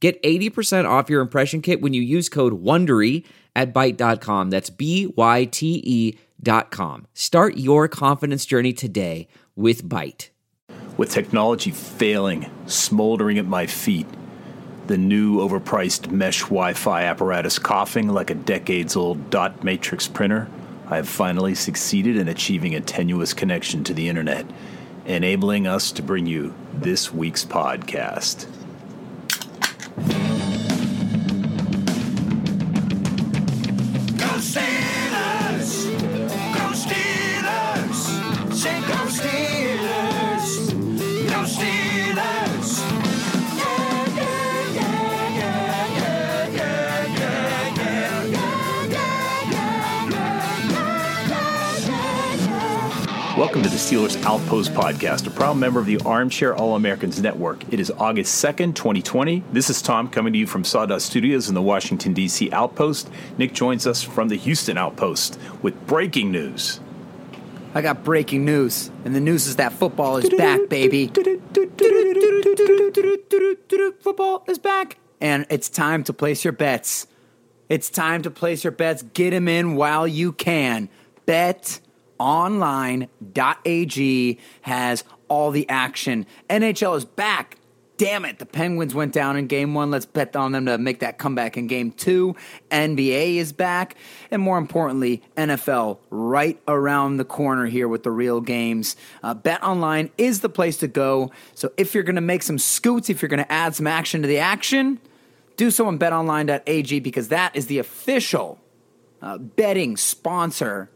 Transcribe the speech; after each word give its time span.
Get 0.00 0.22
80% 0.22 0.88
off 0.88 1.10
your 1.10 1.20
impression 1.20 1.60
kit 1.60 1.80
when 1.80 1.92
you 1.92 2.02
use 2.02 2.28
code 2.28 2.62
WONDERY 2.62 3.24
at 3.56 3.74
Byte.com. 3.74 4.50
That's 4.50 4.70
B-Y-T-E 4.70 6.18
dot 6.40 6.70
com. 6.70 7.06
Start 7.14 7.56
your 7.56 7.88
confidence 7.88 8.46
journey 8.46 8.72
today 8.72 9.26
with 9.56 9.84
Byte. 9.84 10.28
With 10.96 11.10
technology 11.10 11.72
failing, 11.72 12.50
smoldering 12.66 13.38
at 13.38 13.46
my 13.46 13.66
feet, 13.66 14.06
the 14.86 14.98
new 14.98 15.38
overpriced 15.38 16.10
mesh 16.10 16.42
Wi-Fi 16.42 17.02
apparatus 17.04 17.58
coughing 17.58 18.08
like 18.08 18.30
a 18.30 18.34
decades-old 18.34 19.30
dot 19.30 19.64
matrix 19.64 20.08
printer, 20.08 20.48
I 20.86 20.96
have 20.96 21.08
finally 21.08 21.54
succeeded 21.54 22.16
in 22.16 22.28
achieving 22.28 22.74
a 22.74 22.80
tenuous 22.80 23.34
connection 23.34 23.84
to 23.84 23.94
the 23.94 24.08
internet, 24.08 24.46
enabling 25.04 25.66
us 25.66 25.92
to 25.92 26.02
bring 26.02 26.26
you 26.26 26.54
this 26.72 27.12
week's 27.12 27.44
podcast. 27.44 28.46
Thank 30.00 30.32
you. 30.32 30.37
Welcome 53.38 53.62
to 53.62 53.68
the 53.68 53.76
Steelers 53.76 54.20
Outpost 54.24 54.72
Podcast, 54.72 55.28
a 55.28 55.30
proud 55.30 55.58
member 55.58 55.78
of 55.78 55.86
the 55.86 56.00
Armchair 56.00 56.56
All 56.56 56.74
Americans 56.74 57.22
Network. 57.22 57.72
It 57.72 57.78
is 57.78 57.88
August 57.92 58.44
2nd, 58.44 58.74
2020. 58.74 59.44
This 59.52 59.70
is 59.70 59.80
Tom 59.80 60.08
coming 60.08 60.32
to 60.32 60.38
you 60.40 60.46
from 60.48 60.64
Sawdust 60.64 61.06
Studios 61.06 61.48
in 61.48 61.54
the 61.54 61.62
Washington, 61.62 62.14
D.C. 62.14 62.50
Outpost. 62.50 63.08
Nick 63.38 63.52
joins 63.54 63.86
us 63.86 64.02
from 64.02 64.26
the 64.26 64.34
Houston 64.34 64.76
Outpost 64.76 65.38
with 65.62 65.86
breaking 65.86 66.32
news. 66.32 66.80
I 67.76 67.80
got 67.80 68.02
breaking 68.02 68.44
news, 68.44 68.90
and 69.04 69.14
the 69.14 69.20
news 69.20 69.46
is 69.46 69.54
that 69.54 69.72
football 69.72 70.16
is 70.16 70.28
back, 70.30 70.68
baby. 70.68 71.06
Football 74.00 74.42
is 74.48 74.58
back, 74.58 74.98
and 75.20 75.46
it's 75.48 75.68
time 75.68 76.02
to 76.02 76.12
place 76.12 76.42
your 76.42 76.54
bets. 76.54 77.06
It's 77.68 77.88
time 77.88 78.22
to 78.22 78.32
place 78.32 78.64
your 78.64 78.72
bets. 78.72 79.04
Get 79.14 79.30
them 79.30 79.46
in 79.46 79.76
while 79.76 80.08
you 80.08 80.32
can. 80.32 80.88
BetOnline.ag 82.18 83.08
has 84.62 85.04
all 85.28 85.50
the 85.50 85.68
action. 85.68 86.26
NHL 86.48 86.96
is 86.96 87.04
back. 87.04 87.56
Damn 87.96 88.24
it, 88.24 88.38
the 88.38 88.46
Penguins 88.46 88.94
went 88.94 89.12
down 89.12 89.36
in 89.36 89.48
game 89.48 89.74
one. 89.74 89.90
Let's 89.90 90.06
bet 90.06 90.36
on 90.36 90.52
them 90.52 90.66
to 90.66 90.78
make 90.78 91.00
that 91.00 91.18
comeback 91.18 91.56
in 91.56 91.66
game 91.66 91.90
two. 91.90 92.36
NBA 92.70 93.36
is 93.36 93.52
back. 93.52 93.96
And 94.30 94.40
more 94.40 94.56
importantly, 94.56 95.20
NFL 95.36 95.98
right 96.08 96.60
around 96.68 97.16
the 97.16 97.24
corner 97.24 97.66
here 97.66 97.88
with 97.88 98.04
the 98.04 98.12
real 98.12 98.40
games. 98.40 98.94
Uh, 99.20 99.34
bet 99.34 99.60
online 99.64 100.10
is 100.16 100.42
the 100.42 100.48
place 100.48 100.76
to 100.76 100.86
go. 100.86 101.32
So 101.56 101.72
if 101.76 101.92
you're 101.92 102.04
going 102.04 102.14
to 102.14 102.20
make 102.20 102.44
some 102.44 102.58
scoots, 102.58 103.10
if 103.10 103.20
you're 103.20 103.28
going 103.28 103.42
to 103.42 103.52
add 103.52 103.74
some 103.74 103.88
action 103.88 104.22
to 104.22 104.28
the 104.28 104.38
action, 104.38 105.00
do 105.56 105.72
so 105.72 105.88
on 105.88 105.98
betonline.ag 105.98 107.00
because 107.00 107.28
that 107.28 107.56
is 107.56 107.66
the 107.66 107.80
official 107.80 108.60
uh, 109.20 109.38
betting 109.38 109.96
sponsor 109.96 110.88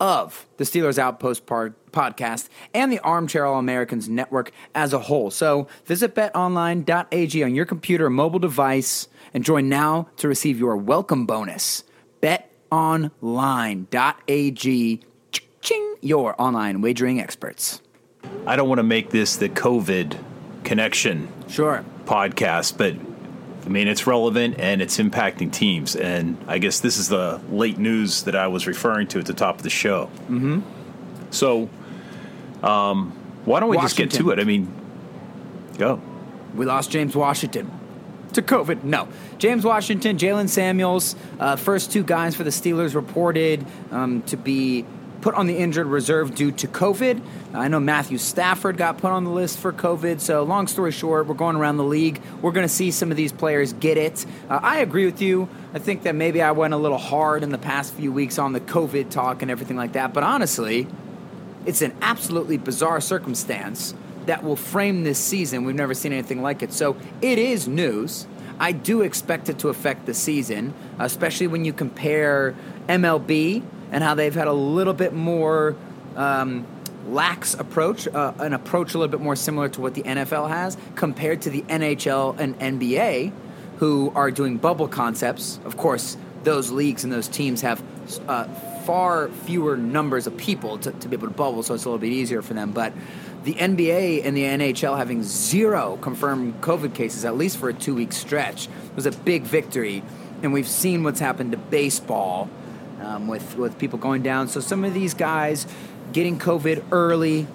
of 0.00 0.46
the 0.56 0.64
Steelers 0.64 0.98
Outpost 0.98 1.46
podcast 1.46 2.48
and 2.74 2.92
the 2.92 2.98
Armchair 3.00 3.46
All 3.46 3.58
Americans 3.58 4.08
network 4.08 4.50
as 4.74 4.92
a 4.92 4.98
whole. 5.00 5.30
So 5.30 5.66
visit 5.84 6.14
betonline.ag 6.14 7.42
on 7.42 7.54
your 7.54 7.66
computer 7.66 8.06
or 8.06 8.10
mobile 8.10 8.38
device 8.38 9.08
and 9.34 9.44
join 9.44 9.68
now 9.68 10.08
to 10.18 10.28
receive 10.28 10.58
your 10.58 10.76
welcome 10.76 11.26
bonus. 11.26 11.84
Betonline.ag, 12.22 15.00
ching, 15.60 15.94
your 16.00 16.40
online 16.40 16.80
wagering 16.80 17.20
experts. 17.20 17.82
I 18.46 18.56
don't 18.56 18.68
want 18.68 18.78
to 18.78 18.82
make 18.84 19.10
this 19.10 19.36
the 19.36 19.48
COVID 19.48 20.16
connection 20.64 21.28
Sure. 21.48 21.84
podcast, 22.06 22.76
but 22.76 22.94
I 23.66 23.68
mean, 23.68 23.88
it's 23.88 24.06
relevant 24.06 24.60
and 24.60 24.80
it's 24.80 24.98
impacting 24.98 25.52
teams. 25.52 25.96
And 25.96 26.38
I 26.46 26.58
guess 26.58 26.78
this 26.78 26.98
is 26.98 27.08
the 27.08 27.40
late 27.50 27.78
news 27.78 28.22
that 28.22 28.36
I 28.36 28.46
was 28.46 28.68
referring 28.68 29.08
to 29.08 29.18
at 29.18 29.26
the 29.26 29.34
top 29.34 29.56
of 29.56 29.62
the 29.64 29.70
show. 29.70 30.06
Mm-hmm. 30.28 30.60
So, 31.30 31.68
um, 32.62 33.10
why 33.44 33.58
don't 33.58 33.68
we 33.68 33.76
just 33.78 33.96
get 33.96 34.12
to 34.12 34.30
it? 34.30 34.38
I 34.38 34.44
mean, 34.44 34.72
go. 35.78 36.00
We 36.54 36.64
lost 36.64 36.92
James 36.92 37.16
Washington 37.16 37.70
to 38.34 38.42
COVID. 38.42 38.84
No. 38.84 39.08
James 39.38 39.64
Washington, 39.64 40.16
Jaylen 40.16 40.48
Samuels, 40.48 41.16
uh, 41.40 41.56
first 41.56 41.92
two 41.92 42.04
guys 42.04 42.36
for 42.36 42.44
the 42.44 42.50
Steelers 42.50 42.94
reported 42.94 43.66
um, 43.90 44.22
to 44.22 44.36
be 44.36 44.86
put 45.26 45.34
on 45.34 45.48
the 45.48 45.56
injured 45.56 45.88
reserve 45.88 46.36
due 46.36 46.52
to 46.52 46.68
COVID. 46.68 47.20
I 47.52 47.66
know 47.66 47.80
Matthew 47.80 48.16
Stafford 48.16 48.76
got 48.76 48.98
put 48.98 49.10
on 49.10 49.24
the 49.24 49.30
list 49.30 49.58
for 49.58 49.72
COVID. 49.72 50.20
So, 50.20 50.44
long 50.44 50.68
story 50.68 50.92
short, 50.92 51.26
we're 51.26 51.34
going 51.34 51.56
around 51.56 51.78
the 51.78 51.82
league. 51.82 52.20
We're 52.40 52.52
going 52.52 52.64
to 52.64 52.72
see 52.72 52.92
some 52.92 53.10
of 53.10 53.16
these 53.16 53.32
players 53.32 53.72
get 53.72 53.98
it. 53.98 54.24
Uh, 54.48 54.60
I 54.62 54.78
agree 54.78 55.04
with 55.04 55.20
you. 55.20 55.48
I 55.74 55.80
think 55.80 56.04
that 56.04 56.14
maybe 56.14 56.42
I 56.42 56.52
went 56.52 56.74
a 56.74 56.76
little 56.76 56.96
hard 56.96 57.42
in 57.42 57.50
the 57.50 57.58
past 57.58 57.94
few 57.94 58.12
weeks 58.12 58.38
on 58.38 58.52
the 58.52 58.60
COVID 58.60 59.10
talk 59.10 59.42
and 59.42 59.50
everything 59.50 59.76
like 59.76 59.94
that. 59.94 60.14
But 60.14 60.22
honestly, 60.22 60.86
it's 61.64 61.82
an 61.82 61.96
absolutely 62.02 62.56
bizarre 62.56 63.00
circumstance 63.00 63.94
that 64.26 64.44
will 64.44 64.54
frame 64.54 65.02
this 65.02 65.18
season. 65.18 65.64
We've 65.64 65.74
never 65.74 65.94
seen 65.94 66.12
anything 66.12 66.40
like 66.40 66.62
it. 66.62 66.72
So 66.72 66.96
it 67.20 67.40
is 67.40 67.66
news. 67.66 68.28
I 68.60 68.70
do 68.70 69.00
expect 69.00 69.48
it 69.48 69.58
to 69.58 69.70
affect 69.70 70.06
the 70.06 70.14
season, 70.14 70.72
especially 71.00 71.48
when 71.48 71.64
you 71.64 71.72
compare 71.72 72.54
MLB 72.88 73.64
and 73.92 74.02
how 74.02 74.14
they've 74.14 74.34
had 74.34 74.48
a 74.48 74.52
little 74.52 74.94
bit 74.94 75.12
more 75.12 75.76
um, 76.16 76.66
lax 77.08 77.54
approach, 77.54 78.08
uh, 78.08 78.32
an 78.38 78.52
approach 78.52 78.94
a 78.94 78.98
little 78.98 79.10
bit 79.10 79.20
more 79.20 79.36
similar 79.36 79.68
to 79.68 79.80
what 79.80 79.94
the 79.94 80.02
NFL 80.02 80.48
has, 80.48 80.76
compared 80.94 81.42
to 81.42 81.50
the 81.50 81.62
NHL 81.62 82.38
and 82.38 82.58
NBA, 82.58 83.32
who 83.78 84.12
are 84.14 84.30
doing 84.30 84.56
bubble 84.56 84.88
concepts. 84.88 85.60
Of 85.64 85.76
course, 85.76 86.16
those 86.44 86.70
leagues 86.70 87.04
and 87.04 87.12
those 87.12 87.28
teams 87.28 87.60
have 87.62 87.82
uh, 88.28 88.44
far 88.84 89.28
fewer 89.28 89.76
numbers 89.76 90.26
of 90.26 90.36
people 90.36 90.78
to, 90.78 90.92
to 90.92 91.08
be 91.08 91.16
able 91.16 91.28
to 91.28 91.34
bubble, 91.34 91.62
so 91.62 91.74
it's 91.74 91.84
a 91.84 91.88
little 91.88 91.98
bit 91.98 92.12
easier 92.12 92.42
for 92.42 92.54
them. 92.54 92.72
But 92.72 92.92
the 93.44 93.54
NBA 93.54 94.24
and 94.24 94.36
the 94.36 94.42
NHL 94.42 94.96
having 94.96 95.22
zero 95.22 95.98
confirmed 96.00 96.60
COVID 96.60 96.94
cases, 96.94 97.24
at 97.24 97.36
least 97.36 97.58
for 97.58 97.68
a 97.68 97.74
two 97.74 97.94
week 97.94 98.12
stretch, 98.12 98.68
was 98.94 99.06
a 99.06 99.12
big 99.12 99.42
victory. 99.42 100.02
And 100.42 100.52
we've 100.52 100.68
seen 100.68 101.02
what's 101.04 101.20
happened 101.20 101.52
to 101.52 101.58
baseball 101.58 102.48
um, 103.00 103.28
with, 103.28 103.56
with 103.56 103.78
people 103.78 103.98
going 103.98 104.22
down. 104.22 104.48
So 104.48 104.60
some 104.60 104.84
of 104.84 104.94
these 104.94 105.14
guys 105.14 105.66
getting 106.12 106.38
COVID 106.38 106.84
early, 106.92 107.46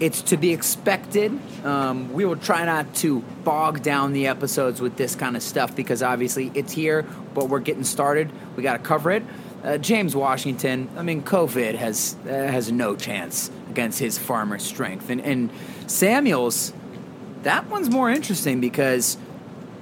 it's 0.00 0.22
to 0.22 0.36
be 0.36 0.52
expected. 0.52 1.38
Um, 1.64 2.12
we 2.12 2.24
will 2.24 2.36
try 2.36 2.64
not 2.64 2.94
to 2.96 3.20
bog 3.44 3.82
down 3.82 4.12
the 4.12 4.26
episodes 4.26 4.80
with 4.80 4.96
this 4.96 5.14
kind 5.14 5.36
of 5.36 5.42
stuff 5.42 5.74
because 5.74 6.02
obviously 6.02 6.50
it's 6.54 6.72
here, 6.72 7.04
but 7.34 7.48
we're 7.48 7.60
getting 7.60 7.84
started. 7.84 8.30
We 8.56 8.62
got 8.62 8.74
to 8.74 8.82
cover 8.82 9.10
it. 9.10 9.22
Uh, 9.64 9.78
James 9.78 10.14
Washington, 10.14 10.88
I 10.96 11.02
mean, 11.02 11.22
COVID 11.22 11.74
has 11.74 12.14
uh, 12.24 12.28
has 12.28 12.70
no 12.70 12.94
chance 12.94 13.50
against 13.70 13.98
his 13.98 14.16
farmer 14.16 14.58
strength, 14.60 15.10
and 15.10 15.20
and 15.20 15.50
Samuels, 15.88 16.72
that 17.42 17.66
one's 17.66 17.90
more 17.90 18.08
interesting 18.10 18.60
because 18.60 19.16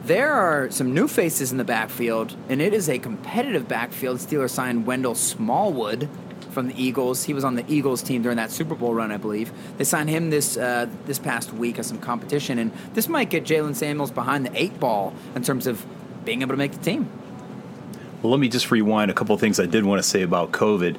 there 0.07 0.33
are 0.33 0.71
some 0.71 0.93
new 0.93 1.09
faces 1.09 1.51
in 1.51 1.59
the 1.59 1.65
backfield, 1.65 2.37
and 2.49 2.61
it 2.61 2.75
is 2.75 2.89
a 2.89 2.99
competitive 2.99 3.67
backfield. 3.67 4.19
Steelers 4.19 4.51
signed 4.51 4.87
Wendell 4.87 5.15
Smallwood 5.15 6.09
from 6.51 6.69
the 6.69 6.83
Eagles. 6.83 7.25
He 7.25 7.35
was 7.35 7.43
on 7.43 7.55
the 7.55 7.65
Eagles 7.69 8.03
team 8.03 8.23
during 8.23 8.37
that 8.37 8.51
Super 8.51 8.75
Bowl 8.75 8.95
run, 8.95 9.11
I 9.11 9.17
believe. 9.17 9.53
They 9.79 9.85
signed 9.85 10.11
him 10.11 10.31
this 10.31 10.57
uh, 10.57 10.89
this 11.07 11.19
past 11.19 11.53
week 11.53 11.79
as 11.79 11.87
some 11.87 11.99
competition, 11.99 12.59
and 12.59 12.73
this 12.93 13.09
might 13.09 13.31
get 13.31 13.45
Jaylen 13.45 13.75
Samuels 13.75 14.11
behind 14.11 14.45
the 14.45 14.53
eight 14.55 14.79
ball 14.79 15.15
in 15.35 15.43
terms 15.43 15.67
of 15.67 15.85
being 16.25 16.43
able 16.43 16.53
to 16.53 16.59
make 16.59 16.73
the 16.73 16.85
team. 16.85 17.11
Well, 18.23 18.31
let 18.31 18.41
me 18.41 18.49
just 18.49 18.71
rewind 18.71 19.11
a 19.11 19.15
couple 19.15 19.35
of 19.35 19.41
things 19.41 19.61
I 19.61 19.67
did 19.67 19.85
want 19.85 20.03
to 20.03 20.09
say 20.09 20.23
about 20.23 20.53
COVID. 20.53 20.99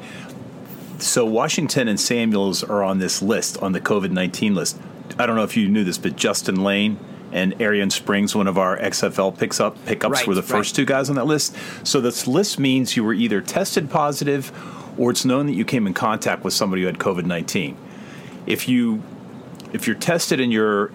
So, 1.00 1.26
Washington 1.26 1.88
and 1.88 2.00
Samuels 2.00 2.64
are 2.64 2.84
on 2.84 3.00
this 3.00 3.22
list, 3.22 3.58
on 3.58 3.72
the 3.72 3.82
COVID 3.82 4.12
19 4.12 4.56
list. 4.56 4.80
I 5.18 5.26
don't 5.26 5.36
know 5.36 5.44
if 5.44 5.56
you 5.56 5.70
knew 5.70 5.84
this, 5.84 5.98
but 5.98 6.16
Justin 6.16 6.64
Layne 6.64 7.00
and 7.36 7.54
Arrion 7.60 7.92
Springs, 7.92 8.34
one 8.34 8.48
of 8.48 8.58
our 8.58 8.78
XFL 8.78 9.38
picks 9.38 9.60
up 9.60 9.76
pickups, 9.86 10.20
Right, 10.20 10.28
were 10.28 10.36
the 10.36 10.42
right. 10.42 10.50
first 10.50 10.74
two 10.74 10.86
guys 10.86 11.10
on 11.10 11.18
that 11.18 11.26
list. 11.26 11.54
So 11.84 12.00
this 12.00 12.28
list 12.28 12.60
means 12.60 12.96
you 12.96 13.04
were 13.04 13.14
either 13.14 13.42
tested 13.42 13.90
positive, 13.90 14.54
or 14.98 15.12
it's 15.12 15.26
known 15.26 15.46
that 15.48 15.52
you 15.54 15.66
came 15.66 15.86
in 15.86 15.94
contact 15.94 16.46
with 16.46 16.54
somebody 16.54 16.84
who 16.84 16.86
had 16.88 16.98
COVID 16.98 17.26
nineteen. 17.26 17.78
If 18.48 18.70
you 18.70 19.04
if 19.74 19.86
you're 19.86 19.98
tested 19.98 20.40
and 20.40 20.54
you're 20.54 20.94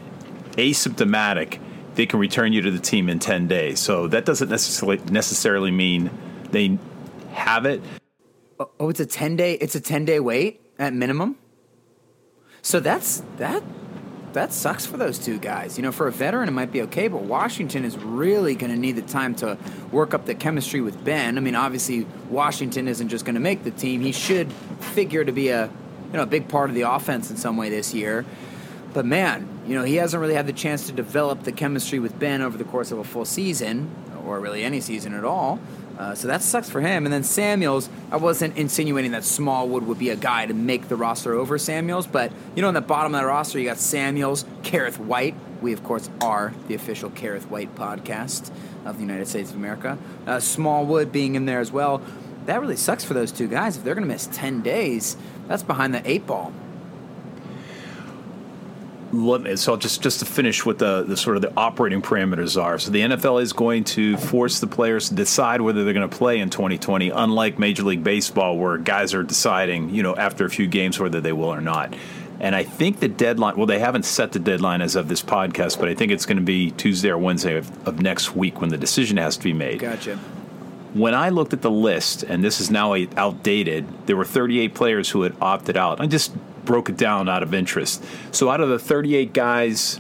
asymptomatic, 0.53 1.61
they 1.97 2.07
can 2.07 2.19
return 2.19 2.55
you 2.55 2.63
to 2.63 2.71
the 2.71 2.79
team 2.79 3.11
in 3.11 3.19
ten 3.19 3.47
days. 3.47 3.79
So 3.79 4.09
that 4.09 4.25
doesn't 4.25 4.49
necessarily 4.49 4.97
necessarily 5.11 5.71
mean 5.71 6.11
they 6.53 6.79
have 7.33 7.67
it. 7.67 7.83
Oh, 8.59 8.71
oh 8.81 8.89
it's 8.89 9.01
a 9.01 9.05
ten 9.05 9.37
day. 9.37 9.55
It's 9.55 9.75
a 9.75 9.81
ten 9.81 10.07
day 10.07 10.21
wait 10.21 10.63
at 10.79 10.95
minimum. 10.95 11.37
So 12.63 12.81
that's 12.81 13.23
that. 13.37 13.63
That 14.33 14.53
sucks 14.53 14.87
for 14.87 14.97
those 14.97 15.19
two 15.19 15.39
guys. 15.39 15.77
You 15.77 15.83
know, 15.83 15.91
for 15.91 16.07
a 16.07 16.13
veteran, 16.13 16.49
it 16.49 16.53
might 16.53 16.71
be 16.71 16.83
okay, 16.83 17.09
but 17.09 17.23
Washington 17.23 17.85
is 17.85 17.99
really 17.99 18.55
going 18.55 18.73
to 18.73 18.79
need 18.79 18.93
the 18.93 19.03
time 19.03 19.35
to 19.37 19.59
work 19.91 20.15
up 20.15 20.27
the 20.27 20.35
chemistry 20.35 20.81
with 20.81 21.05
Ben. 21.05 21.37
I 21.37 21.41
mean, 21.41 21.57
obviously, 21.57 22.07
Washington 22.29 22.87
isn't 22.87 23.09
just 23.09 23.25
going 23.25 23.35
to 23.35 23.41
make 23.41 23.65
the 23.65 23.73
team. 23.73 24.01
He 24.03 24.13
should 24.13 24.53
figure 24.53 25.25
to 25.25 25.33
be 25.33 25.49
a, 25.49 25.67
you 25.67 26.13
know, 26.13 26.23
a 26.23 26.27
big 26.27 26.49
part 26.49 26.71
of 26.71 26.77
the 26.77 26.83
offense 26.83 27.31
in 27.31 27.37
some 27.37 27.57
way 27.57 27.71
this 27.71 27.93
year. 27.93 28.25
But 28.93 29.05
man, 29.05 29.49
you 29.67 29.75
know, 29.75 29.85
he 29.85 29.97
hasn't 29.97 30.21
really 30.21 30.35
had 30.35 30.47
the 30.47 30.53
chance 30.53 30.87
to 30.87 30.93
develop 30.93 31.43
the 31.43 31.53
chemistry 31.53 31.99
with 31.99 32.19
Ben 32.19 32.41
over 32.43 32.57
the 32.57 32.65
course 32.65 32.93
of 32.93 32.99
a 32.99 33.05
full 33.05 33.25
season, 33.25 33.91
or 34.27 34.39
really 34.39 34.63
any 34.63 34.81
season 34.81 35.15
at 35.15 35.25
all. 35.25 35.59
Uh, 36.01 36.15
so 36.15 36.29
that 36.29 36.41
sucks 36.41 36.71
for 36.71 36.81
him. 36.81 37.05
And 37.05 37.13
then 37.13 37.23
Samuels, 37.23 37.91
I 38.11 38.17
wasn't 38.17 38.57
insinuating 38.57 39.11
that 39.11 39.23
Smallwood 39.23 39.83
would 39.83 39.99
be 39.99 40.09
a 40.09 40.17
guy 40.17 40.47
to 40.47 40.55
make 40.55 40.89
the 40.89 40.97
roster 40.97 41.35
over 41.35 41.59
Samuels, 41.59 42.07
but 42.07 42.33
you 42.57 42.63
know, 42.63 42.69
on 42.69 42.75
the 42.75 42.81
bottom 42.81 43.15
of 43.15 43.21
that 43.21 43.27
roster, 43.27 43.59
you 43.59 43.67
got 43.67 43.77
Samuels, 43.77 44.47
Kerrith 44.63 44.97
Whyte. 44.97 45.35
We, 45.61 45.75
of 45.75 45.85
course, 45.85 46.09
are 46.23 46.55
the 46.69 46.75
official 46.75 47.11
Kerrith 47.11 47.49
Whyte 47.49 47.75
podcast 47.75 48.51
of 48.87 48.97
the 48.97 49.03
United 49.03 49.29
States 49.29 49.51
of 49.51 49.57
America. 49.57 49.99
Uh, 50.27 50.41
Smallwood 50.41 51.13
being 51.13 51.35
in 51.35 51.45
there 51.45 51.61
as 51.61 51.71
well. 51.71 52.01
That 52.47 52.63
really 52.63 52.77
sucks 52.77 53.05
for 53.05 53.13
those 53.13 53.31
two 53.31 53.47
guys. 53.47 53.77
If 53.77 53.85
they're 53.85 53.95
going 53.95 54.09
to 54.09 54.13
miss 54.13 54.27
10 54.33 54.63
days, 54.63 55.19
that's 55.49 55.63
behind 55.63 55.93
the 55.93 56.01
eight 56.11 56.27
ball. 56.27 56.51
Let 59.13 59.43
me- 59.43 59.57
so 59.57 59.77
just 59.77 60.03
just 60.03 60.21
to 60.21 60.25
finish 60.27 60.65
what 60.65 60.79
the, 60.79 61.03
the 61.03 61.17
sort 61.17 61.37
of 61.37 61.43
the 61.43 61.53
operating 61.57 62.01
parameters 62.03 62.61
are. 62.61 62.79
So 62.79 62.91
the 62.91 63.01
NFL 63.01 63.43
is 63.43 63.53
going 63.53 63.85
to 63.85 64.17
force 64.17 64.61
the 64.61 64.67
players 64.67 65.09
to 65.09 65.15
decide 65.15 65.61
whether 65.61 65.85
they're 65.85 65.95
going 65.95 66.09
to 66.09 66.17
play 66.17 66.39
in 66.39 66.51
2020, 66.51 67.11
unlike 67.11 67.59
Major 67.59 67.83
League 67.83 68.05
Baseball, 68.05 68.57
where 68.57 68.79
guys 68.79 69.13
are 69.15 69.23
deciding, 69.23 69.91
you 69.95 70.03
know, 70.03 70.15
after 70.17 70.45
a 70.45 70.51
few 70.51 70.67
games 70.67 70.99
whether 71.01 71.21
they 71.21 71.33
will 71.33 71.53
or 71.53 71.61
not. 71.61 71.95
And 72.39 72.55
I 72.57 72.63
think 72.63 73.01
the 73.01 73.09
deadline. 73.09 73.57
Well, 73.57 73.67
they 73.67 73.79
haven't 73.81 74.05
set 74.05 74.33
the 74.33 74.39
deadline 74.39 74.81
as 74.81 74.97
of 74.97 75.09
this 75.09 75.21
podcast, 75.23 75.79
but 75.79 75.89
I 75.89 75.95
think 75.95 76.11
it's 76.13 76.25
going 76.25 76.39
to 76.39 76.43
be 76.45 76.71
Tuesday 76.71 77.11
or 77.11 77.19
Wednesday 77.19 77.57
of, 77.57 77.89
of 77.89 78.01
next 78.01 78.35
week 78.35 78.61
when 78.61 78.71
the 78.71 78.79
decision 78.79 79.17
has 79.19 79.37
to 79.37 79.45
be 79.45 79.53
made 79.53 79.81
Gotcha. 79.81 80.17
when 80.95 81.15
I 81.15 81.29
looked 81.29 81.53
at 81.53 81.61
the 81.61 81.71
list, 81.71 82.23
and 82.23 82.43
this 82.43 82.61
is 82.61 82.71
now 82.71 82.95
outdated, 83.17 83.85
there 84.07 84.17
were 84.17 84.25
38 84.25 84.75
players 84.75 85.11
who 85.11 85.23
had 85.23 85.35
opted 85.41 85.77
out. 85.77 86.01
I 86.01 86.07
just 86.07 86.33
broke 86.65 86.89
it 86.89 86.97
down 86.97 87.29
out 87.29 87.43
of 87.43 87.55
interest. 87.55 88.05
So, 88.33 88.51
out 88.51 88.61
of 88.61 88.69
the 88.69 88.79
38 88.79 89.33
guys, 89.33 89.97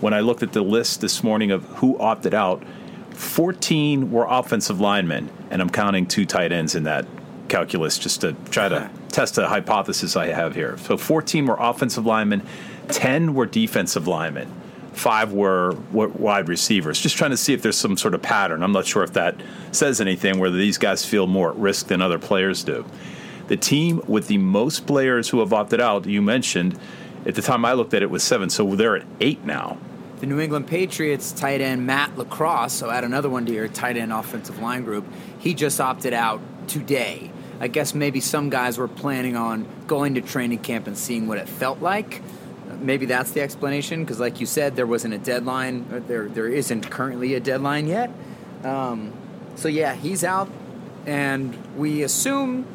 when 0.00 0.14
I 0.14 0.20
looked 0.20 0.42
at 0.42 0.52
the 0.52 0.62
list 0.62 1.00
this 1.00 1.22
morning 1.22 1.50
of 1.50 1.64
who 1.64 1.98
opted 1.98 2.34
out, 2.34 2.62
14 3.10 4.10
were 4.10 4.26
offensive 4.28 4.80
linemen, 4.80 5.30
and 5.50 5.60
I'm 5.60 5.70
counting 5.70 6.06
two 6.06 6.26
tight 6.26 6.52
ends 6.52 6.74
in 6.74 6.84
that 6.84 7.06
calculus 7.48 7.98
just 7.98 8.22
to 8.22 8.34
try 8.50 8.68
to 8.68 8.90
test 9.08 9.36
a 9.38 9.46
hypothesis 9.46 10.16
I 10.16 10.28
have 10.28 10.54
here. 10.54 10.78
So, 10.78 10.96
14 10.96 11.46
were 11.46 11.56
offensive 11.58 12.06
linemen, 12.06 12.42
10 12.88 13.34
were 13.34 13.46
defensive 13.46 14.06
linemen 14.06 14.50
five 14.92 15.32
were 15.32 15.72
wide 15.92 16.48
receivers. 16.48 17.00
Just 17.00 17.16
trying 17.16 17.30
to 17.30 17.36
see 17.36 17.52
if 17.52 17.62
there's 17.62 17.76
some 17.76 17.96
sort 17.96 18.14
of 18.14 18.22
pattern. 18.22 18.62
I'm 18.62 18.72
not 18.72 18.86
sure 18.86 19.02
if 19.02 19.14
that 19.14 19.40
says 19.72 20.00
anything, 20.00 20.38
whether 20.38 20.56
these 20.56 20.78
guys 20.78 21.04
feel 21.04 21.26
more 21.26 21.50
at 21.50 21.56
risk 21.56 21.88
than 21.88 22.02
other 22.02 22.18
players 22.18 22.62
do. 22.62 22.84
The 23.48 23.56
team 23.56 24.02
with 24.06 24.28
the 24.28 24.38
most 24.38 24.86
players 24.86 25.28
who 25.28 25.40
have 25.40 25.52
opted 25.52 25.80
out, 25.80 26.06
you 26.06 26.22
mentioned, 26.22 26.78
at 27.26 27.34
the 27.34 27.42
time 27.42 27.64
I 27.64 27.72
looked 27.72 27.94
at 27.94 28.02
it 28.02 28.10
was 28.10 28.22
seven, 28.22 28.50
so 28.50 28.74
they're 28.74 28.96
at 28.96 29.06
eight 29.20 29.44
now. 29.44 29.78
The 30.20 30.26
New 30.26 30.38
England 30.38 30.68
Patriots 30.68 31.32
tight 31.32 31.60
end 31.60 31.84
Matt 31.86 32.16
LaCosse, 32.16 32.72
so 32.72 32.90
add 32.90 33.02
another 33.04 33.28
one 33.28 33.44
to 33.46 33.52
your 33.52 33.68
tight 33.68 33.96
end 33.96 34.12
offensive 34.12 34.60
line 34.60 34.84
group. 34.84 35.04
He 35.38 35.54
just 35.54 35.80
opted 35.80 36.12
out 36.12 36.40
today. 36.68 37.32
I 37.60 37.68
guess 37.68 37.94
maybe 37.94 38.20
some 38.20 38.48
guys 38.50 38.78
were 38.78 38.88
planning 38.88 39.36
on 39.36 39.66
going 39.86 40.14
to 40.14 40.20
training 40.20 40.60
camp 40.60 40.86
and 40.86 40.96
seeing 40.96 41.26
what 41.28 41.38
it 41.38 41.48
felt 41.48 41.80
like. 41.80 42.22
Maybe 42.80 43.06
that's 43.06 43.32
the 43.32 43.40
explanation, 43.40 44.02
because 44.02 44.18
like 44.18 44.40
you 44.40 44.46
said, 44.46 44.74
there 44.74 44.86
wasn't 44.86 45.14
a 45.14 45.18
deadline. 45.18 46.04
There, 46.08 46.28
there 46.28 46.48
isn't 46.48 46.90
currently 46.90 47.34
a 47.34 47.40
deadline 47.40 47.86
yet. 47.86 48.10
Um, 48.64 49.12
so 49.54 49.68
yeah, 49.68 49.94
he's 49.94 50.24
out, 50.24 50.50
and 51.06 51.56
we 51.76 52.02
assume 52.02 52.66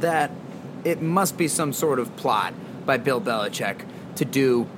that 0.00 0.30
it 0.84 1.00
must 1.00 1.36
be 1.36 1.48
some 1.48 1.72
sort 1.72 1.98
of 1.98 2.14
plot 2.16 2.54
by 2.86 2.96
Bill 2.96 3.20
Belichick 3.20 3.84
to 4.16 4.24
do 4.24 4.68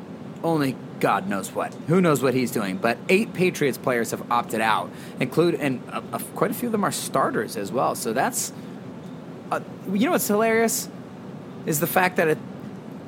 only 0.43 0.77
God 1.01 1.29
knows 1.29 1.53
what. 1.53 1.75
Who 1.89 2.01
knows 2.01 2.23
what 2.23 2.35
he's 2.35 2.51
doing? 2.51 2.79
But 2.79 2.99
eight 3.09 3.35
Patriots 3.35 3.77
players 3.77 4.13
have 4.13 4.31
opted 4.31 4.61
out, 4.61 4.91
include 5.21 5.57
and 5.57 5.83
uh, 5.91 6.01
uh, 6.13 6.19
quite 6.35 6.51
a 6.51 6.55
few 6.55 6.69
of 6.69 6.73
them 6.73 6.85
are 6.85 6.93
starters 6.93 7.57
as 7.57 7.71
well. 7.71 7.95
So 7.95 8.13
that's, 8.13 8.53
uh, 9.51 9.61
you 9.93 10.07
know, 10.07 10.13
what's 10.13 10.27
hilarious 10.27 10.89
is 11.67 11.81
the 11.81 11.87
fact 11.87 12.17
that 12.17 12.29
it 12.29 12.39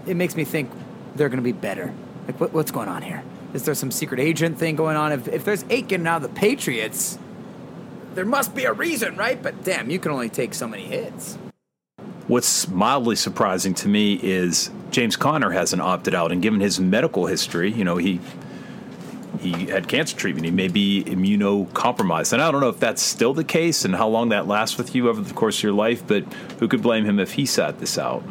it 0.07 0.17
makes 0.17 0.37
me 0.37 0.45
think 0.45 0.71
they're 1.17 1.29
going 1.29 1.39
to 1.39 1.43
be 1.43 1.53
better. 1.53 1.93
Like, 2.27 2.41
what, 2.41 2.53
what's 2.53 2.71
going 2.71 2.89
on 2.89 3.03
here? 3.03 3.23
Is 3.55 3.65
there 3.65 3.75
some 3.75 3.91
secret 3.91 4.21
agent 4.21 4.59
thing 4.59 4.77
going 4.77 4.97
on? 4.97 5.13
If, 5.13 5.29
if 5.29 5.45
there's 5.45 5.65
eight 5.71 5.89
getting 5.89 6.07
out 6.07 6.23
of 6.23 6.23
the 6.23 6.41
Patriots, 6.41 7.19
there 8.15 8.27
must 8.27 8.55
be 8.55 8.65
a 8.65 8.73
reason, 8.73 9.17
right? 9.17 9.43
But 9.43 9.65
damn, 9.65 9.91
you 9.91 9.99
can 9.99 10.13
only 10.13 10.29
take 10.29 10.55
so 10.55 10.69
many 10.69 10.85
hits. 10.85 11.39
What's 12.29 12.69
mildly 12.69 13.17
surprising 13.17 13.73
to 13.77 13.89
me 13.89 14.21
is 14.23 14.71
James 14.91 15.17
Conner 15.17 15.51
hasn't 15.51 15.81
opted 15.81 16.15
out, 16.15 16.31
and 16.31 16.43
given 16.43 16.61
his 16.61 16.79
medical 16.79 17.25
history, 17.25 17.73
you 17.73 17.85
know, 17.85 17.97
he 17.97 18.21
he 19.41 19.67
had 19.67 19.89
cancer 19.89 20.15
treatment. 20.15 20.45
He 20.45 20.51
may 20.51 20.69
be 20.69 21.05
immunocompromised, 21.05 22.35
and 22.35 22.43
I 22.43 22.51
don't 22.51 22.61
know 22.61 22.69
if 22.69 22.81
that's 22.81 23.01
still 23.01 23.33
the 23.33 23.45
case 23.45 23.87
and 23.87 23.95
how 23.95 24.09
long 24.09 24.29
that 24.29 24.47
lasts 24.47 24.77
with 24.77 24.95
you 24.95 25.09
over 25.09 25.23
the 25.23 25.33
course 25.33 25.59
of 25.59 25.63
your 25.63 25.73
life. 25.73 26.07
But 26.07 26.25
who 26.59 26.69
could 26.69 26.83
blame 26.83 27.07
him 27.07 27.19
if 27.19 27.33
he 27.33 27.47
sat 27.47 27.79
this 27.79 27.97
out? 27.97 28.23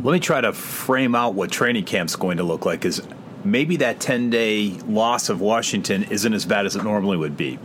Let 0.00 0.12
me 0.12 0.20
try 0.20 0.40
to 0.40 0.52
frame 0.52 1.16
out 1.16 1.34
what 1.34 1.50
training 1.50 1.86
camp's 1.86 2.14
going 2.14 2.36
to 2.36 2.44
look 2.44 2.64
like. 2.64 2.84
Is 2.84 3.02
maybe 3.42 3.78
that 3.78 3.98
ten 3.98 4.30
day 4.30 4.70
loss 4.86 5.28
of 5.28 5.40
Washington 5.40 6.04
isn't 6.04 6.32
as 6.32 6.44
bad 6.44 6.66
as 6.66 6.76
it 6.76 6.84
normally 6.84 7.16
would 7.16 7.36
be. 7.36 7.58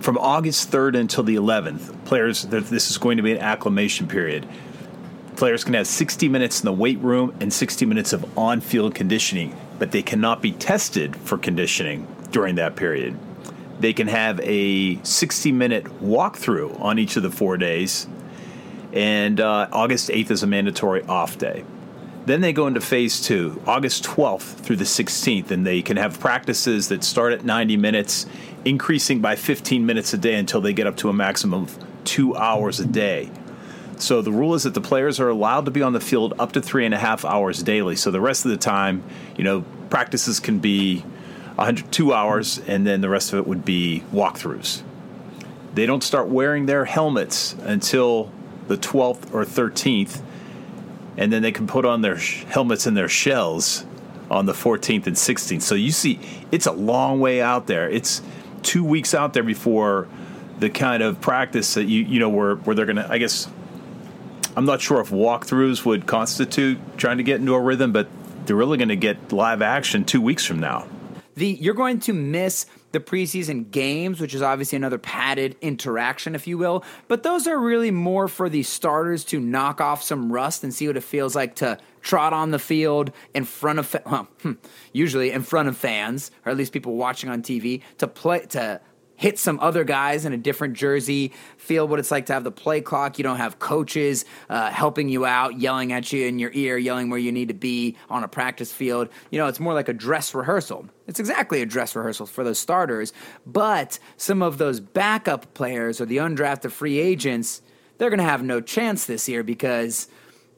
From 0.00 0.18
August 0.18 0.72
3rd 0.72 0.96
until 0.96 1.22
the 1.24 1.36
11th, 1.36 2.04
players, 2.04 2.42
this 2.42 2.90
is 2.90 2.98
going 2.98 3.16
to 3.16 3.22
be 3.22 3.32
an 3.32 3.38
acclimation 3.38 4.08
period. 4.08 4.46
Players 5.38 5.62
can 5.62 5.74
have 5.74 5.86
60 5.86 6.28
minutes 6.28 6.58
in 6.58 6.64
the 6.64 6.72
weight 6.72 6.98
room 6.98 7.32
and 7.38 7.52
60 7.52 7.86
minutes 7.86 8.12
of 8.12 8.36
on 8.36 8.60
field 8.60 8.96
conditioning, 8.96 9.56
but 9.78 9.92
they 9.92 10.02
cannot 10.02 10.42
be 10.42 10.50
tested 10.50 11.14
for 11.14 11.38
conditioning 11.38 12.08
during 12.32 12.56
that 12.56 12.74
period. 12.74 13.16
They 13.78 13.92
can 13.92 14.08
have 14.08 14.40
a 14.42 15.00
60 15.04 15.52
minute 15.52 15.84
walkthrough 16.02 16.80
on 16.80 16.98
each 16.98 17.16
of 17.16 17.22
the 17.22 17.30
four 17.30 17.56
days, 17.56 18.08
and 18.92 19.40
uh, 19.40 19.68
August 19.70 20.08
8th 20.08 20.32
is 20.32 20.42
a 20.42 20.48
mandatory 20.48 21.04
off 21.04 21.38
day. 21.38 21.64
Then 22.26 22.40
they 22.40 22.52
go 22.52 22.66
into 22.66 22.80
phase 22.80 23.20
two, 23.20 23.62
August 23.64 24.02
12th 24.02 24.56
through 24.64 24.74
the 24.74 24.84
16th, 24.84 25.52
and 25.52 25.64
they 25.64 25.82
can 25.82 25.98
have 25.98 26.18
practices 26.18 26.88
that 26.88 27.04
start 27.04 27.32
at 27.32 27.44
90 27.44 27.76
minutes, 27.76 28.26
increasing 28.64 29.20
by 29.20 29.36
15 29.36 29.86
minutes 29.86 30.12
a 30.12 30.18
day 30.18 30.34
until 30.34 30.60
they 30.60 30.72
get 30.72 30.88
up 30.88 30.96
to 30.96 31.08
a 31.08 31.12
maximum 31.12 31.62
of 31.62 31.78
two 32.02 32.34
hours 32.34 32.80
a 32.80 32.86
day. 32.86 33.30
So 33.98 34.22
the 34.22 34.32
rule 34.32 34.54
is 34.54 34.62
that 34.62 34.74
the 34.74 34.80
players 34.80 35.18
are 35.20 35.28
allowed 35.28 35.64
to 35.64 35.70
be 35.70 35.82
on 35.82 35.92
the 35.92 36.00
field 36.00 36.34
up 36.38 36.52
to 36.52 36.60
three 36.60 36.84
and 36.84 36.94
a 36.94 36.98
half 36.98 37.24
hours 37.24 37.62
daily. 37.62 37.96
So 37.96 38.10
the 38.10 38.20
rest 38.20 38.44
of 38.44 38.50
the 38.50 38.56
time, 38.56 39.02
you 39.36 39.44
know, 39.44 39.64
practices 39.90 40.40
can 40.40 40.60
be 40.60 41.00
102 41.56 42.12
hours, 42.12 42.58
and 42.66 42.86
then 42.86 43.00
the 43.00 43.08
rest 43.08 43.32
of 43.32 43.40
it 43.40 43.46
would 43.46 43.64
be 43.64 44.04
walkthroughs. 44.12 44.82
They 45.74 45.86
don't 45.86 46.04
start 46.04 46.28
wearing 46.28 46.66
their 46.66 46.84
helmets 46.84 47.54
until 47.64 48.30
the 48.68 48.76
12th 48.76 49.34
or 49.34 49.44
13th, 49.44 50.20
and 51.16 51.32
then 51.32 51.42
they 51.42 51.50
can 51.50 51.66
put 51.66 51.84
on 51.84 52.00
their 52.00 52.16
helmets 52.16 52.86
and 52.86 52.96
their 52.96 53.08
shells 53.08 53.84
on 54.30 54.46
the 54.46 54.52
14th 54.52 55.06
and 55.06 55.16
16th. 55.16 55.62
So 55.62 55.74
you 55.74 55.90
see, 55.90 56.20
it's 56.52 56.66
a 56.66 56.72
long 56.72 57.18
way 57.18 57.40
out 57.40 57.66
there. 57.66 57.88
It's 57.90 58.22
two 58.62 58.84
weeks 58.84 59.14
out 59.14 59.32
there 59.32 59.42
before 59.42 60.06
the 60.58 60.70
kind 60.70 61.02
of 61.02 61.20
practice 61.20 61.74
that 61.74 61.84
you 61.84 62.02
you 62.02 62.18
know 62.18 62.28
where 62.28 62.56
where 62.56 62.74
they're 62.74 62.86
gonna. 62.86 63.06
I 63.08 63.18
guess 63.18 63.48
I'm 64.56 64.64
not 64.64 64.80
sure 64.80 65.00
if 65.00 65.10
walkthroughs 65.10 65.84
would 65.84 66.06
constitute 66.06 66.78
trying 66.98 67.18
to 67.18 67.22
get 67.22 67.40
into 67.40 67.54
a 67.54 67.60
rhythm, 67.60 67.92
but 67.92 68.08
they're 68.46 68.56
really 68.56 68.78
going 68.78 68.88
to 68.88 68.96
get 68.96 69.32
live 69.32 69.62
action 69.62 70.04
two 70.04 70.20
weeks 70.20 70.44
from 70.44 70.58
now. 70.58 70.86
the 71.34 71.48
you're 71.48 71.74
going 71.74 72.00
to 72.00 72.12
miss 72.12 72.66
the 72.92 73.00
preseason 73.00 73.70
games, 73.70 74.20
which 74.20 74.34
is 74.34 74.40
obviously 74.40 74.76
another 74.76 74.98
padded 74.98 75.56
interaction, 75.60 76.34
if 76.34 76.46
you 76.46 76.56
will. 76.56 76.82
But 77.06 77.22
those 77.22 77.46
are 77.46 77.58
really 77.58 77.90
more 77.90 78.28
for 78.28 78.48
the 78.48 78.62
starters 78.62 79.24
to 79.26 79.38
knock 79.38 79.80
off 79.80 80.02
some 80.02 80.32
rust 80.32 80.64
and 80.64 80.72
see 80.72 80.86
what 80.86 80.96
it 80.96 81.04
feels 81.04 81.36
like 81.36 81.56
to 81.56 81.78
trot 82.00 82.32
on 82.32 82.50
the 82.50 82.58
field 82.58 83.12
in 83.34 83.44
front 83.44 83.78
of, 83.78 83.94
well, 84.06 84.28
hmm, 84.42 84.52
usually 84.92 85.30
in 85.30 85.42
front 85.42 85.68
of 85.68 85.76
fans, 85.76 86.30
or 86.46 86.52
at 86.52 86.56
least 86.56 86.72
people 86.72 86.96
watching 86.96 87.28
on 87.28 87.42
TV, 87.42 87.82
to 87.98 88.08
play 88.08 88.40
to 88.46 88.80
hit 89.18 89.36
some 89.36 89.58
other 89.58 89.82
guys 89.82 90.24
in 90.24 90.32
a 90.32 90.36
different 90.36 90.74
jersey, 90.74 91.32
feel 91.56 91.88
what 91.88 91.98
it's 91.98 92.12
like 92.12 92.26
to 92.26 92.32
have 92.32 92.44
the 92.44 92.52
play 92.52 92.80
clock. 92.80 93.18
You 93.18 93.24
don't 93.24 93.38
have 93.38 93.58
coaches 93.58 94.24
uh, 94.48 94.70
helping 94.70 95.08
you 95.08 95.26
out, 95.26 95.58
yelling 95.58 95.92
at 95.92 96.12
you 96.12 96.24
in 96.24 96.38
your 96.38 96.52
ear, 96.54 96.78
yelling 96.78 97.10
where 97.10 97.18
you 97.18 97.32
need 97.32 97.48
to 97.48 97.54
be 97.54 97.96
on 98.08 98.22
a 98.22 98.28
practice 98.28 98.72
field. 98.72 99.08
You 99.32 99.40
know, 99.40 99.48
it's 99.48 99.58
more 99.58 99.74
like 99.74 99.88
a 99.88 99.92
dress 99.92 100.32
rehearsal. 100.36 100.88
It's 101.08 101.18
exactly 101.18 101.60
a 101.60 101.66
dress 101.66 101.96
rehearsal 101.96 102.26
for 102.26 102.44
those 102.44 102.60
starters, 102.60 103.12
but 103.44 103.98
some 104.16 104.40
of 104.40 104.58
those 104.58 104.78
backup 104.78 105.52
players 105.52 106.00
or 106.00 106.06
the 106.06 106.18
undrafted 106.18 106.70
free 106.70 107.00
agents, 107.00 107.60
they're 107.98 108.10
going 108.10 108.18
to 108.18 108.24
have 108.24 108.44
no 108.44 108.60
chance 108.60 109.04
this 109.04 109.28
year 109.28 109.42
because 109.42 110.06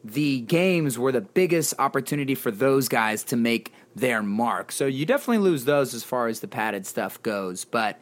the 0.04 0.40
games 0.42 0.98
were 0.98 1.12
the 1.12 1.22
biggest 1.22 1.72
opportunity 1.78 2.34
for 2.34 2.50
those 2.50 2.88
guys 2.88 3.24
to 3.24 3.36
make 3.36 3.72
their 3.96 4.22
mark. 4.22 4.70
So 4.70 4.84
you 4.84 5.06
definitely 5.06 5.38
lose 5.38 5.64
those 5.64 5.94
as 5.94 6.04
far 6.04 6.28
as 6.28 6.40
the 6.40 6.48
padded 6.48 6.86
stuff 6.86 7.22
goes, 7.22 7.64
but 7.64 7.98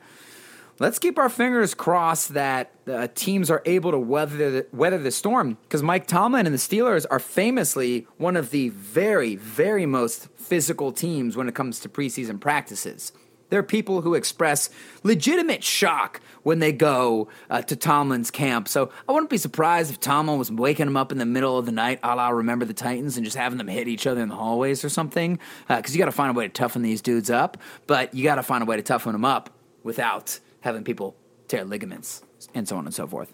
let's 0.78 0.98
keep 0.98 1.18
our 1.18 1.28
fingers 1.28 1.74
crossed 1.74 2.34
that 2.34 2.72
uh, 2.86 3.08
teams 3.14 3.50
are 3.50 3.62
able 3.64 3.90
to 3.90 3.98
weather 3.98 4.50
the, 4.50 4.66
weather 4.72 4.98
the 4.98 5.10
storm 5.10 5.58
because 5.62 5.82
Mike 5.82 6.06
Tomlin 6.06 6.46
and 6.46 6.54
the 6.54 6.58
Steelers 6.58 7.06
are 7.10 7.18
famously 7.18 8.06
one 8.16 8.36
of 8.36 8.50
the 8.50 8.68
very, 8.70 9.36
very 9.36 9.86
most 9.86 10.28
physical 10.36 10.92
teams 10.92 11.36
when 11.36 11.48
it 11.48 11.54
comes 11.54 11.80
to 11.80 11.88
preseason 11.88 12.40
practices. 12.40 13.12
There 13.50 13.58
are 13.58 13.64
people 13.64 14.02
who 14.02 14.14
express 14.14 14.68
legitimate 15.02 15.64
shock 15.64 16.20
when 16.42 16.58
they 16.58 16.70
go 16.70 17.28
uh, 17.48 17.62
to 17.62 17.76
Tomlin's 17.76 18.30
camp. 18.30 18.68
So 18.68 18.90
I 19.08 19.12
wouldn't 19.12 19.30
be 19.30 19.38
surprised 19.38 19.90
if 19.90 19.98
Tomlin 20.00 20.38
was 20.38 20.52
waking 20.52 20.84
them 20.84 20.98
up 20.98 21.12
in 21.12 21.18
the 21.18 21.24
middle 21.24 21.56
of 21.56 21.64
the 21.64 21.72
night, 21.72 21.98
a 22.02 22.14
la 22.14 22.28
Remember 22.28 22.66
the 22.66 22.74
Titans, 22.74 23.16
and 23.16 23.24
just 23.24 23.38
having 23.38 23.56
them 23.56 23.68
hit 23.68 23.88
each 23.88 24.06
other 24.06 24.20
in 24.20 24.28
the 24.28 24.34
hallways 24.34 24.84
or 24.84 24.90
something. 24.90 25.38
Because 25.66 25.92
uh, 25.92 25.94
you 25.94 25.98
got 25.98 26.06
to 26.06 26.12
find 26.12 26.36
a 26.36 26.38
way 26.38 26.46
to 26.46 26.52
toughen 26.52 26.82
these 26.82 27.00
dudes 27.00 27.30
up, 27.30 27.56
but 27.86 28.12
you 28.12 28.22
got 28.22 28.34
to 28.34 28.42
find 28.42 28.62
a 28.62 28.66
way 28.66 28.76
to 28.76 28.82
toughen 28.82 29.12
them 29.12 29.24
up 29.24 29.48
without 29.82 30.40
having 30.68 30.84
people 30.84 31.16
tear 31.48 31.64
ligaments 31.64 32.22
and 32.54 32.68
so 32.68 32.76
on 32.76 32.84
and 32.84 32.94
so 32.94 33.06
forth. 33.06 33.32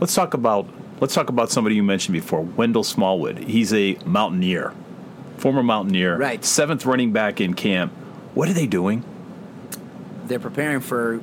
Let's 0.00 0.14
talk 0.14 0.34
about 0.34 0.68
let's 1.00 1.14
talk 1.14 1.30
about 1.30 1.50
somebody 1.50 1.76
you 1.76 1.82
mentioned 1.82 2.12
before, 2.12 2.42
Wendell 2.42 2.84
Smallwood. 2.84 3.38
He's 3.38 3.72
a 3.72 3.94
Mountaineer, 4.04 4.74
former 5.38 5.62
Mountaineer, 5.62 6.18
Right. 6.18 6.44
Seventh 6.44 6.84
running 6.84 7.12
back 7.12 7.40
in 7.40 7.54
camp. 7.54 7.92
What 8.34 8.48
are 8.48 8.52
they 8.52 8.66
doing? 8.66 9.02
They're 10.26 10.40
preparing 10.40 10.80
for 10.80 11.20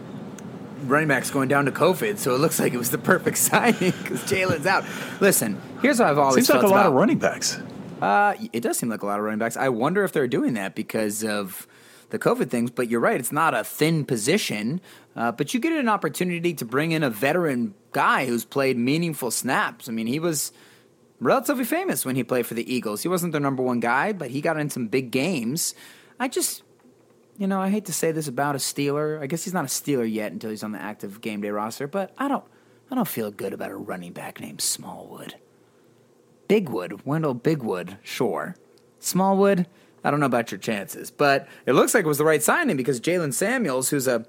running 0.86 1.08
backs 1.10 1.30
going 1.30 1.48
down 1.48 1.65
to 1.65 1.72
COVID, 1.72 2.18
so 2.18 2.34
it 2.34 2.39
looks 2.39 2.60
like 2.60 2.74
it 2.74 2.77
was 2.77 2.89
the 2.89 2.98
perfect 2.98 3.38
signing 3.50 3.91
because 3.91 4.24
Jaylen's 4.24 4.65
out. 4.65 4.84
Listen, 5.20 5.62
here's 5.82 6.00
what 6.00 6.08
I've 6.08 6.18
always 6.18 6.48
Seems 6.48 6.50
like 6.50 6.63
a 6.63 6.68
lot 6.68 6.82
about 6.82 6.88
of 6.88 6.94
running 6.94 7.20
backs. 7.20 7.60
Uh, 8.01 8.34
it 8.51 8.62
does 8.62 8.80
seem 8.80 8.89
like 8.89 9.03
a 9.03 9.06
lot 9.06 9.20
of 9.20 9.25
running 9.25 9.38
backs. 9.38 9.56
I 9.58 9.70
wonder 9.70 10.03
if 10.03 10.12
they're 10.12 10.27
doing 10.27 10.56
that 10.56 10.74
because 10.74 11.24
of 11.24 11.68
the 12.12 12.20
COVID 12.20 12.50
things. 12.50 12.72
But 12.72 12.89
you're 12.89 13.00
right; 13.00 13.20
it's 13.20 13.32
not 13.32 13.53
a 13.53 13.63
thin 13.63 14.06
position. 14.06 14.80
Uh, 15.15 15.32
but 15.32 15.53
you 15.53 15.60
get 15.60 15.74
an 15.74 15.89
opportunity 15.89 16.53
to 16.53 16.65
bring 16.65 16.91
in 16.91 17.03
a 17.03 17.10
veteran 17.10 17.74
guy 17.91 18.25
who's 18.25 18.46
played 18.46 18.77
meaningful 18.77 19.32
snaps. 19.32 19.89
I 19.89 19.91
mean, 19.91 20.08
he 20.08 20.20
was 20.20 20.53
relatively 21.20 21.65
famous 21.65 22.06
when 22.06 22.15
he 22.15 22.24
played 22.24 22.46
for 22.46 22.53
the 22.53 22.74
Eagles. 22.74 23.01
He 23.01 23.08
wasn't 23.08 23.32
their 23.32 23.41
number 23.41 23.63
one 23.63 23.80
guy, 23.80 24.13
but 24.13 24.30
he 24.32 24.41
got 24.41 24.58
in 24.58 24.70
some 24.70 24.88
big 24.88 25.12
games. 25.12 25.75
I 26.20 26.27
just, 26.27 26.63
you 27.38 27.48
know, 27.48 27.62
I 27.62 27.70
hate 27.70 27.86
to 27.86 27.94
say 27.94 28.12
this 28.12 28.27
about 28.27 28.56
a 28.56 28.60
Steeler. 28.60 29.22
I 29.22 29.27
guess 29.27 29.44
he's 29.44 29.53
not 29.53 29.65
a 29.65 29.68
Steeler 29.68 30.12
yet 30.12 30.32
until 30.32 30.50
he's 30.50 30.63
on 30.63 30.72
the 30.72 30.82
active 30.82 31.22
game 31.22 31.41
day 31.41 31.50
roster. 31.50 31.88
But 31.88 32.13
I 32.18 32.27
don't, 32.27 32.44
I 32.89 32.96
don't 32.96 33.08
feel 33.08 33.32
good 33.32 33.53
about 33.53 33.72
a 33.72 33.75
running 33.75 34.13
back 34.13 34.39
named 34.39 34.62
Smallwood. 34.62 35.36
Bigwood, 36.50 37.06
Wendell 37.06 37.36
Bigwood, 37.36 37.98
sure. 38.03 38.56
Smallwood, 39.00 39.68
I 40.03 40.12
don't 40.12 40.20
know 40.20 40.25
about 40.25 40.51
your 40.51 40.60
chances, 40.60 41.12
but 41.12 41.48
it 41.65 41.74
looks 41.74 41.93
like 41.93 42.05
it 42.05 42.08
was 42.08 42.17
the 42.17 42.25
right 42.25 42.41
signing 42.41 42.75
because 42.75 43.00
Jaylen 43.00 43.34
Samuels, 43.34 43.89
who's 43.89 44.08
a 44.08 44.25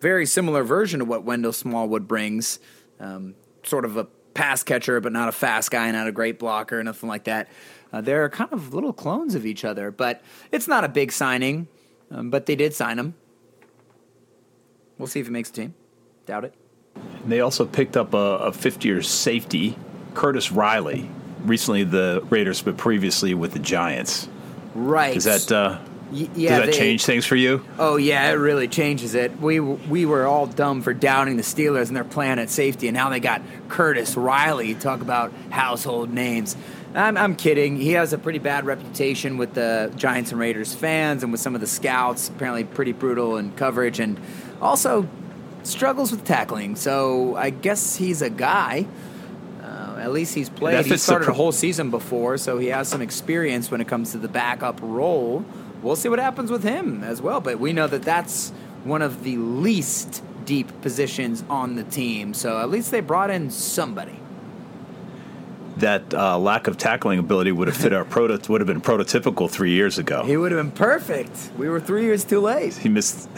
very 0.00 0.26
similar 0.26 0.62
version 0.62 1.00
of 1.00 1.08
what 1.08 1.24
Wendell 1.24 1.52
Smallwood 1.52 2.06
brings, 2.06 2.58
um, 3.00 3.34
sort 3.62 3.84
of 3.84 3.96
a 3.96 4.04
pass 4.34 4.62
catcher, 4.62 5.00
but 5.00 5.12
not 5.12 5.28
a 5.28 5.32
fast 5.32 5.70
guy, 5.70 5.90
not 5.90 6.06
a 6.06 6.12
great 6.12 6.38
blocker, 6.38 6.82
nothing 6.84 7.08
like 7.08 7.24
that. 7.24 7.48
Uh, 7.92 8.02
they're 8.02 8.28
kind 8.28 8.52
of 8.52 8.74
little 8.74 8.92
clones 8.92 9.34
of 9.34 9.46
each 9.46 9.64
other, 9.64 9.90
but 9.90 10.22
it's 10.52 10.68
not 10.68 10.84
a 10.84 10.88
big 10.88 11.10
signing, 11.10 11.66
um, 12.10 12.28
but 12.28 12.44
they 12.44 12.54
did 12.54 12.74
sign 12.74 12.98
him. 12.98 13.14
We'll 14.98 15.08
see 15.08 15.20
if 15.20 15.26
he 15.26 15.32
makes 15.32 15.50
the 15.50 15.62
team. 15.62 15.74
Doubt 16.26 16.44
it. 16.44 16.54
They 17.26 17.40
also 17.40 17.64
picked 17.64 17.96
up 17.96 18.12
a, 18.14 18.16
a 18.16 18.52
fifth-year 18.52 19.02
safety, 19.02 19.78
Curtis 20.14 20.52
Riley. 20.52 21.08
Recently, 21.44 21.84
the 21.84 22.22
Raiders, 22.28 22.60
but 22.60 22.76
previously 22.76 23.34
with 23.34 23.52
the 23.52 23.58
Giants. 23.58 24.28
Right. 24.76 25.14
Does 25.14 25.24
that 25.24 25.50
uh, 25.52 25.78
Y- 26.12 26.28
yeah, 26.36 26.50
does 26.50 26.58
that 26.60 26.66
they- 26.72 26.78
change 26.78 27.04
things 27.04 27.26
for 27.26 27.34
you? 27.34 27.64
Oh 27.78 27.96
yeah, 27.96 28.30
it 28.30 28.34
really 28.34 28.68
changes 28.68 29.14
it. 29.14 29.40
We 29.40 29.58
we 29.58 30.06
were 30.06 30.26
all 30.26 30.46
dumb 30.46 30.82
for 30.82 30.94
doubting 30.94 31.36
the 31.36 31.42
Steelers 31.42 31.88
and 31.88 31.96
their 31.96 32.04
plan 32.04 32.38
at 32.38 32.48
safety, 32.50 32.86
and 32.88 32.94
now 32.94 33.08
they 33.10 33.18
got 33.20 33.42
Curtis 33.68 34.16
Riley. 34.16 34.74
Talk 34.74 35.00
about 35.00 35.32
household 35.50 36.10
names. 36.12 36.56
I'm, 36.94 37.16
I'm 37.18 37.36
kidding. 37.36 37.76
He 37.76 37.92
has 37.92 38.12
a 38.14 38.18
pretty 38.18 38.38
bad 38.38 38.64
reputation 38.64 39.36
with 39.36 39.52
the 39.54 39.92
Giants 39.96 40.30
and 40.30 40.40
Raiders 40.40 40.74
fans 40.74 41.22
and 41.22 41.32
with 41.32 41.40
some 41.40 41.54
of 41.54 41.60
the 41.60 41.66
scouts. 41.66 42.28
Apparently, 42.28 42.64
pretty 42.64 42.92
brutal 42.92 43.36
in 43.36 43.50
coverage, 43.52 43.98
and 43.98 44.18
also 44.62 45.08
struggles 45.64 46.12
with 46.12 46.24
tackling. 46.24 46.76
So 46.76 47.34
I 47.34 47.50
guess 47.50 47.96
he's 47.96 48.22
a 48.22 48.30
guy. 48.30 48.86
At 50.06 50.12
least 50.12 50.36
he's 50.36 50.48
played. 50.48 50.76
That 50.76 50.86
He 50.86 50.96
started 50.98 51.24
pro- 51.24 51.34
a 51.34 51.36
whole 51.36 51.50
season 51.50 51.90
before, 51.90 52.38
so 52.38 52.58
he 52.58 52.68
has 52.68 52.86
some 52.86 53.02
experience 53.02 53.72
when 53.72 53.80
it 53.80 53.88
comes 53.88 54.12
to 54.12 54.18
the 54.18 54.28
backup 54.28 54.78
role. 54.80 55.44
We'll 55.82 55.96
see 55.96 56.08
what 56.08 56.20
happens 56.20 56.48
with 56.48 56.62
him 56.62 57.02
as 57.02 57.20
well, 57.20 57.40
but 57.40 57.58
we 57.58 57.72
know 57.72 57.88
that 57.88 58.02
that's 58.02 58.50
one 58.84 59.02
of 59.02 59.24
the 59.24 59.36
least 59.36 60.22
deep 60.44 60.80
positions 60.80 61.42
on 61.50 61.74
the 61.74 61.82
team. 61.82 62.34
So 62.34 62.60
at 62.60 62.70
least 62.70 62.92
they 62.92 63.00
brought 63.00 63.30
in 63.30 63.50
somebody. 63.50 64.16
That 65.78 66.14
uh, 66.14 66.38
lack 66.38 66.68
of 66.68 66.78
tackling 66.78 67.18
ability 67.18 67.50
would 67.50 67.66
have 67.66 67.76
fit 67.76 67.92
our 67.92 68.04
proto- 68.14 68.38
would 68.52 68.60
have 68.60 68.68
been 68.68 68.80
prototypical 68.80 69.50
three 69.50 69.72
years 69.72 69.98
ago. 69.98 70.22
He 70.22 70.36
would 70.36 70.52
have 70.52 70.60
been 70.64 70.70
perfect. 70.70 71.50
We 71.58 71.68
were 71.68 71.80
three 71.80 72.04
years 72.04 72.22
too 72.22 72.38
late. 72.38 72.74
He 72.74 72.88
missed. 72.88 73.28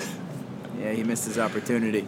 Yeah, 0.79 0.93
he 0.93 1.03
missed 1.03 1.25
his 1.25 1.39
opportunity. 1.39 2.07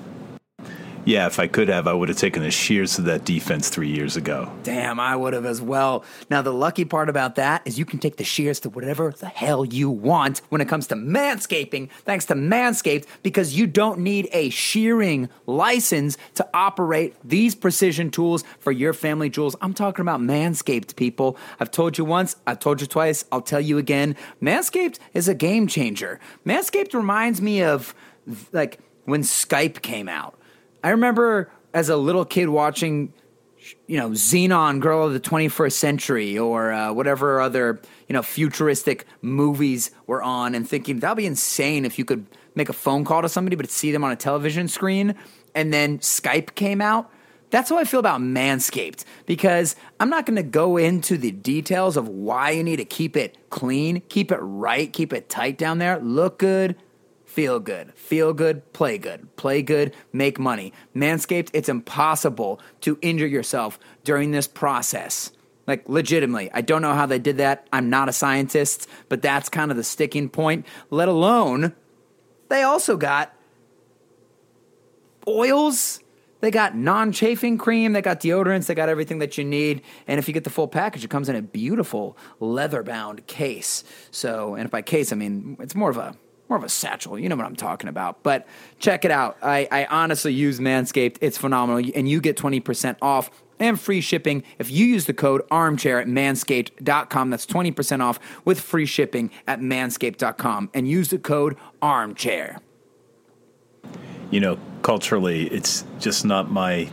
Yeah, 1.04 1.26
if 1.26 1.38
I 1.38 1.46
could 1.46 1.68
have, 1.68 1.86
I 1.86 1.92
would 1.92 2.08
have 2.08 2.18
taken 2.18 2.42
the 2.42 2.50
shears 2.50 2.96
to 2.96 3.02
that 3.02 3.24
defense 3.24 3.68
three 3.68 3.90
years 3.90 4.16
ago. 4.16 4.52
Damn, 4.62 5.00
I 5.00 5.16
would 5.16 5.32
have 5.32 5.46
as 5.46 5.60
well. 5.60 6.04
Now, 6.28 6.42
the 6.42 6.52
lucky 6.52 6.84
part 6.84 7.08
about 7.08 7.36
that 7.36 7.62
is 7.64 7.78
you 7.78 7.84
can 7.84 7.98
take 7.98 8.16
the 8.16 8.24
shears 8.24 8.60
to 8.60 8.70
whatever 8.70 9.10
the 9.10 9.26
hell 9.26 9.64
you 9.64 9.90
want 9.90 10.42
when 10.50 10.60
it 10.60 10.68
comes 10.68 10.86
to 10.88 10.94
manscaping, 10.94 11.90
thanks 12.04 12.26
to 12.26 12.34
Manscaped, 12.34 13.06
because 13.22 13.56
you 13.56 13.66
don't 13.66 14.00
need 14.00 14.28
a 14.32 14.50
shearing 14.50 15.28
license 15.46 16.18
to 16.34 16.46
operate 16.52 17.14
these 17.24 17.54
precision 17.54 18.10
tools 18.10 18.44
for 18.58 18.72
your 18.72 18.92
family 18.92 19.30
jewels. 19.30 19.56
I'm 19.60 19.74
talking 19.74 20.02
about 20.02 20.20
Manscaped, 20.20 20.96
people. 20.96 21.36
I've 21.58 21.70
told 21.70 21.98
you 21.98 22.04
once, 22.04 22.36
I've 22.46 22.60
told 22.60 22.80
you 22.80 22.86
twice, 22.86 23.24
I'll 23.32 23.40
tell 23.40 23.60
you 23.60 23.78
again. 23.78 24.16
Manscaped 24.42 24.98
is 25.14 25.28
a 25.28 25.34
game 25.34 25.66
changer. 25.66 26.20
Manscaped 26.44 26.94
reminds 26.94 27.40
me 27.40 27.62
of 27.62 27.94
like 28.52 28.80
when 29.04 29.22
Skype 29.22 29.82
came 29.82 30.08
out. 30.08 30.36
I 30.82 30.90
remember 30.90 31.50
as 31.72 31.88
a 31.88 31.96
little 31.96 32.24
kid 32.24 32.48
watching 32.48 33.12
you 33.86 33.98
know, 33.98 34.10
Zenon, 34.10 34.80
Girl 34.80 35.06
of 35.06 35.12
the 35.12 35.20
21st 35.20 35.72
Century, 35.72 36.38
or 36.38 36.72
uh, 36.72 36.92
whatever 36.92 37.40
other, 37.40 37.80
you 38.08 38.12
know, 38.12 38.22
futuristic 38.22 39.04
movies 39.22 39.90
were 40.06 40.22
on, 40.22 40.54
and 40.54 40.68
thinking 40.68 41.00
that'd 41.00 41.16
be 41.16 41.26
insane 41.26 41.84
if 41.84 41.98
you 41.98 42.04
could 42.04 42.26
make 42.54 42.68
a 42.68 42.72
phone 42.72 43.04
call 43.04 43.22
to 43.22 43.28
somebody 43.28 43.56
but 43.56 43.70
see 43.70 43.92
them 43.92 44.04
on 44.04 44.10
a 44.10 44.16
television 44.16 44.68
screen. 44.68 45.14
And 45.54 45.72
then 45.72 45.98
Skype 45.98 46.54
came 46.54 46.80
out. 46.80 47.10
That's 47.50 47.68
how 47.68 47.78
I 47.78 47.84
feel 47.84 48.00
about 48.00 48.20
Manscaped 48.20 49.04
because 49.26 49.74
I'm 49.98 50.08
not 50.08 50.24
going 50.24 50.36
to 50.36 50.42
go 50.44 50.76
into 50.76 51.16
the 51.18 51.32
details 51.32 51.96
of 51.96 52.08
why 52.08 52.50
you 52.50 52.62
need 52.62 52.76
to 52.76 52.84
keep 52.84 53.16
it 53.16 53.36
clean, 53.50 54.02
keep 54.08 54.30
it 54.30 54.38
right, 54.38 54.92
keep 54.92 55.12
it 55.12 55.28
tight 55.28 55.58
down 55.58 55.78
there, 55.78 55.98
look 55.98 56.38
good, 56.38 56.76
Feel 57.30 57.60
good. 57.60 57.94
Feel 57.94 58.32
good. 58.32 58.72
Play 58.72 58.98
good. 58.98 59.36
Play 59.36 59.62
good. 59.62 59.94
Make 60.12 60.40
money. 60.40 60.72
Manscaped, 60.96 61.48
it's 61.52 61.68
impossible 61.68 62.60
to 62.80 62.98
injure 63.02 63.26
yourself 63.28 63.78
during 64.02 64.32
this 64.32 64.48
process. 64.48 65.30
Like, 65.64 65.88
legitimately. 65.88 66.50
I 66.52 66.62
don't 66.62 66.82
know 66.82 66.92
how 66.92 67.06
they 67.06 67.20
did 67.20 67.36
that. 67.36 67.68
I'm 67.72 67.88
not 67.88 68.08
a 68.08 68.12
scientist, 68.12 68.88
but 69.08 69.22
that's 69.22 69.48
kind 69.48 69.70
of 69.70 69.76
the 69.76 69.84
sticking 69.84 70.28
point. 70.28 70.66
Let 70.90 71.06
alone, 71.06 71.72
they 72.48 72.64
also 72.64 72.96
got 72.96 73.32
oils. 75.28 76.00
They 76.40 76.50
got 76.50 76.74
non 76.74 77.12
chafing 77.12 77.58
cream. 77.58 77.92
They 77.92 78.02
got 78.02 78.18
deodorants. 78.18 78.66
They 78.66 78.74
got 78.74 78.88
everything 78.88 79.20
that 79.20 79.38
you 79.38 79.44
need. 79.44 79.82
And 80.08 80.18
if 80.18 80.26
you 80.26 80.34
get 80.34 80.42
the 80.42 80.50
full 80.50 80.66
package, 80.66 81.04
it 81.04 81.10
comes 81.10 81.28
in 81.28 81.36
a 81.36 81.42
beautiful 81.42 82.18
leather 82.40 82.82
bound 82.82 83.28
case. 83.28 83.84
So, 84.10 84.56
and 84.56 84.64
if 84.64 84.72
by 84.72 84.82
case, 84.82 85.12
I 85.12 85.14
mean 85.14 85.56
it's 85.60 85.76
more 85.76 85.90
of 85.90 85.96
a 85.96 86.16
more 86.50 86.58
of 86.58 86.64
a 86.64 86.68
satchel. 86.68 87.18
You 87.18 87.28
know 87.28 87.36
what 87.36 87.46
I'm 87.46 87.56
talking 87.56 87.88
about. 87.88 88.22
But 88.22 88.46
check 88.80 89.04
it 89.04 89.10
out. 89.10 89.38
I, 89.40 89.68
I 89.70 89.86
honestly 89.86 90.34
use 90.34 90.58
Manscaped. 90.58 91.16
It's 91.20 91.38
phenomenal. 91.38 91.90
And 91.94 92.08
you 92.08 92.20
get 92.20 92.36
20% 92.36 92.96
off 93.00 93.30
and 93.60 93.80
free 93.80 94.00
shipping 94.00 94.42
if 94.58 94.70
you 94.70 94.86
use 94.86 95.04
the 95.04 95.14
code 95.14 95.42
armchair 95.50 96.00
at 96.00 96.08
manscaped.com. 96.08 97.30
That's 97.30 97.46
20% 97.46 98.00
off 98.00 98.18
with 98.44 98.60
free 98.60 98.86
shipping 98.86 99.30
at 99.46 99.60
manscaped.com. 99.60 100.70
And 100.74 100.88
use 100.88 101.10
the 101.10 101.18
code 101.18 101.56
armchair. 101.80 102.58
You 104.30 104.40
know, 104.40 104.58
culturally, 104.82 105.46
it's 105.48 105.84
just 105.98 106.24
not 106.24 106.50
my 106.50 106.90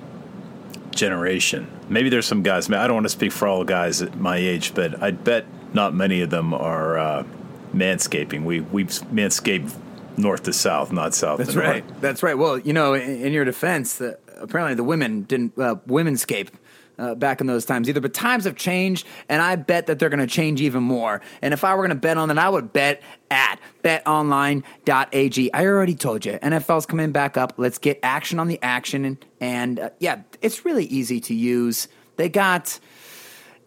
generation. 0.92 1.72
Maybe 1.90 2.10
there's 2.10 2.26
some 2.26 2.44
guys. 2.44 2.70
I 2.70 2.86
don't 2.86 2.96
want 2.96 3.06
to 3.06 3.10
speak 3.10 3.32
for 3.32 3.48
all 3.48 3.64
guys 3.64 4.02
at 4.02 4.18
my 4.18 4.38
age, 4.38 4.74
but 4.76 5.02
I'd 5.02 5.24
bet 5.24 5.46
not 5.74 5.94
many 5.94 6.22
of 6.22 6.30
them 6.30 6.54
are 6.54 6.98
uh, 6.98 7.24
manscaping. 7.78 8.44
We 8.44 8.62
we 8.62 8.86
manscape 8.86 9.72
north 10.18 10.44
to 10.44 10.54
south, 10.54 10.92
not 10.92 11.14
south. 11.14 11.38
That's 11.38 11.52
to 11.52 11.58
north. 11.58 11.68
right. 11.68 12.02
That's 12.02 12.24
right. 12.24 12.38
Well, 12.38 12.58
you 12.58 12.74
know, 12.74 12.94
in, 12.94 13.22
in 13.22 13.34
your 13.34 13.46
defense, 13.46 13.98
the, 13.98 14.18
apparently 14.38 14.76
the 14.76 14.84
women 14.84 15.24
didn't 15.24 15.58
uh, 15.58 15.76
womenscape. 15.88 16.50
Uh, 17.00 17.14
back 17.14 17.42
in 17.42 17.46
those 17.46 17.64
times 17.64 17.88
either, 17.88 18.02
but 18.02 18.12
times 18.12 18.46
have 18.46 18.56
changed, 18.56 19.06
and 19.30 19.40
I 19.40 19.56
bet 19.56 19.86
that 19.86 20.00
they're 20.00 20.10
going 20.10 20.20
to 20.20 20.26
change 20.26 20.62
even 20.62 20.82
more. 20.82 21.22
And 21.44 21.54
if 21.54 21.64
I 21.64 21.76
were 21.76 21.84
going 21.84 21.90
to 21.90 21.96
bet 21.96 22.18
on 22.18 22.28
that, 22.30 22.40
I 22.40 22.50
would 22.50 22.74
bet 22.74 23.04
at 23.30 23.60
betonline.ag. 23.84 25.54
I 25.54 25.66
already 25.68 25.94
told 25.94 26.26
you, 26.26 26.40
NFL's 26.40 26.88
coming 26.88 27.12
back 27.12 27.38
up. 27.38 27.54
Let's 27.58 27.78
get 27.78 28.00
action 28.02 28.40
on 28.40 28.48
the 28.48 28.58
action. 28.64 29.06
And, 29.06 29.26
and 29.40 29.80
uh, 29.80 29.90
yeah, 30.00 30.24
it's 30.42 30.66
really 30.66 30.86
easy 30.86 31.20
to 31.20 31.36
use. 31.36 31.88
They 32.16 32.30
got 32.30 32.80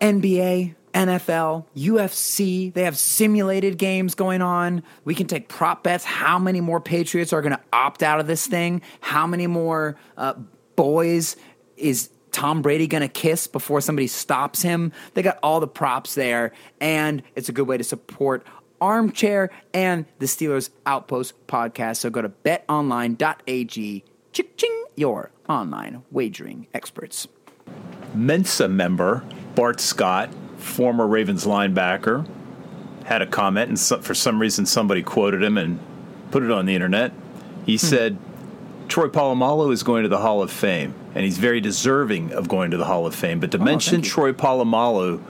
NBA, 0.01 0.75
NFL, 0.93 1.67
UFC. 1.77 2.73
They 2.73 2.85
have 2.85 2.99
simulated 2.99 3.79
games 3.79 4.15
going 4.15 4.43
on. 4.43 4.83
We 5.05 5.15
can 5.15 5.27
take 5.27 5.49
prop 5.49 5.83
bets. 5.83 6.05
How 6.05 6.39
many 6.39 6.61
more 6.61 6.81
Patriots 6.81 7.33
are 7.33 7.43
going 7.43 7.53
to 7.53 7.61
opt 7.73 8.03
out 8.03 8.21
of 8.21 8.27
this 8.27 8.47
thing? 8.47 8.83
How 9.01 9.27
many 9.27 9.47
more 9.47 9.97
uh, 10.17 10.35
boys 10.77 11.37
is 11.77 12.11
Tom 12.33 12.63
Brady 12.63 12.87
going 12.87 13.03
to 13.03 13.09
kiss 13.09 13.47
before 13.47 13.81
somebody 13.81 14.07
stops 14.07 14.63
him? 14.63 14.93
They 15.15 15.23
got 15.23 15.39
all 15.43 15.61
the 15.61 15.69
props 15.69 16.15
there, 16.15 16.53
and 16.81 17.23
it's 17.35 17.49
a 17.49 17.53
good 17.53 17.67
way 17.67 17.77
to 17.77 17.85
support 17.85 18.47
Armchair 18.81 19.51
and 19.75 20.07
the 20.19 20.27
Steelers 20.27 20.71
Outpost 20.87 21.47
podcast. 21.47 21.97
So 21.97 22.11
go 22.11 22.23
to 22.23 22.29
betonline.ag. 22.29 24.05
Ching, 24.33 24.85
your 24.97 25.31
online 25.49 26.03
wagering 26.11 26.67
experts. 26.73 27.27
Mensa 28.15 28.69
member 28.69 29.25
Bart 29.55 29.81
Scott, 29.81 30.31
former 30.61 31.07
Ravens 31.07 31.45
linebacker, 31.47 32.27
had 33.05 33.23
a 33.23 33.27
comment, 33.27 33.69
and 33.69 33.79
so, 33.79 34.01
for 34.01 34.15
some 34.15 34.41
reason 34.41 34.67
somebody 34.67 35.03
quoted 35.03 35.43
him 35.43 35.59
and 35.59 35.79
put 36.31 36.43
it 36.43 36.51
on 36.51 36.67
the 36.67 36.75
internet. 36.75 37.13
He 37.67 37.75
hmm. 37.75 37.87
said, 37.87 38.19
"Troy 38.89 39.09
Polamalu 39.09 39.73
is 39.73 39.83
going 39.83 40.03
to 40.05 40.09
the 40.09 40.19
Hall 40.19 40.43
of 40.43 40.51
Fame, 40.51 40.95
and 41.15 41.25
he's 41.25 41.39
very 41.39 41.61
deserving 41.61 42.33
of 42.33 42.49
going 42.49 42.71
to 42.71 42.77
the 42.77 42.85
Hall 42.85 43.07
of 43.07 43.15
Fame. 43.15 43.41
But 43.41 43.51
to 43.53 43.59
oh, 43.59 43.65
mention. 43.65 44.03
Troy 44.03 44.33
Polamalu 44.33 45.23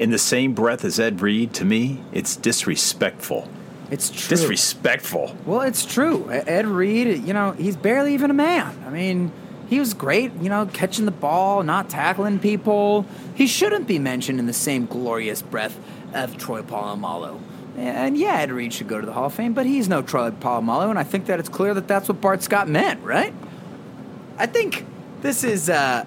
in 0.00 0.10
the 0.10 0.18
same 0.18 0.54
breath 0.54 0.84
as 0.84 0.98
Ed 0.98 1.20
Reed, 1.20 1.52
to 1.54 1.64
me, 1.64 2.00
it's 2.10 2.34
disrespectful. 2.34 3.46
It's 3.90 4.08
true. 4.08 4.36
Disrespectful. 4.36 5.36
Well, 5.44 5.60
it's 5.60 5.84
true. 5.84 6.30
Ed 6.30 6.66
Reed, 6.66 7.24
you 7.24 7.34
know, 7.34 7.52
he's 7.52 7.76
barely 7.76 8.14
even 8.14 8.30
a 8.30 8.34
man. 8.34 8.82
I 8.86 8.90
mean, 8.90 9.30
he 9.70 9.78
was 9.78 9.94
great, 9.94 10.32
you 10.42 10.48
know, 10.48 10.66
catching 10.66 11.04
the 11.04 11.12
ball, 11.12 11.62
not 11.62 11.88
tackling 11.88 12.40
people. 12.40 13.06
He 13.36 13.46
shouldn't 13.46 13.86
be 13.86 14.00
mentioned 14.00 14.40
in 14.40 14.46
the 14.46 14.52
same 14.52 14.84
glorious 14.84 15.42
breath 15.42 15.78
of 16.12 16.36
Troy 16.36 16.60
Polamalu. 16.62 17.40
And 17.76 18.18
yeah, 18.18 18.40
Ed 18.40 18.50
Reed 18.50 18.74
should 18.74 18.88
go 18.88 19.00
to 19.00 19.06
the 19.06 19.12
Hall 19.12 19.26
of 19.26 19.34
Fame, 19.34 19.54
but 19.54 19.66
he's 19.66 19.88
no 19.88 20.02
Troy 20.02 20.32
Polamalu, 20.32 20.90
and 20.90 20.98
I 20.98 21.04
think 21.04 21.26
that 21.26 21.38
it's 21.38 21.48
clear 21.48 21.72
that 21.72 21.86
that's 21.86 22.08
what 22.08 22.20
Bart 22.20 22.42
Scott 22.42 22.68
meant, 22.68 23.00
right? 23.04 23.32
I 24.36 24.46
think 24.46 24.84
this 25.22 25.44
is 25.44 25.70
uh, 25.70 26.04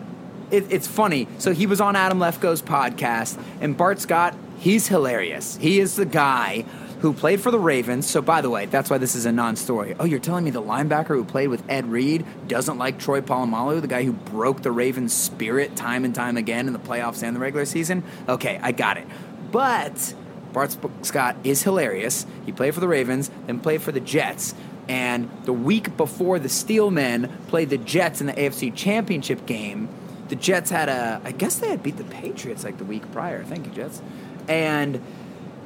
it, 0.51 0.65
it's 0.69 0.87
funny. 0.87 1.29
So 1.37 1.53
he 1.53 1.65
was 1.65 1.79
on 1.79 1.95
Adam 1.95 2.19
Lefkoe's 2.19 2.61
podcast, 2.61 3.41
and 3.61 3.77
Bart 3.77 4.01
Scott, 4.01 4.35
he's 4.59 4.89
hilarious. 4.89 5.55
He 5.55 5.79
is 5.79 5.95
the 5.95 6.05
guy 6.05 6.65
who 7.03 7.11
played 7.11 7.41
for 7.41 7.51
the 7.51 7.59
Ravens. 7.59 8.09
So 8.09 8.21
by 8.21 8.39
the 8.39 8.49
way, 8.49 8.65
that's 8.65 8.89
why 8.89 8.97
this 8.97 9.13
is 9.13 9.25
a 9.25 9.31
non-story. 9.33 9.93
Oh, 9.99 10.05
you're 10.05 10.21
telling 10.21 10.45
me 10.45 10.51
the 10.51 10.61
linebacker 10.61 11.07
who 11.07 11.25
played 11.25 11.49
with 11.49 11.61
Ed 11.69 11.87
Reed 11.87 12.25
doesn't 12.47 12.77
like 12.77 12.97
Troy 12.97 13.19
Polamalu, 13.19 13.81
the 13.81 13.89
guy 13.89 14.05
who 14.05 14.13
broke 14.13 14.61
the 14.61 14.71
Ravens' 14.71 15.13
spirit 15.13 15.75
time 15.75 16.05
and 16.05 16.15
time 16.15 16.37
again 16.37 16.65
in 16.65 16.71
the 16.71 16.79
playoffs 16.79 17.21
and 17.21 17.35
the 17.35 17.41
regular 17.41 17.65
season? 17.65 18.05
Okay, 18.29 18.57
I 18.63 18.71
got 18.71 18.95
it. 18.95 19.05
But 19.51 20.15
Bart 20.53 20.77
Scott 21.01 21.35
is 21.43 21.61
hilarious. 21.63 22.25
He 22.45 22.53
played 22.53 22.73
for 22.73 22.79
the 22.79 22.87
Ravens, 22.87 23.29
then 23.47 23.59
played 23.59 23.81
for 23.81 23.91
the 23.91 23.99
Jets. 23.99 24.55
And 24.87 25.29
the 25.43 25.51
week 25.51 25.97
before 25.97 26.39
the 26.39 26.47
Steelmen 26.47 27.29
played 27.49 27.69
the 27.69 27.77
Jets 27.77 28.21
in 28.21 28.27
the 28.27 28.33
AFC 28.33 28.73
Championship 28.73 29.45
game, 29.45 29.89
the 30.29 30.37
Jets 30.37 30.69
had 30.69 30.87
a, 30.87 31.19
I 31.25 31.33
guess 31.33 31.57
they 31.57 31.67
had 31.67 31.83
beat 31.83 31.97
the 31.97 32.05
Patriots 32.05 32.63
like 32.63 32.77
the 32.77 32.85
week 32.85 33.11
prior. 33.11 33.43
Thank 33.43 33.65
you, 33.65 33.73
Jets. 33.73 34.01
And 34.47 35.01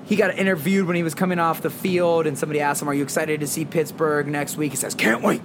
he 0.07 0.15
got 0.15 0.37
interviewed 0.37 0.87
when 0.87 0.95
he 0.95 1.03
was 1.03 1.13
coming 1.13 1.37
off 1.37 1.61
the 1.61 1.69
field, 1.69 2.27
and 2.27 2.37
somebody 2.37 2.61
asked 2.61 2.81
him, 2.81 2.87
Are 2.87 2.93
you 2.93 3.03
excited 3.03 3.41
to 3.41 3.47
see 3.47 3.65
Pittsburgh 3.65 4.27
next 4.27 4.55
week? 4.55 4.71
He 4.71 4.77
says, 4.77 4.95
Can't 4.95 5.21
wait. 5.21 5.41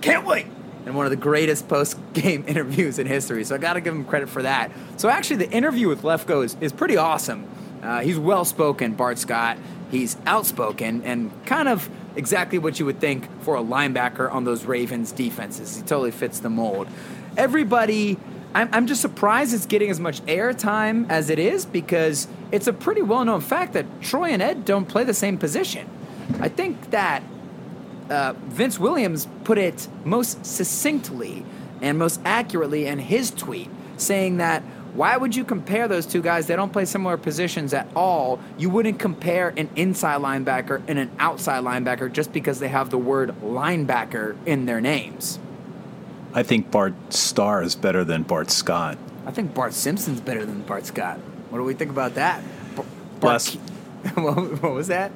Can't 0.00 0.26
wait. 0.26 0.46
And 0.84 0.96
one 0.96 1.06
of 1.06 1.10
the 1.10 1.16
greatest 1.16 1.68
post 1.68 1.96
game 2.12 2.44
interviews 2.48 2.98
in 2.98 3.06
history. 3.06 3.44
So 3.44 3.54
I 3.54 3.58
got 3.58 3.74
to 3.74 3.80
give 3.80 3.94
him 3.94 4.04
credit 4.04 4.28
for 4.28 4.42
that. 4.42 4.72
So 4.96 5.08
actually, 5.08 5.36
the 5.36 5.50
interview 5.50 5.88
with 5.88 6.02
Lefkoe 6.02 6.44
is, 6.44 6.56
is 6.60 6.72
pretty 6.72 6.96
awesome. 6.96 7.48
Uh, 7.82 8.00
he's 8.00 8.18
well 8.18 8.44
spoken, 8.44 8.94
Bart 8.94 9.18
Scott. 9.18 9.58
He's 9.92 10.16
outspoken 10.26 11.02
and 11.04 11.30
kind 11.46 11.68
of 11.68 11.88
exactly 12.16 12.58
what 12.58 12.80
you 12.80 12.86
would 12.86 13.00
think 13.00 13.28
for 13.42 13.56
a 13.56 13.62
linebacker 13.62 14.32
on 14.32 14.42
those 14.44 14.64
Ravens 14.64 15.12
defenses. 15.12 15.76
He 15.76 15.82
totally 15.82 16.10
fits 16.10 16.40
the 16.40 16.50
mold. 16.50 16.88
Everybody, 17.36 18.18
I'm, 18.54 18.68
I'm 18.72 18.86
just 18.86 19.00
surprised 19.00 19.54
it's 19.54 19.66
getting 19.66 19.90
as 19.90 20.00
much 20.00 20.20
airtime 20.22 21.08
as 21.08 21.30
it 21.30 21.38
is 21.38 21.64
because 21.64 22.26
it's 22.50 22.66
a 22.66 22.72
pretty 22.72 23.02
well 23.02 23.24
known 23.24 23.40
fact 23.40 23.74
that 23.74 23.86
Troy 24.00 24.30
and 24.30 24.42
Ed 24.42 24.64
don't 24.64 24.86
play 24.86 25.04
the 25.04 25.14
same 25.14 25.38
position. 25.38 25.88
I 26.40 26.48
think 26.48 26.90
that 26.90 27.22
uh, 28.08 28.34
Vince 28.46 28.78
Williams 28.78 29.28
put 29.44 29.58
it 29.58 29.86
most 30.04 30.44
succinctly 30.44 31.44
and 31.80 31.98
most 31.98 32.20
accurately 32.24 32.86
in 32.86 32.98
his 32.98 33.30
tweet, 33.30 33.68
saying 33.96 34.38
that 34.38 34.62
why 34.94 35.16
would 35.16 35.36
you 35.36 35.44
compare 35.44 35.86
those 35.86 36.04
two 36.04 36.20
guys? 36.20 36.48
They 36.48 36.56
don't 36.56 36.72
play 36.72 36.84
similar 36.84 37.16
positions 37.16 37.72
at 37.72 37.86
all. 37.94 38.40
You 38.58 38.70
wouldn't 38.70 38.98
compare 38.98 39.54
an 39.56 39.70
inside 39.76 40.20
linebacker 40.20 40.82
and 40.88 40.98
an 40.98 41.10
outside 41.20 41.62
linebacker 41.62 42.12
just 42.12 42.32
because 42.32 42.58
they 42.58 42.68
have 42.68 42.90
the 42.90 42.98
word 42.98 43.30
linebacker 43.40 44.36
in 44.44 44.66
their 44.66 44.80
names. 44.80 45.38
I 46.32 46.42
think 46.42 46.70
Bart 46.70 46.94
Starr 47.12 47.62
is 47.62 47.74
better 47.74 48.04
than 48.04 48.22
Bart 48.22 48.50
Scott. 48.50 48.98
I 49.26 49.32
think 49.32 49.52
Bart 49.54 49.74
Simpson's 49.74 50.20
better 50.20 50.46
than 50.46 50.62
Bart 50.62 50.86
Scott. 50.86 51.18
What 51.50 51.58
do 51.58 51.64
we 51.64 51.74
think 51.74 51.90
about 51.90 52.14
that? 52.14 52.42
B- 52.76 52.82
Last- 53.22 53.54
what, 54.14 54.62
what 54.62 54.72
was 54.72 54.88
that? 54.88 55.10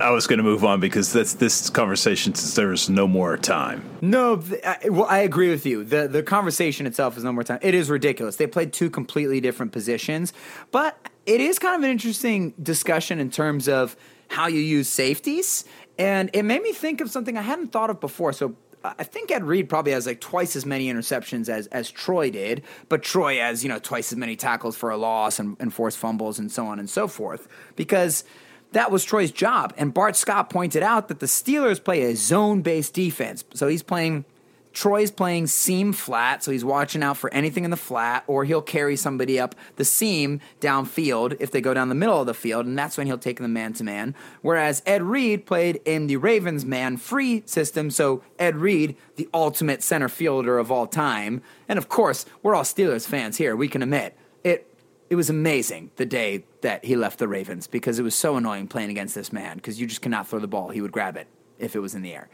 I 0.00 0.10
was 0.10 0.26
going 0.26 0.38
to 0.38 0.42
move 0.42 0.64
on 0.64 0.80
because 0.80 1.12
that's 1.12 1.34
this 1.34 1.68
conversation 1.70 2.32
deserves 2.32 2.88
no 2.88 3.06
more 3.06 3.36
time. 3.36 3.84
No, 4.00 4.36
th- 4.36 4.64
I, 4.64 4.88
well, 4.88 5.04
I 5.04 5.18
agree 5.18 5.50
with 5.50 5.66
you. 5.66 5.84
the 5.84 6.08
The 6.08 6.22
conversation 6.22 6.86
itself 6.86 7.16
is 7.16 7.24
no 7.24 7.32
more 7.32 7.44
time. 7.44 7.58
It 7.62 7.74
is 7.74 7.90
ridiculous. 7.90 8.36
They 8.36 8.46
played 8.46 8.72
two 8.72 8.88
completely 8.88 9.40
different 9.40 9.70
positions, 9.72 10.32
but 10.70 10.96
it 11.26 11.40
is 11.40 11.58
kind 11.58 11.76
of 11.76 11.82
an 11.84 11.90
interesting 11.90 12.54
discussion 12.62 13.18
in 13.20 13.30
terms 13.30 13.68
of 13.68 13.96
how 14.28 14.46
you 14.46 14.60
use 14.60 14.88
safeties, 14.88 15.64
and 15.98 16.30
it 16.32 16.44
made 16.44 16.62
me 16.62 16.72
think 16.72 17.00
of 17.00 17.10
something 17.10 17.36
I 17.36 17.42
hadn't 17.42 17.68
thought 17.72 17.90
of 17.90 18.00
before. 18.00 18.32
So. 18.32 18.56
I 18.84 19.04
think 19.04 19.30
Ed 19.30 19.44
Reed 19.44 19.68
probably 19.68 19.92
has 19.92 20.06
like 20.06 20.20
twice 20.20 20.56
as 20.56 20.66
many 20.66 20.92
interceptions 20.92 21.48
as, 21.48 21.66
as 21.68 21.90
Troy 21.90 22.30
did, 22.30 22.62
but 22.88 23.02
Troy 23.02 23.38
has, 23.38 23.62
you 23.62 23.68
know, 23.68 23.78
twice 23.78 24.12
as 24.12 24.18
many 24.18 24.36
tackles 24.36 24.76
for 24.76 24.90
a 24.90 24.96
loss 24.96 25.38
and, 25.38 25.56
and 25.60 25.72
forced 25.72 25.98
fumbles 25.98 26.38
and 26.38 26.50
so 26.50 26.66
on 26.66 26.78
and 26.78 26.90
so 26.90 27.06
forth. 27.06 27.48
Because 27.76 28.24
that 28.72 28.90
was 28.90 29.04
Troy's 29.04 29.30
job. 29.30 29.72
And 29.76 29.94
Bart 29.94 30.16
Scott 30.16 30.50
pointed 30.50 30.82
out 30.82 31.08
that 31.08 31.20
the 31.20 31.26
Steelers 31.26 31.82
play 31.82 32.02
a 32.02 32.16
zone 32.16 32.62
based 32.62 32.94
defense. 32.94 33.44
So 33.54 33.68
he's 33.68 33.82
playing, 33.82 34.24
Troy's 34.72 35.10
playing 35.10 35.46
seam 35.46 35.92
flat. 35.92 36.42
So 36.42 36.50
he's 36.50 36.64
watching 36.64 37.02
out 37.02 37.16
for 37.16 37.32
anything 37.32 37.64
in 37.64 37.70
the 37.70 37.76
flat, 37.76 38.24
or 38.26 38.44
he'll 38.44 38.62
carry 38.62 38.96
somebody 38.96 39.38
up 39.38 39.54
the 39.76 39.84
seam 39.84 40.40
downfield 40.60 41.36
if 41.40 41.50
they 41.50 41.60
go 41.60 41.74
down 41.74 41.88
the 41.88 41.94
middle 41.94 42.20
of 42.20 42.26
the 42.26 42.34
field. 42.34 42.66
And 42.66 42.78
that's 42.78 42.96
when 42.96 43.06
he'll 43.06 43.18
take 43.18 43.38
them 43.38 43.52
man 43.52 43.72
to 43.74 43.84
man. 43.84 44.14
Whereas 44.40 44.82
Ed 44.86 45.02
Reed 45.02 45.46
played 45.46 45.80
in 45.84 46.06
the 46.06 46.16
Ravens 46.16 46.64
man 46.64 46.96
free 46.96 47.42
system. 47.46 47.90
So 47.90 48.22
Ed 48.38 48.56
Reed, 48.56 48.96
the 49.16 49.28
ultimate 49.34 49.82
center 49.82 50.08
fielder 50.08 50.58
of 50.58 50.70
all 50.70 50.86
time. 50.86 51.42
And 51.68 51.78
of 51.78 51.88
course, 51.88 52.26
we're 52.42 52.54
all 52.54 52.64
Steelers 52.64 53.06
fans 53.06 53.36
here. 53.36 53.54
We 53.56 53.68
can 53.68 53.82
admit 53.82 54.16
it 54.44 54.68
it 55.12 55.14
was 55.14 55.28
amazing 55.28 55.90
the 55.96 56.06
day 56.06 56.44
that 56.62 56.86
he 56.86 56.96
left 56.96 57.18
the 57.18 57.28
Ravens 57.28 57.66
because 57.66 57.98
it 57.98 58.02
was 58.02 58.14
so 58.14 58.36
annoying 58.36 58.66
playing 58.66 58.88
against 58.88 59.14
this 59.14 59.30
man 59.30 59.56
because 59.56 59.78
you 59.78 59.86
just 59.86 60.00
cannot 60.00 60.26
throw 60.26 60.38
the 60.38 60.48
ball. 60.48 60.70
He 60.70 60.80
would 60.80 60.90
grab 60.90 61.18
it 61.18 61.26
if 61.58 61.76
it 61.76 61.80
was 61.80 61.94
in 61.94 62.00
the 62.00 62.14
air. 62.14 62.30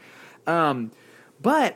Um, 0.47 0.91
but 1.41 1.75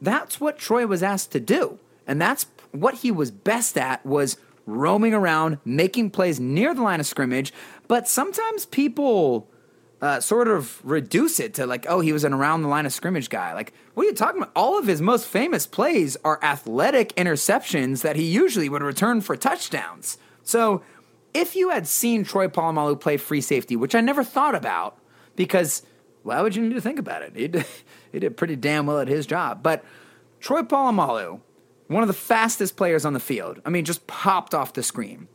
that's 0.00 0.40
what 0.40 0.58
Troy 0.58 0.86
was 0.86 1.02
asked 1.02 1.32
to 1.32 1.40
do. 1.40 1.78
And 2.06 2.20
that's 2.20 2.46
what 2.72 2.96
he 2.96 3.10
was 3.10 3.30
best 3.30 3.76
at 3.76 4.04
was 4.04 4.36
roaming 4.66 5.14
around, 5.14 5.58
making 5.64 6.10
plays 6.10 6.38
near 6.38 6.74
the 6.74 6.82
line 6.82 7.00
of 7.00 7.06
scrimmage. 7.06 7.52
But 7.86 8.08
sometimes 8.08 8.66
people 8.66 9.48
uh, 10.00 10.20
sort 10.20 10.48
of 10.48 10.80
reduce 10.84 11.40
it 11.40 11.54
to 11.54 11.66
like, 11.66 11.86
oh, 11.88 12.00
he 12.00 12.12
was 12.12 12.24
an 12.24 12.32
around 12.32 12.62
the 12.62 12.68
line 12.68 12.86
of 12.86 12.92
scrimmage 12.92 13.28
guy. 13.30 13.54
Like, 13.54 13.72
what 13.94 14.04
are 14.04 14.06
you 14.06 14.14
talking 14.14 14.42
about? 14.42 14.52
All 14.54 14.78
of 14.78 14.86
his 14.86 15.02
most 15.02 15.26
famous 15.26 15.66
plays 15.66 16.16
are 16.24 16.38
athletic 16.42 17.14
interceptions 17.16 18.02
that 18.02 18.16
he 18.16 18.24
usually 18.24 18.68
would 18.68 18.82
return 18.82 19.20
for 19.20 19.36
touchdowns. 19.36 20.18
So, 20.42 20.82
if 21.34 21.54
you 21.54 21.70
had 21.70 21.86
seen 21.86 22.24
Troy 22.24 22.48
Polamalu 22.48 22.98
play 22.98 23.16
free 23.16 23.42
safety, 23.42 23.76
which 23.76 23.94
I 23.94 24.00
never 24.00 24.24
thought 24.24 24.54
about, 24.54 24.98
because 25.36 25.82
why 26.22 26.40
would 26.40 26.56
you 26.56 26.62
need 26.62 26.74
to 26.74 26.80
think 26.80 26.98
about 26.98 27.22
it? 27.22 27.36
He 27.36 27.48
he 28.12 28.18
did 28.18 28.36
pretty 28.36 28.56
damn 28.56 28.86
well 28.86 28.98
at 28.98 29.08
his 29.08 29.26
job. 29.26 29.62
But 29.62 29.84
Troy 30.40 30.62
Polamalu, 30.62 31.40
one 31.88 32.02
of 32.02 32.08
the 32.08 32.14
fastest 32.14 32.76
players 32.76 33.04
on 33.04 33.12
the 33.12 33.20
field, 33.20 33.60
I 33.64 33.70
mean, 33.70 33.84
just 33.84 34.06
popped 34.06 34.54
off 34.54 34.72
the 34.72 34.82
screen 34.82 35.28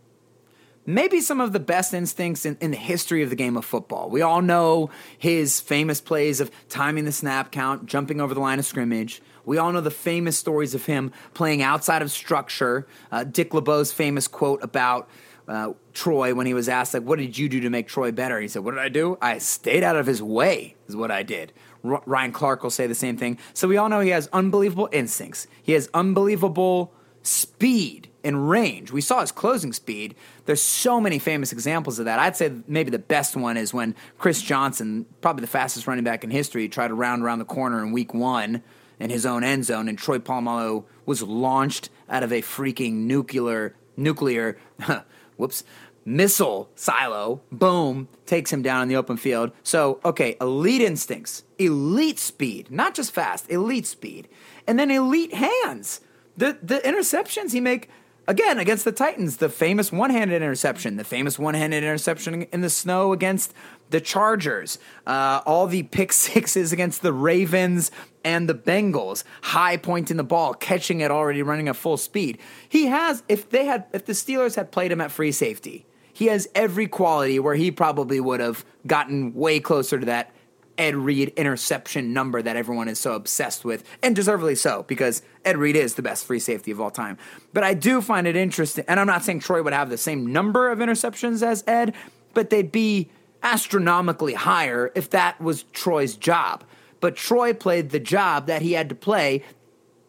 maybe 0.86 1.22
some 1.22 1.40
of 1.40 1.54
the 1.54 1.60
best 1.60 1.94
instincts 1.94 2.46
in, 2.46 2.58
in, 2.60 2.72
the 2.72 2.78
history 2.78 3.24
of 3.24 3.30
the 3.30 3.36
game 3.36 3.58
of 3.58 3.66
football. 3.66 4.10
We 4.10 4.22
all 4.22 4.42
know 4.42 4.90
his 5.18 5.60
famous 5.60 6.02
plays 6.02 6.40
of 6.40 6.52
timing 6.70 7.06
the 7.06 7.12
snap 7.12 7.52
count, 7.52 7.86
jumping 7.86 8.20
over 8.20 8.34
the 8.34 8.40
line 8.40 8.60
of 8.60 8.66
scrimmage. 8.66 9.22
We 9.46 9.58
all 9.58 9.72
know 9.72 9.82
the 9.82 9.92
famous 9.92 10.38
stories 10.38 10.74
of 10.74 10.86
him 10.86 11.12
playing 11.34 11.62
outside 11.62 12.02
of 12.02 12.12
structure. 12.12 12.88
Uh, 13.12 13.24
Dick 13.24 13.52
LeBeau's 13.52 13.92
famous 13.92 14.28
quote 14.28 14.64
about 14.64 15.10
uh, 15.48 15.74
Troy 15.94 16.34
when 16.34 16.46
he 16.46 16.54
was 16.54 16.70
asked, 16.70 16.94
like, 16.94 17.04
what 17.04 17.20
did 17.20 17.38
you 17.38 17.50
do 17.50 17.60
to 17.62 17.70
make 17.70 17.88
Troy 17.88 18.12
better? 18.12 18.40
He 18.40 18.48
said, 18.48 18.64
what 18.64 18.72
did 18.72 18.82
I 18.82 18.90
do? 18.90 19.18
I 19.22 19.38
stayed 19.38 19.84
out 19.84 19.96
of 19.96 20.06
his 20.06 20.22
way, 20.22 20.76
is 20.88 20.96
what 20.96 21.12
I 21.12 21.24
did. 21.24 21.54
R- 21.84 22.02
Ryan 22.06 22.32
Clark 22.32 22.64
will 22.64 22.70
say 22.70 22.88
the 22.88 22.96
same 22.96 23.18
thing. 23.18 23.38
So 23.54 23.68
we 23.68 23.78
all 23.78 23.90
know 23.90 24.00
he 24.00 24.10
has 24.10 24.30
unbelievable 24.32 24.90
instincts. 24.92 25.48
He 25.62 25.74
has 25.74 25.90
unbelievable 25.94 26.94
speed 27.24 28.10
and 28.24 28.50
range. 28.50 28.92
We 28.92 29.02
saw 29.02 29.22
his 29.22 29.32
closing 29.32 29.74
speed. 29.74 30.16
There's 30.46 30.62
so 30.62 31.02
many 31.02 31.20
famous 31.20 31.52
examples 31.52 32.00
of 32.00 32.06
that. 32.06 32.20
I'd 32.20 32.38
say 32.38 32.52
maybe 32.68 32.90
the 32.90 33.00
best 33.00 33.36
one 33.36 33.58
is 33.58 33.74
when 33.74 33.96
Chris 34.18 34.42
Johnson, 34.42 35.06
probably 35.22 35.42
the 35.42 35.48
fastest 35.48 35.88
running 35.88 36.04
back 36.04 36.24
in 36.24 36.32
history, 36.32 36.68
tried 36.70 36.90
to 36.90 36.94
round 36.94 37.22
around 37.24 37.40
the 37.40 37.46
corner 37.46 37.84
in 37.84 37.92
week 37.92 38.14
one 38.14 38.64
in 39.00 39.10
his 39.10 39.26
own 39.26 39.44
end 39.44 39.66
zone, 39.66 39.90
and 39.90 39.98
Troy 39.98 40.20
Polamalu 40.20 40.86
was 41.06 41.22
launched 41.22 41.90
out 42.10 42.24
of 42.24 42.32
a 42.32 42.42
freaking 42.42 42.94
nuclear 43.06 43.76
nuclear 43.98 44.58
whoops 45.44 45.64
missile 46.06 46.70
silo. 46.76 47.42
Boom, 47.52 48.08
takes 48.26 48.52
him 48.52 48.62
down 48.62 48.84
in 48.84 48.88
the 48.88 48.96
open 48.96 49.18
field. 49.18 49.52
So, 49.64 50.00
okay, 50.04 50.36
elite 50.42 50.82
instincts, 50.82 51.44
elite 51.58 52.20
speed, 52.20 52.72
not 52.72 52.96
just 52.96 53.12
fast, 53.12 53.50
elite 53.50 53.86
speed, 53.86 54.28
and 54.68 54.78
then 54.80 54.92
elite 54.92 55.34
hands. 55.34 56.02
The 56.38 56.58
the 56.64 56.80
interceptions 56.80 57.52
he 57.52 57.60
make 57.60 57.90
again 58.28 58.58
against 58.58 58.86
the 58.86 58.92
Titans, 58.92 59.38
the 59.38 59.50
famous 59.50 59.92
one-handed 59.92 60.36
interception, 60.36 60.96
the 60.96 61.04
famous 61.04 61.38
one-handed 61.38 61.84
interception 61.84 62.44
in 62.44 62.62
the 62.62 62.70
snow 62.70 63.14
against 63.14 63.54
the 63.90 64.02
Chargers, 64.02 64.80
uh, 65.06 65.42
all 65.46 65.68
the 65.68 65.84
pick 65.84 66.12
sixes 66.30 66.72
against 66.72 67.02
the 67.02 67.14
Ravens 67.14 67.92
and 68.24 68.48
the 68.48 68.56
Bengals, 68.56 69.24
high 69.42 69.78
pointing 69.78 70.18
the 70.18 70.24
ball, 70.24 70.54
catching 70.54 71.02
it 71.02 71.12
already 71.12 71.42
running 71.42 71.68
at 71.68 71.76
full 71.76 71.98
speed. 71.98 72.38
He 72.68 72.88
has, 72.88 73.24
if 73.28 73.50
they 73.50 73.66
had, 73.66 73.86
if 73.94 74.06
the 74.06 74.14
Steelers 74.14 74.56
had 74.56 74.72
played 74.72 74.92
him 74.92 75.02
at 75.02 75.12
free 75.12 75.32
safety, 75.32 75.86
he 76.12 76.28
has 76.28 76.48
every 76.54 76.88
quality 76.88 77.40
where 77.40 77.56
he 77.56 77.72
probably 77.72 78.20
would 78.20 78.40
have 78.40 78.64
gotten 78.86 79.34
way 79.34 79.60
closer 79.60 80.00
to 80.00 80.06
that 80.06 80.32
Ed 80.78 80.96
Reed 80.96 81.30
interception 81.36 82.14
number 82.14 82.42
that 82.42 82.56
everyone 82.56 82.88
is 82.88 83.00
so 83.00 83.14
obsessed 83.14 83.64
with, 83.64 83.84
and 84.02 84.16
deservedly 84.16 84.56
so, 84.56 84.84
because 84.88 85.22
Ed 85.46 85.58
Reed 85.58 85.76
is 85.76 85.96
the 85.96 86.02
best 86.02 86.26
free 86.26 86.40
safety 86.40 86.72
of 86.72 86.82
all 86.82 86.92
time. 86.92 87.18
But 87.54 87.64
I 87.64 87.74
do 87.74 88.02
find 88.02 88.26
it 88.28 88.36
interesting, 88.36 88.86
and 88.88 89.00
I'm 89.00 89.08
not 89.08 89.24
saying 89.24 89.42
Troy 89.42 89.62
would 89.62 89.74
have 89.74 89.90
the 89.90 89.98
same 89.98 90.32
number 90.32 90.72
of 90.72 90.80
interceptions 90.80 91.44
as 91.46 91.64
Ed, 91.68 91.94
but 92.34 92.50
they'd 92.50 92.72
be 92.72 93.10
astronomically 93.44 94.34
higher 94.34 94.92
if 94.96 95.10
that 95.12 95.40
was 95.40 95.64
Troy's 95.74 96.16
job. 96.16 96.64
But 97.04 97.18
Troy 97.18 97.52
played 97.54 97.90
the 97.90 98.00
job 98.00 98.48
that 98.48 98.62
he 98.62 98.72
had 98.72 98.88
to 98.88 98.96
play 98.96 99.44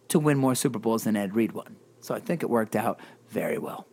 to 0.06 0.20
win 0.20 0.38
more 0.38 0.54
Super 0.54 0.78
Bowls 0.78 1.02
than 1.02 1.16
Ed 1.16 1.34
Reed 1.34 1.50
won. 1.50 1.74
So 2.00 2.14
I 2.14 2.20
think 2.20 2.44
it 2.44 2.48
worked 2.48 2.76
out 2.76 3.00
very 3.30 3.58
well. 3.58 3.88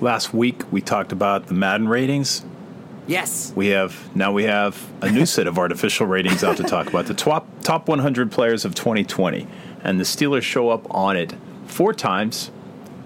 Last 0.00 0.32
week 0.32 0.62
we 0.72 0.80
talked 0.80 1.12
about 1.12 1.48
the 1.48 1.52
Madden 1.52 1.88
ratings. 1.88 2.42
Yes. 3.06 3.52
We 3.54 3.66
have 3.66 4.16
now 4.16 4.32
we 4.32 4.44
have 4.44 4.82
a 5.02 5.10
new 5.10 5.26
set 5.26 5.46
of 5.46 5.58
artificial 5.58 6.06
ratings 6.06 6.42
out 6.42 6.56
to 6.56 6.62
talk 6.62 6.86
about 6.86 7.04
the 7.04 7.12
top 7.12 7.48
top 7.62 7.86
100 7.86 8.32
players 8.32 8.64
of 8.64 8.74
2020, 8.74 9.46
and 9.82 10.00
the 10.00 10.04
Steelers 10.04 10.40
show 10.40 10.70
up 10.70 10.86
on 10.88 11.18
it 11.18 11.34
four 11.66 11.92
times, 11.92 12.50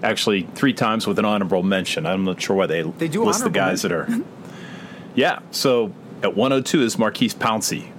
actually 0.03 0.43
three 0.55 0.71
times 0.71 1.05
with 1.05 1.19
an 1.19 1.25
honorable 1.25 1.63
mention. 1.63 2.05
I'm 2.05 2.23
not 2.23 2.41
sure 2.41 2.55
why 2.55 2.65
they, 2.67 2.81
They 2.81 3.09
do 3.09 3.25
list 3.25 3.43
the 3.43 3.49
guys 3.49 3.81
that 3.81 3.91
are. 3.91 4.07
yeah, 5.15 5.39
so 5.51 5.93
at 6.23 6.35
102 6.35 6.81
is 6.81 6.97
Maurkice 6.97 7.33
Pouncey. 7.33 7.91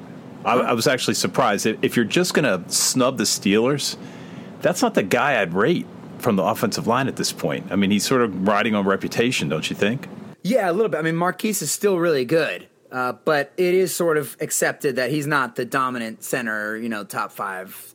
I, 0.45 0.55
I 0.55 0.73
was 0.73 0.87
actually 0.87 1.15
surprised 1.15 1.67
if, 1.67 1.97
you're 1.97 2.05
just 2.05 2.35
going 2.35 2.45
to 2.45 2.73
snub 2.73 3.19
the 3.19 3.25
Steelers, 3.25 3.97
that's 4.61 4.83
not 4.83 4.95
the 4.95 5.03
guy 5.03 5.41
I'd 5.41 5.55
rate 5.55 5.87
from 6.19 6.37
the 6.37 6.43
offensive 6.43 6.87
line 6.87 7.09
at 7.09 7.17
this 7.17 7.33
point. 7.33 7.71
I 7.71 7.77
mean, 7.77 7.91
he's 7.91 8.05
sort 8.05 8.23
of 8.23 8.47
riding 8.47 8.75
on 8.75 8.87
reputation, 8.87 9.49
don't 9.49 9.69
you 9.69 9.77
think? 9.77 10.09
Yeah, 10.43 10.71
a 10.71 10.73
little 10.73 10.89
bit. 10.89 10.99
I 10.99 11.03
mean, 11.03 11.17
Marquise 11.17 11.63
is 11.63 11.71
still 11.71 11.99
really 11.99 12.25
good, 12.25 12.69
uh, 12.91 13.13
but 13.25 13.53
it 13.57 13.75
is 13.75 13.95
sort 13.95 14.17
of 14.17 14.37
accepted 14.41 14.97
that 14.97 15.11
he's 15.11 15.27
not 15.27 15.57
the 15.57 15.65
dominant 15.65 16.23
center, 16.23 16.77
you 16.77 16.89
know, 16.89 17.05
top 17.05 17.33
five, 17.33 17.95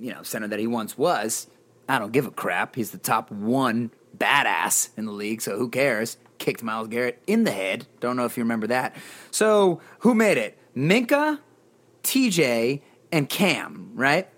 you 0.00 0.12
know, 0.12 0.22
center 0.22 0.48
that 0.48 0.58
he 0.58 0.66
once 0.66 0.98
was. 0.98 1.48
I 1.88 1.98
don't 1.98 2.12
give 2.12 2.26
a 2.26 2.32
crap. 2.32 2.74
He's 2.74 2.90
the 2.90 2.98
top 2.98 3.30
one 3.30 3.92
badass 4.16 4.90
in 4.96 5.06
the 5.06 5.12
league, 5.12 5.40
so 5.40 5.56
who 5.56 5.68
cares? 5.68 6.16
Kicked 6.38 6.62
Myles 6.62 6.88
Garrett 6.88 7.22
in 7.26 7.44
the 7.44 7.50
head. 7.50 7.86
Don't 8.00 8.16
know 8.16 8.24
if 8.24 8.36
you 8.36 8.42
remember 8.42 8.66
that. 8.68 8.94
So 9.30 9.80
who 10.00 10.14
made 10.14 10.38
it? 10.38 10.58
Minkah, 10.76 11.38
TJ, 12.02 12.80
and 13.12 13.28
Cam, 13.28 13.90
right? 13.94 14.28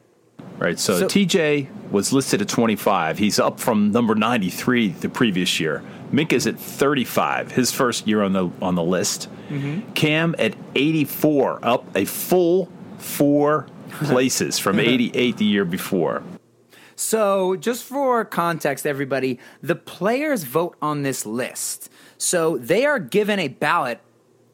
Right. 0.59 0.79
So, 0.79 1.01
So- 1.01 1.07
TJ 1.07 1.69
was 1.91 2.13
listed 2.13 2.41
at 2.43 2.49
25. 2.49 3.19
He's 3.19 3.39
up 3.39 3.61
from 3.61 3.93
number 3.93 4.15
93 4.15 4.89
the 4.89 5.09
previous 5.09 5.59
year. 5.61 5.83
Mink 6.11 6.33
is 6.33 6.47
at 6.47 6.59
35, 6.59 7.53
his 7.53 7.71
first 7.71 8.07
year 8.07 8.23
on 8.23 8.33
the 8.33 8.51
on 8.63 8.75
the 8.75 8.83
list. 8.83 9.29
Mm-hmm. 9.51 9.93
Cam 9.93 10.35
at 10.39 10.55
84, 10.75 11.61
up 11.63 11.85
a 11.97 12.05
full 12.07 12.71
four 12.99 13.67
places 13.91 14.59
from 14.59 14.81
88 14.81 15.37
the 15.37 15.45
year 15.45 15.65
before. 15.65 16.23
So, 16.99 17.55
just 17.55 17.85
for 17.85 18.25
context, 18.25 18.85
everybody, 18.85 19.39
the 19.63 19.77
players 19.77 20.43
vote 20.43 20.77
on 20.83 21.05
this 21.05 21.25
list. 21.25 21.91
So, 22.19 22.59
they 22.59 22.85
are 22.85 22.99
given 22.99 23.39
a 23.39 23.47
ballot 23.47 24.01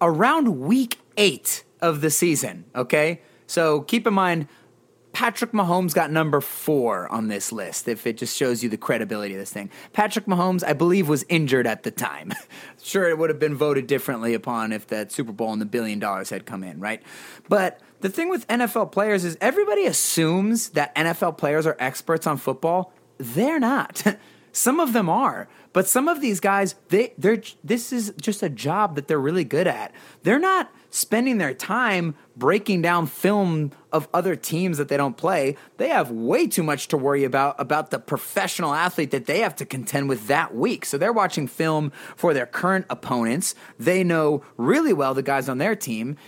around 0.03 0.61
week 0.61 0.99
eight 1.17 1.65
of 1.81 2.03
the 2.03 2.11
season, 2.11 2.67
okay? 2.77 3.23
So, 3.47 3.81
keep 3.81 4.07
in 4.07 4.13
mind, 4.13 4.49
Patrick 5.15 5.53
Mahomes 5.53 5.95
got 5.95 6.11
number 6.11 6.43
four 6.43 7.11
on 7.11 7.29
this 7.29 7.51
list, 7.51 7.89
if 7.89 8.07
it 8.07 8.19
just 8.19 8.37
shows 8.37 8.63
you 8.63 8.69
the 8.69 8.77
credibility 8.77 9.33
of 9.33 9.41
this 9.41 9.53
thing. 9.53 9.71
Patrick 9.95 10.27
Mahomes, 10.27 10.63
I 10.63 10.75
believe, 10.75 11.09
was 11.09 11.25
injured 11.31 11.67
at 11.67 11.83
the 11.83 11.91
time. 11.91 12.35
sure, 12.83 13.09
it 13.09 13.17
would 13.17 13.31
have 13.31 13.39
been 13.39 13.55
voted 13.55 13.87
differently 13.87 14.35
upon 14.35 14.71
if 14.71 14.87
that 14.89 15.13
Super 15.13 15.33
Bowl 15.33 15.51
and 15.53 15.63
the 15.63 15.67
billion 15.67 15.99
dollars 15.99 16.29
had 16.29 16.45
come 16.45 16.63
in, 16.63 16.79
right? 16.79 17.01
But 17.49 17.81
the 18.05 18.11
thing 18.11 18.29
with 18.29 18.47
NFL 18.49 18.93
players 18.93 19.25
is 19.25 19.39
everybody 19.41 19.87
assumes 19.87 20.69
that 20.71 20.95
NFL 20.95 21.39
players 21.39 21.67
are 21.67 21.75
experts 21.81 22.27
on 22.27 22.37
football. 22.37 22.93
They're 23.17 23.59
not. 23.59 24.03
some 24.53 24.79
of 24.79 24.93
them 24.93 25.09
are, 25.09 25.49
but 25.73 25.89
some 25.89 26.07
of 26.07 26.21
these 26.21 26.39
guys, 26.39 26.75
they 26.89 27.15
they're 27.17 27.41
this 27.65 27.95
is 27.95 28.13
just 28.21 28.43
a 28.43 28.51
job 28.51 28.97
that 28.97 29.09
they're 29.09 29.19
really 29.19 29.43
good 29.43 29.67
at. 29.67 29.91
They're 30.23 30.39
not 30.39 30.71
spending 30.91 31.39
their 31.39 31.55
time 31.55 32.15
breaking 32.37 32.83
down 32.83 33.07
film 33.07 33.73
of 33.91 34.07
other 34.13 34.37
teams 34.37 34.77
that 34.77 34.89
they 34.89 34.99
don't 34.99 35.17
play. 35.17 35.57
They 35.79 35.89
have 35.89 36.11
way 36.11 36.47
too 36.47 36.63
much 36.63 36.89
to 36.89 36.99
worry 36.99 37.25
about 37.25 37.59
about 37.59 37.91
the 37.91 37.99
professional 37.99 38.75
athlete 38.75 39.13
that 39.13 39.25
they 39.25 39.39
have 39.39 39.57
to 39.57 39.65
contend 39.65 40.11
with 40.11 40.27
that 40.27 40.55
week. 40.55 40.85
So 40.85 40.99
they're 40.99 41.11
watching 41.11 41.47
film 41.47 41.91
for 42.17 42.35
their 42.35 42.45
current 42.45 42.85
opponents. 42.91 43.55
They 43.79 44.05
know 44.05 44.45
really 44.59 44.93
well 44.93 45.15
the 45.15 45.23
guys 45.23 45.49
on 45.49 45.57
their 45.57 45.75
team 45.75 46.19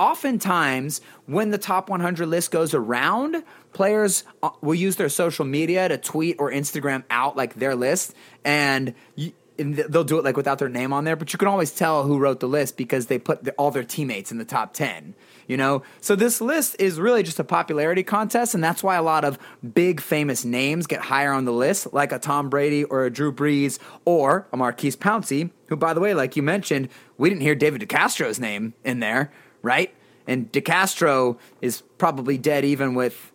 oftentimes 0.00 1.02
when 1.26 1.50
the 1.50 1.58
top 1.58 1.90
100 1.90 2.26
list 2.26 2.50
goes 2.50 2.72
around 2.72 3.44
players 3.74 4.24
uh, 4.42 4.48
will 4.62 4.74
use 4.74 4.96
their 4.96 5.10
social 5.10 5.44
media 5.44 5.88
to 5.88 5.98
tweet 5.98 6.36
or 6.38 6.50
instagram 6.50 7.04
out 7.10 7.36
like 7.36 7.54
their 7.54 7.76
list 7.76 8.14
and, 8.42 8.94
you, 9.14 9.30
and 9.58 9.76
they'll 9.76 10.02
do 10.02 10.18
it 10.18 10.24
like 10.24 10.38
without 10.38 10.58
their 10.58 10.70
name 10.70 10.92
on 10.94 11.04
there 11.04 11.16
but 11.16 11.32
you 11.34 11.38
can 11.38 11.46
always 11.46 11.70
tell 11.70 12.02
who 12.04 12.18
wrote 12.18 12.40
the 12.40 12.48
list 12.48 12.78
because 12.78 13.06
they 13.06 13.18
put 13.18 13.44
the, 13.44 13.52
all 13.52 13.70
their 13.70 13.84
teammates 13.84 14.32
in 14.32 14.38
the 14.38 14.44
top 14.44 14.72
10 14.72 15.14
you 15.50 15.56
know? 15.56 15.82
So 16.00 16.14
this 16.14 16.40
list 16.40 16.76
is 16.78 17.00
really 17.00 17.24
just 17.24 17.40
a 17.40 17.44
popularity 17.44 18.04
contest 18.04 18.54
and 18.54 18.62
that's 18.62 18.84
why 18.84 18.94
a 18.94 19.02
lot 19.02 19.24
of 19.24 19.36
big 19.74 20.00
famous 20.00 20.44
names 20.44 20.86
get 20.86 21.00
higher 21.00 21.32
on 21.32 21.44
the 21.44 21.52
list 21.52 21.92
like 21.92 22.12
a 22.12 22.18
tom 22.18 22.48
brady 22.48 22.84
or 22.84 23.04
a 23.04 23.10
drew 23.10 23.32
brees 23.32 23.78
or 24.04 24.46
a 24.52 24.56
maurkice 24.56 24.96
pouncey 24.96 25.50
who 25.66 25.76
by 25.76 25.92
the 25.92 26.00
way 26.00 26.14
like 26.14 26.36
you 26.36 26.42
mentioned 26.42 26.88
we 27.18 27.28
didn't 27.28 27.42
hear 27.42 27.54
david 27.54 27.80
decastro's 27.80 28.38
name 28.38 28.72
in 28.84 29.00
there 29.00 29.32
right? 29.62 29.94
And 30.26 30.50
DeCastro 30.52 31.38
is 31.60 31.82
probably 31.98 32.38
dead 32.38 32.64
even 32.64 32.94
with, 32.94 33.32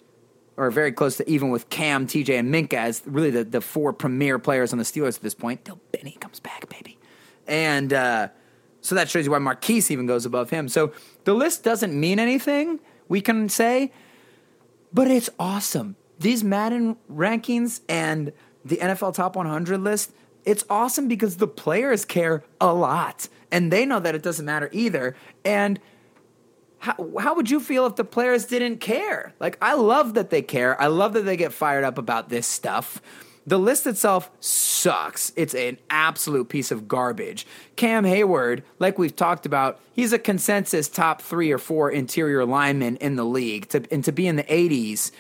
or 0.58 0.72
very 0.72 0.92
close 0.92 1.18
to 1.18 1.30
even 1.30 1.50
with 1.50 1.70
Cam, 1.70 2.08
TJ, 2.08 2.40
and 2.40 2.54
Minkah 2.54 2.74
as 2.74 3.02
really 3.06 3.30
the, 3.32 3.44
the 3.44 3.62
four 3.62 3.92
premier 3.94 4.40
players 4.40 4.72
on 4.72 4.80
the 4.80 4.86
Steelers 4.86 5.16
at 5.18 5.22
this 5.22 5.34
point. 5.34 5.66
Till 5.66 5.80
Benny 5.92 6.18
comes 6.20 6.40
back, 6.40 6.70
baby. 6.70 6.98
And 7.48 7.92
uh, 7.94 8.30
So 8.86 8.94
that 8.94 9.10
shows 9.10 9.26
you 9.26 9.32
why 9.32 9.40
Maurkice 9.40 9.90
even 9.90 10.06
goes 10.06 10.26
above 10.28 10.52
him. 10.52 10.68
So 10.70 10.94
the 11.24 11.34
list 11.34 11.64
doesn't 11.64 12.00
mean 12.00 12.20
anything, 12.20 12.80
we 13.08 13.20
can 13.20 13.50
say, 13.50 13.92
but 14.94 15.10
it's 15.10 15.30
awesome. 15.40 15.96
These 16.20 16.44
Madden 16.44 16.96
rankings 17.12 17.82
and 17.90 18.32
the 18.64 18.78
NFL 18.78 19.16
Top 19.16 19.36
100 19.36 19.82
list, 19.82 20.14
it's 20.46 20.64
awesome 20.70 21.08
because 21.08 21.38
the 21.38 21.48
players 21.48 22.06
care 22.06 22.44
a 22.62 22.74
lot 22.74 23.28
and 23.52 23.72
they 23.74 23.86
know 23.86 24.00
that 24.00 24.14
it 24.14 24.22
doesn't 24.22 24.46
matter 24.46 24.70
either. 24.72 25.16
And 25.44 25.80
how, 26.80 27.10
how 27.20 27.36
would 27.36 27.50
you 27.50 27.60
feel 27.60 27.86
if 27.86 27.96
the 27.96 28.04
players 28.04 28.46
didn't 28.46 28.78
care? 28.78 29.34
Like, 29.40 29.58
I 29.62 29.74
love 29.74 30.14
that 30.16 30.30
they 30.30 30.42
care. 30.42 30.80
I 30.80 30.88
love 30.88 31.14
that 31.14 31.24
they 31.24 31.38
get 31.38 31.54
fired 31.54 31.84
up 31.84 31.98
about 31.98 32.30
this 32.30 32.46
stuff. 32.46 33.02
The 33.48 33.60
list 33.60 33.86
itself 33.86 34.32
sucks. 34.40 35.32
It's 35.36 35.54
an 35.54 35.78
absolute 35.90 36.50
piece 36.50 36.72
of 36.72 36.88
garbage. 36.88 37.46
Cam 37.76 38.04
Heyward, 38.04 38.64
like 38.80 38.98
we've 38.98 39.16
talked 39.16 39.46
about, 39.46 39.80
he's 39.94 40.14
a 40.14 40.20
consensus 40.20 40.90
top 40.90 41.22
three 41.22 41.52
or 41.52 41.60
four 41.60 41.92
interior 41.92 42.44
lineman 42.44 42.98
in 42.98 43.16
the 43.16 43.26
league. 43.26 43.70
To, 43.70 43.84
and 43.92 44.04
to 44.04 44.12
be 44.12 44.26
in 44.28 44.36
the 44.36 44.44
80s 44.44 45.12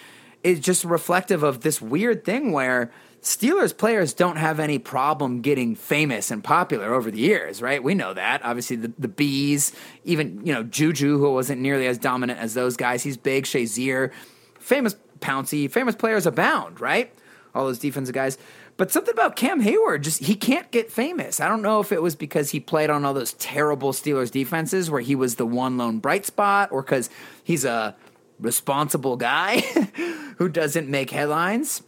is 0.44 0.60
just 0.60 0.84
reflective 0.86 1.44
of 1.44 1.62
this 1.62 1.82
weird 1.82 2.26
thing 2.26 2.52
where 2.52 2.92
Steelers 3.26 3.76
players 3.76 4.14
don't 4.14 4.36
have 4.36 4.60
any 4.60 4.78
problem 4.78 5.42
getting 5.42 5.74
famous 5.74 6.30
and 6.30 6.44
popular 6.44 6.94
over 6.94 7.10
the 7.10 7.18
years, 7.18 7.60
right? 7.60 7.84
We 7.84 7.96
know 7.96 8.14
that. 8.14 8.46
Obviously, 8.46 8.76
the, 8.76 8.94
the 9.00 9.08
Bees, 9.08 9.72
even, 10.04 10.46
you 10.46 10.54
know, 10.54 10.62
Juju, 10.62 11.18
who 11.18 11.34
wasn't 11.34 11.60
nearly 11.60 11.88
as 11.88 11.98
dominant 11.98 12.40
as 12.40 12.54
those 12.54 12.78
guys, 12.78 13.02
he's 13.02 13.18
big. 13.18 13.46
Shazier, 13.46 14.12
famous 14.60 14.96
Pouncey, 15.22 15.72
famous 15.72 15.96
players 15.96 16.28
abound, 16.28 16.80
right? 16.80 17.12
All 17.56 17.66
those 17.66 17.80
defensive 17.80 18.14
guys. 18.14 18.38
But 18.78 18.92
something 18.92 19.14
about 19.14 19.36
Cam 19.36 19.60
Heyward, 19.60 20.02
just 20.02 20.24
he 20.24 20.36
can't 20.36 20.70
get 20.70 20.92
famous. 20.92 21.40
I 21.40 21.48
don't 21.48 21.64
know 21.64 21.80
if 21.80 21.92
it 21.92 22.04
was 22.04 22.16
because 22.16 22.52
he 22.52 22.60
played 22.60 22.92
on 22.92 23.06
all 23.06 23.16
those 23.16 23.34
terrible 23.34 23.92
Steelers 23.92 24.30
defenses 24.30 24.92
where 24.92 25.02
he 25.02 25.16
was 25.16 25.38
the 25.38 25.48
one 25.48 25.78
lone 25.78 25.98
bright 25.98 26.28
spot 26.28 26.72
or 26.72 26.84
because 26.84 27.10
he's 27.44 27.66
a 27.66 27.96
responsible 28.40 29.18
guy 29.18 29.62
who 30.38 30.48
doesn't 30.48 30.88
make 30.88 31.10
headlines 31.10 31.82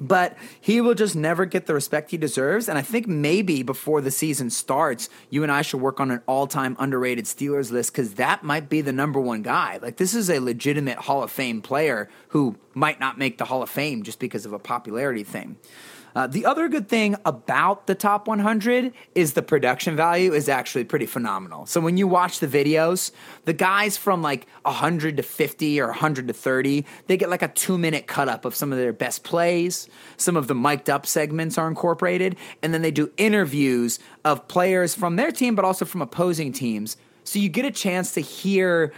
but 0.00 0.36
he 0.60 0.80
will 0.80 0.94
just 0.94 1.16
never 1.16 1.44
get 1.44 1.66
the 1.66 1.74
respect 1.74 2.10
he 2.10 2.16
deserves. 2.16 2.68
And 2.68 2.78
I 2.78 2.82
think 2.82 3.06
maybe 3.06 3.62
before 3.62 4.00
the 4.00 4.10
season 4.10 4.50
starts, 4.50 5.08
you 5.30 5.42
and 5.42 5.52
I 5.52 5.62
should 5.62 5.80
work 5.80 6.00
on 6.00 6.10
an 6.10 6.22
all 6.26 6.46
time 6.46 6.76
underrated 6.78 7.24
Steelers 7.24 7.70
list 7.70 7.92
because 7.92 8.14
that 8.14 8.42
might 8.42 8.68
be 8.68 8.80
the 8.80 8.92
number 8.92 9.20
one 9.20 9.42
guy. 9.42 9.78
Like, 9.80 9.96
this 9.96 10.14
is 10.14 10.30
a 10.30 10.38
legitimate 10.38 10.98
Hall 10.98 11.22
of 11.22 11.30
Fame 11.30 11.62
player 11.62 12.08
who 12.28 12.56
might 12.74 13.00
not 13.00 13.18
make 13.18 13.38
the 13.38 13.46
Hall 13.46 13.62
of 13.62 13.70
Fame 13.70 14.02
just 14.02 14.18
because 14.18 14.44
of 14.46 14.52
a 14.52 14.58
popularity 14.58 15.24
thing. 15.24 15.56
Uh, 16.16 16.26
the 16.26 16.46
other 16.46 16.66
good 16.66 16.88
thing 16.88 17.14
about 17.26 17.86
the 17.86 17.94
top 17.94 18.26
100 18.26 18.94
is 19.14 19.34
the 19.34 19.42
production 19.42 19.94
value 19.94 20.32
is 20.32 20.48
actually 20.48 20.82
pretty 20.82 21.04
phenomenal. 21.04 21.66
So 21.66 21.78
when 21.78 21.98
you 21.98 22.08
watch 22.08 22.38
the 22.38 22.46
videos, 22.46 23.10
the 23.44 23.52
guys 23.52 23.98
from 23.98 24.22
like 24.22 24.46
100 24.62 25.18
to 25.18 25.22
50 25.22 25.78
or 25.78 25.88
100 25.88 26.28
to 26.28 26.32
30, 26.32 26.86
they 27.06 27.18
get 27.18 27.28
like 27.28 27.42
a 27.42 27.48
two 27.48 27.76
minute 27.76 28.06
cut 28.06 28.30
up 28.30 28.46
of 28.46 28.54
some 28.54 28.72
of 28.72 28.78
their 28.78 28.94
best 28.94 29.24
plays. 29.24 29.90
Some 30.16 30.38
of 30.38 30.46
the 30.46 30.54
mic'd 30.54 30.88
up 30.88 31.04
segments 31.04 31.58
are 31.58 31.68
incorporated. 31.68 32.36
And 32.62 32.72
then 32.72 32.80
they 32.80 32.90
do 32.90 33.12
interviews 33.18 33.98
of 34.24 34.48
players 34.48 34.94
from 34.94 35.16
their 35.16 35.30
team, 35.30 35.54
but 35.54 35.66
also 35.66 35.84
from 35.84 36.00
opposing 36.00 36.50
teams. 36.50 36.96
So 37.24 37.38
you 37.38 37.50
get 37.50 37.66
a 37.66 37.70
chance 37.70 38.14
to 38.14 38.22
hear 38.22 38.94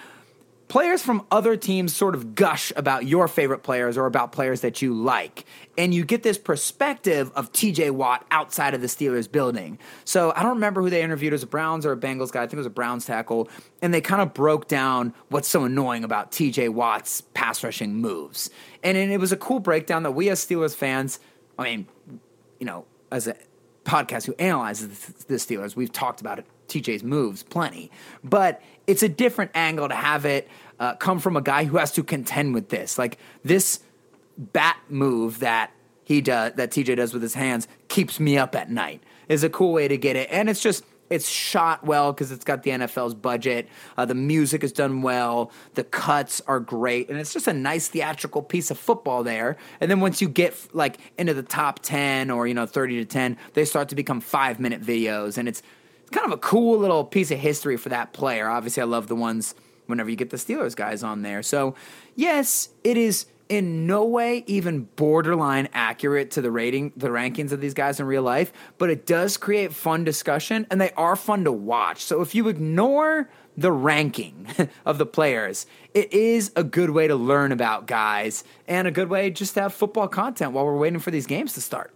players 0.69 1.03
from 1.03 1.27
other 1.31 1.57
teams 1.57 1.97
sort 1.97 2.15
of 2.15 2.35
gush 2.35 2.73
about 2.77 3.07
your 3.07 3.27
favorite 3.27 3.63
players 3.63 3.97
or 3.97 4.07
about 4.07 4.33
players 4.33 4.61
that 4.61 4.81
you 4.83 4.95
like. 4.95 5.45
And 5.77 5.95
you 5.95 6.05
get 6.05 6.23
this 6.23 6.39
perspective 6.39 7.33
of 7.35 7.53
TJ 7.53 7.91
Watt 7.91 8.27
outside 8.31 8.75
of 8.75 8.81
the 8.81 8.87
Steelers 8.87 9.31
building. 9.31 9.79
So 10.05 10.33
I 10.37 10.43
don't 10.43 10.55
remember 10.55 10.83
who 10.83 10.91
they 10.91 11.03
interviewed 11.03 11.33
as 11.33 11.43
a 11.43 11.47
Browns 11.47 11.87
or 11.87 11.93
a 11.93 11.97
Bengals 11.97 12.31
guy. 12.31 12.43
I 12.43 12.45
think 12.45 12.55
it 12.55 12.59
was 12.59 12.67
a 12.67 12.71
Browns 12.71 13.07
tackle. 13.07 13.49
And 13.81 13.93
they 13.93 14.01
kind 14.01 14.21
of 14.21 14.35
broke 14.35 14.69
down 14.69 15.15
what's 15.31 15.49
so 15.49 15.65
annoying 15.65 16.05
about 16.05 16.31
TJ 16.31 16.69
Watt's 16.71 17.23
pass 17.33 17.65
rushing 17.65 17.95
moves. 17.97 18.51
And, 18.83 18.97
and 18.97 19.11
it 19.11 19.19
was 19.19 19.33
a 19.33 19.37
cool 19.37 19.61
breakdown 19.61 20.03
that 20.03 20.13
we 20.13 20.29
as 20.29 20.45
Steelers 20.45 20.75
fans, 20.75 21.19
I 21.59 21.65
mean, 21.65 21.87
you 22.61 22.67
know, 22.67 22.85
as 23.11 23.27
a 23.27 23.37
podcast 23.85 24.27
who 24.27 24.35
analyzes 24.39 24.89
the 25.25 25.37
Steelers, 25.37 25.75
we've 25.75 25.93
talked 25.93 26.21
about 26.21 26.39
it 26.39 26.47
TJ's 26.69 27.03
moves 27.03 27.43
plenty, 27.43 27.91
but 28.23 28.63
it's 28.87 29.03
a 29.03 29.09
different 29.09 29.51
angle 29.55 29.89
to 29.89 29.95
have 29.95 30.25
it 30.25 30.49
uh, 30.81 30.95
come 30.95 31.19
from 31.19 31.37
a 31.37 31.41
guy 31.41 31.65
who 31.65 31.77
has 31.77 31.93
to 31.93 32.03
contend 32.03 32.55
with 32.55 32.69
this. 32.69 32.99
Like 32.99 33.19
this 33.45 33.81
bat 34.37 34.79
move 34.89 35.41
that 35.41 35.73
he 36.05 36.21
does, 36.21 36.55
that 36.55 36.71
TJ 36.71 36.97
does 36.97 37.13
with 37.13 37.23
his 37.23 37.35
hands, 37.35 37.69
keeps 37.89 38.19
me 38.21 38.39
up 38.39 38.55
at 38.55 38.71
night. 38.71 39.03
Is 39.29 39.45
a 39.45 39.51
cool 39.51 39.75
way 39.75 39.89
to 39.89 39.99
get 39.99 40.17
it, 40.17 40.29
and 40.31 40.49
it's 40.49 40.63
just 40.63 40.85
it's 41.11 41.29
shot 41.29 41.85
well 41.85 42.13
because 42.13 42.33
it's 42.33 42.45
got 42.45 42.63
the 42.63 42.71
NFL's 42.71 43.15
budget. 43.15 43.69
Uh, 43.97 44.05
the 44.05 44.15
music 44.15 44.63
is 44.63 44.73
done 44.73 45.03
well. 45.03 45.51
The 45.75 45.85
cuts 45.85 46.41
are 46.47 46.61
great, 46.61 47.09
and 47.09 47.19
it's 47.19 47.33
just 47.33 47.47
a 47.47 47.53
nice 47.53 47.89
theatrical 47.89 48.43
piece 48.43 48.71
of 48.71 48.79
football 48.79 49.23
there. 49.23 49.57
And 49.81 49.91
then 49.91 50.01
once 50.01 50.21
you 50.21 50.29
get 50.29 50.57
like 50.73 50.99
into 51.19 51.35
the 51.35 51.43
top 51.43 51.81
ten 51.81 52.31
or 52.31 52.47
you 52.47 52.55
know 52.55 52.67
thirty 52.67 52.97
to 52.97 53.05
ten, 53.05 53.37
they 53.55 53.65
start 53.65 53.89
to 53.91 53.95
become 53.95 54.21
five 54.21 54.61
minute 54.61 54.83
videos, 54.83 55.39
and 55.39 55.49
it's 55.49 55.63
it's 56.09 56.16
kind 56.16 56.25
of 56.25 56.33
a 56.33 56.40
cool 56.40 56.79
little 56.79 57.05
piece 57.05 57.31
of 57.31 57.38
history 57.38 57.77
for 57.77 57.90
that 57.90 58.14
player. 58.14 58.49
Obviously, 58.49 58.83
I 58.83 58.87
love 58.87 59.09
the 59.09 59.14
ones 59.14 59.55
whenever 59.85 60.09
you 60.09 60.16
get 60.16 60.31
the 60.31 60.38
Steelers 60.38 60.75
guys 60.75 61.03
on 61.03 61.21
there. 61.21 61.42
So, 61.42 61.75
yes, 62.16 62.71
it 62.83 62.97
is 62.97 63.27
in 63.51 63.87
no 63.87 64.07
way 64.07 64.42
even 64.47 64.85
borderline 64.97 65.68
accurate 65.75 66.31
to 66.31 66.40
the 66.40 66.51
rating 66.51 66.94
the 66.97 67.09
rankings 67.09 67.53
of 67.53 67.61
these 67.61 67.75
guys 67.75 68.01
in 68.01 68.07
real 68.07 68.23
life, 68.23 68.55
but 68.79 68.88
it 68.88 69.07
does 69.07 69.37
create 69.37 69.75
fun 69.75 70.03
discussion 70.03 70.66
and 70.71 70.81
they 70.81 70.92
are 70.92 71.14
fun 71.14 71.44
to 71.44 71.53
watch. 71.53 72.03
So 72.03 72.23
if 72.23 72.35
you 72.35 72.49
ignore 72.49 73.29
the 73.59 73.71
ranking 73.71 74.47
of 74.87 74.97
the 74.97 75.07
players, 75.07 75.66
it 75.92 76.11
is 76.11 76.53
a 76.57 76.64
good 76.64 76.88
way 76.88 77.07
to 77.07 77.16
learn 77.16 77.53
about 77.53 77.87
guys 77.87 78.44
and 78.66 78.88
a 78.88 78.90
good 78.90 79.11
way 79.11 79.29
just 79.29 79.53
to 79.55 79.61
have 79.61 79.75
football 79.75 80.09
content 80.09 80.53
while 80.53 80.64
we're 80.64 80.79
waiting 80.79 81.01
for 81.01 81.11
these 81.11 81.27
games 81.27 81.53
to 81.53 81.61
start. 81.61 81.92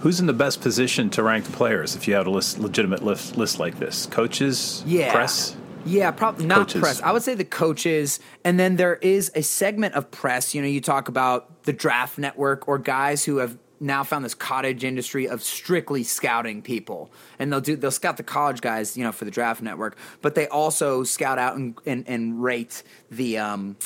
Who's 0.00 0.18
in 0.18 0.26
the 0.26 0.32
best 0.32 0.60
position 0.60 1.10
to 1.10 1.22
rank 1.22 1.44
the 1.44 1.52
players 1.52 1.94
if 1.94 2.08
you 2.08 2.14
had 2.14 2.26
a 2.26 2.30
list, 2.30 2.58
legitimate 2.58 3.04
list, 3.04 3.36
list 3.36 3.60
like 3.60 3.78
this? 3.78 4.06
Coaches? 4.06 4.82
Yeah. 4.84 5.12
Press? 5.12 5.56
Yeah, 5.84 6.10
probably 6.10 6.46
not 6.46 6.68
Coaches. 6.68 6.80
press. 6.80 7.00
I 7.02 7.12
would 7.12 7.22
say 7.22 7.34
the 7.34 7.44
coaches, 7.44 8.20
and 8.44 8.58
then 8.58 8.76
there 8.76 8.96
is 8.96 9.30
a 9.34 9.42
segment 9.42 9.94
of 9.94 10.10
press. 10.10 10.54
You 10.54 10.62
know, 10.62 10.68
you 10.68 10.80
talk 10.80 11.08
about 11.08 11.64
the 11.64 11.72
draft 11.72 12.18
network 12.18 12.68
or 12.68 12.78
guys 12.78 13.24
who 13.24 13.38
have 13.38 13.58
now 13.80 14.04
found 14.04 14.24
this 14.24 14.34
cottage 14.34 14.84
industry 14.84 15.28
of 15.28 15.42
strictly 15.42 16.04
scouting 16.04 16.62
people, 16.62 17.10
and 17.38 17.52
they'll 17.52 17.60
do 17.60 17.76
they'll 17.76 17.90
scout 17.90 18.16
the 18.16 18.22
college 18.22 18.60
guys, 18.60 18.96
you 18.96 19.02
know, 19.02 19.12
for 19.12 19.24
the 19.24 19.30
draft 19.30 19.60
network, 19.60 19.96
but 20.20 20.34
they 20.34 20.46
also 20.48 21.02
scout 21.02 21.38
out 21.38 21.56
and 21.56 21.76
and, 21.84 22.08
and 22.08 22.42
rate 22.42 22.82
the 23.10 23.38
um, 23.38 23.76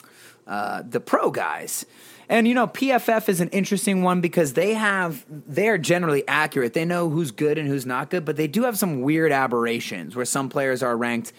uh, 0.47 0.83
the 0.87 1.01
pro 1.01 1.31
guys. 1.31 1.87
And 2.29 2.49
you 2.49 2.55
know, 2.55 2.67
PFF 2.67 3.29
is 3.29 3.41
an 3.41 3.49
interesting 3.51 4.03
one 4.03 4.21
because 4.21 4.55
they 4.55 4.75
have 4.75 5.25
they're 5.29 5.79
generally 5.79 6.27
accurate. 6.27 6.73
They 6.73 6.85
know 6.85 7.09
who's 7.09 7.31
good 7.31 7.59
and 7.59 7.69
who's 7.69 7.87
not 7.87 8.11
good, 8.11 8.25
but 8.25 8.37
they 8.37 8.49
do 8.49 8.65
have 8.65 8.79
some 8.79 9.03
weird 9.03 9.33
aberrations 9.33 10.17
where 10.17 10.25
some 10.25 10.49
players 10.49 10.83
are 10.83 10.97
ranked 10.97 11.33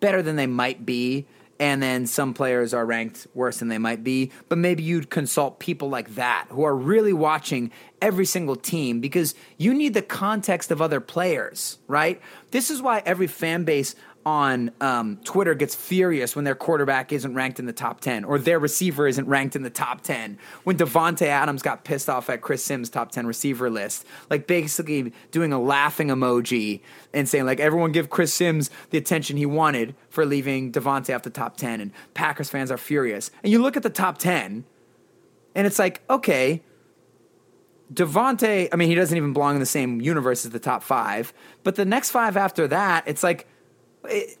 better 0.00 0.22
than 0.22 0.36
they 0.36 0.46
might 0.46 0.86
be 0.86 1.26
and 1.60 1.82
then 1.82 2.06
some 2.06 2.34
players 2.34 2.72
are 2.72 2.86
ranked 2.86 3.26
worse 3.34 3.58
than 3.58 3.68
they 3.68 3.78
might 3.78 4.04
be. 4.04 4.30
But 4.48 4.58
maybe 4.58 4.82
you'd 4.82 5.10
consult 5.10 5.58
people 5.58 5.88
like 5.88 6.14
that 6.14 6.46
who 6.50 6.64
are 6.64 6.74
really 6.74 7.12
watching 7.12 7.72
every 8.00 8.26
single 8.26 8.56
team 8.56 9.00
because 9.00 9.34
you 9.56 9.74
need 9.74 9.94
the 9.94 10.02
context 10.02 10.70
of 10.70 10.80
other 10.80 11.00
players, 11.00 11.78
right? 11.88 12.20
This 12.52 12.70
is 12.70 12.80
why 12.80 13.02
every 13.04 13.26
fan 13.26 13.64
base 13.64 13.96
on 14.28 14.70
um, 14.82 15.16
Twitter 15.24 15.54
gets 15.54 15.74
furious 15.74 16.36
when 16.36 16.44
their 16.44 16.54
quarterback 16.54 17.14
isn't 17.14 17.32
ranked 17.32 17.58
in 17.58 17.64
the 17.64 17.72
top 17.72 17.98
10 18.02 18.24
or 18.24 18.38
their 18.38 18.58
receiver 18.58 19.08
isn't 19.08 19.26
ranked 19.26 19.56
in 19.56 19.62
the 19.62 19.70
top 19.70 20.02
10. 20.02 20.38
When 20.64 20.76
Davante 20.76 21.22
Adams 21.22 21.62
got 21.62 21.82
pissed 21.82 22.10
off 22.10 22.28
at 22.28 22.42
Chris 22.42 22.62
Sims' 22.62 22.90
top 22.90 23.10
10 23.10 23.26
receiver 23.26 23.70
list, 23.70 24.04
like 24.28 24.46
basically 24.46 25.14
doing 25.30 25.50
a 25.50 25.58
laughing 25.58 26.08
emoji 26.08 26.82
and 27.14 27.26
saying, 27.26 27.46
like, 27.46 27.58
everyone 27.58 27.90
give 27.90 28.10
Chris 28.10 28.34
Sims 28.34 28.70
the 28.90 28.98
attention 28.98 29.38
he 29.38 29.46
wanted 29.46 29.94
for 30.10 30.26
leaving 30.26 30.72
Davante 30.72 31.14
off 31.14 31.22
the 31.22 31.30
top 31.30 31.56
10. 31.56 31.80
And 31.80 31.92
Packers 32.12 32.50
fans 32.50 32.70
are 32.70 32.76
furious. 32.76 33.30
And 33.42 33.50
you 33.50 33.62
look 33.62 33.78
at 33.78 33.82
the 33.82 33.88
top 33.88 34.18
10, 34.18 34.66
and 35.54 35.66
it's 35.66 35.78
like, 35.78 36.02
okay, 36.10 36.62
Davante, 37.90 38.68
I 38.70 38.76
mean, 38.76 38.90
he 38.90 38.94
doesn't 38.94 39.16
even 39.16 39.32
belong 39.32 39.54
in 39.54 39.60
the 39.60 39.66
same 39.66 40.02
universe 40.02 40.44
as 40.44 40.52
the 40.52 40.58
top 40.58 40.82
five. 40.82 41.32
But 41.64 41.76
the 41.76 41.86
next 41.86 42.10
five 42.10 42.36
after 42.36 42.68
that, 42.68 43.04
it's 43.06 43.22
like, 43.22 43.46
it, 44.08 44.38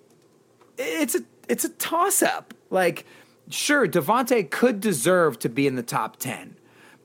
it's 0.76 1.14
a 1.14 1.20
it's 1.48 1.64
a 1.64 1.70
toss 1.70 2.22
up. 2.22 2.54
Like, 2.70 3.06
sure, 3.48 3.86
Davante 3.86 4.48
could 4.48 4.80
deserve 4.80 5.38
to 5.40 5.48
be 5.48 5.66
in 5.66 5.76
the 5.76 5.82
top 5.82 6.16
ten, 6.16 6.56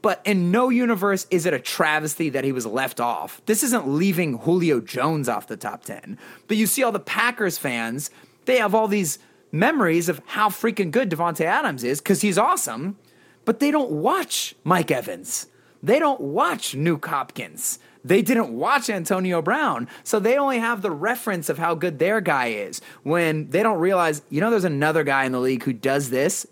but 0.02 0.22
in 0.26 0.52
no 0.52 0.70
universe 0.70 1.26
is 1.32 1.46
it 1.46 1.54
a 1.54 1.60
travesty 1.60 2.30
that 2.30 2.44
he 2.44 2.52
was 2.52 2.66
left 2.66 3.00
off. 3.00 3.42
This 3.46 3.64
isn't 3.64 3.88
leaving 3.88 4.40
Julio 4.40 4.80
Jones 4.80 5.30
off 5.30 5.48
the 5.48 5.58
top 5.58 5.84
ten. 5.84 6.18
But 6.48 6.58
you 6.58 6.68
see 6.68 6.84
all 6.84 6.92
the 6.92 7.00
Packers 7.00 7.58
fans; 7.58 8.10
they 8.46 8.58
have 8.58 8.76
all 8.76 8.88
these 8.88 9.20
memories 9.52 10.10
of 10.10 10.22
how 10.26 10.50
freaking 10.50 10.92
good 10.92 11.10
Davante 11.10 11.46
Adams 11.46 11.84
is 11.84 12.02
because 12.02 12.22
he's 12.22 12.38
awesome, 12.38 12.98
but 13.46 13.60
they 13.60 13.72
don't 13.72 13.92
watch 13.92 14.56
Mike 14.64 14.92
Evans. 14.92 15.48
They 15.82 16.00
don't 16.00 16.22
watch 16.22 16.74
Nuk 16.74 17.06
Hopkins. 17.06 17.78
They 18.04 18.22
didn't 18.22 18.50
watch 18.50 18.90
Antonio 18.90 19.42
Brown. 19.42 19.88
So 20.04 20.20
they 20.20 20.38
only 20.38 20.60
have 20.60 20.82
the 20.82 20.92
reference 20.92 21.50
of 21.50 21.58
how 21.58 21.76
good 21.76 22.00
their 22.00 22.22
guy 22.22 22.48
is 22.48 22.82
when 23.04 23.50
they 23.50 23.64
don't 23.64 23.80
realize, 23.80 24.22
you 24.30 24.42
know, 24.42 24.50
there's 24.50 24.64
another 24.64 25.04
guy 25.04 25.26
in 25.26 25.32
the 25.32 25.40
league 25.40 25.64
who 25.64 25.74
does 25.74 26.10
this, 26.10 26.46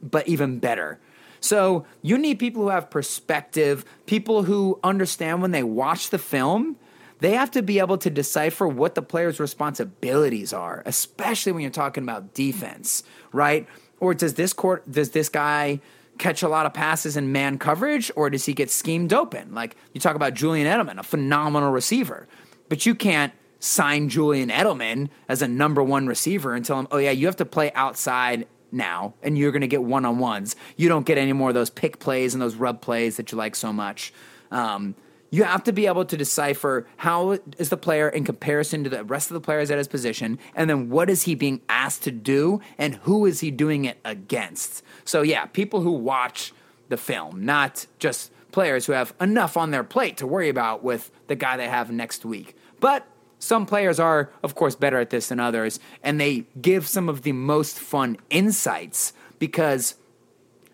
but 0.00 0.28
even 0.28 0.58
better. 0.58 0.98
So 1.40 1.86
you 2.02 2.18
need 2.18 2.38
people 2.38 2.62
who 2.62 2.68
have 2.68 2.90
perspective, 2.90 3.84
people 4.06 4.44
who 4.44 4.78
understand 4.84 5.42
when 5.42 5.50
they 5.50 5.62
watch 5.62 6.10
the 6.10 6.18
film. 6.18 6.76
They 7.18 7.32
have 7.32 7.50
to 7.50 7.62
be 7.62 7.78
able 7.78 7.98
to 7.98 8.08
decipher 8.08 8.66
what 8.66 8.94
the 8.94 9.02
player's 9.02 9.38
responsibilities 9.38 10.54
are, 10.54 10.82
especially 10.86 11.52
when 11.52 11.62
you're 11.62 11.70
talking 11.70 12.02
about 12.02 12.32
defense, 12.32 13.02
right? 13.32 13.66
Or 13.98 14.14
does 14.14 14.34
this 14.34 14.54
court 14.54 14.90
does 14.90 15.10
this 15.10 15.28
guy 15.28 15.80
catch 16.20 16.42
a 16.42 16.48
lot 16.48 16.66
of 16.66 16.72
passes 16.72 17.16
in 17.16 17.32
man 17.32 17.58
coverage, 17.58 18.12
or 18.14 18.30
does 18.30 18.46
he 18.46 18.52
get 18.52 18.70
schemed 18.70 19.12
open? 19.12 19.52
Like 19.54 19.74
you 19.92 20.00
talk 20.00 20.14
about 20.14 20.34
Julian 20.34 20.66
Edelman, 20.66 20.98
a 20.98 21.02
phenomenal 21.02 21.72
receiver, 21.72 22.28
but 22.68 22.86
you 22.86 22.94
can't 22.94 23.32
sign 23.58 24.08
Julian 24.08 24.48
Edelman 24.48 25.08
as 25.28 25.42
a 25.42 25.48
number 25.48 25.82
one 25.82 26.06
receiver 26.06 26.54
and 26.54 26.64
tell 26.64 26.78
him, 26.78 26.88
oh 26.90 26.98
yeah, 26.98 27.10
you 27.10 27.26
have 27.26 27.36
to 27.36 27.44
play 27.44 27.72
outside 27.72 28.46
now, 28.72 29.14
and 29.22 29.36
you're 29.36 29.50
going 29.50 29.62
to 29.62 29.66
get 29.66 29.82
one 29.82 30.04
on 30.04 30.18
ones. 30.18 30.54
You 30.76 30.88
don't 30.88 31.04
get 31.04 31.18
any 31.18 31.32
more 31.32 31.48
of 31.48 31.54
those 31.54 31.70
pick 31.70 31.98
plays 31.98 32.34
and 32.34 32.40
those 32.40 32.54
rub 32.54 32.80
plays 32.80 33.16
that 33.16 33.32
you 33.32 33.38
like 33.38 33.56
so 33.56 33.72
much. 33.72 34.12
Um, 34.50 34.94
you 35.30 35.44
have 35.44 35.62
to 35.64 35.72
be 35.72 35.86
able 35.86 36.04
to 36.04 36.16
decipher 36.16 36.86
how 36.96 37.38
is 37.56 37.68
the 37.68 37.76
player 37.76 38.08
in 38.08 38.24
comparison 38.24 38.84
to 38.84 38.90
the 38.90 39.04
rest 39.04 39.30
of 39.30 39.34
the 39.34 39.40
players 39.40 39.70
at 39.70 39.78
his 39.78 39.88
position, 39.88 40.38
and 40.54 40.68
then 40.68 40.90
what 40.90 41.08
is 41.08 41.22
he 41.22 41.34
being 41.34 41.60
asked 41.68 42.02
to 42.02 42.10
do, 42.10 42.60
and 42.76 42.96
who 42.96 43.26
is 43.26 43.40
he 43.40 43.50
doing 43.50 43.84
it 43.84 43.98
against. 44.04 44.82
So, 45.04 45.22
yeah, 45.22 45.46
people 45.46 45.80
who 45.82 45.92
watch 45.92 46.52
the 46.88 46.96
film, 46.96 47.44
not 47.44 47.86
just 47.98 48.32
players 48.50 48.86
who 48.86 48.92
have 48.92 49.14
enough 49.20 49.56
on 49.56 49.70
their 49.70 49.84
plate 49.84 50.16
to 50.16 50.26
worry 50.26 50.48
about 50.48 50.82
with 50.82 51.10
the 51.28 51.36
guy 51.36 51.56
they 51.56 51.68
have 51.68 51.90
next 51.90 52.24
week. 52.24 52.56
But 52.80 53.06
some 53.38 53.64
players 53.64 54.00
are, 54.00 54.30
of 54.42 54.54
course, 54.54 54.74
better 54.74 54.98
at 54.98 55.10
this 55.10 55.28
than 55.28 55.38
others, 55.38 55.78
and 56.02 56.20
they 56.20 56.46
give 56.60 56.88
some 56.88 57.08
of 57.08 57.22
the 57.22 57.32
most 57.32 57.78
fun 57.78 58.18
insights 58.28 59.12
because, 59.38 59.94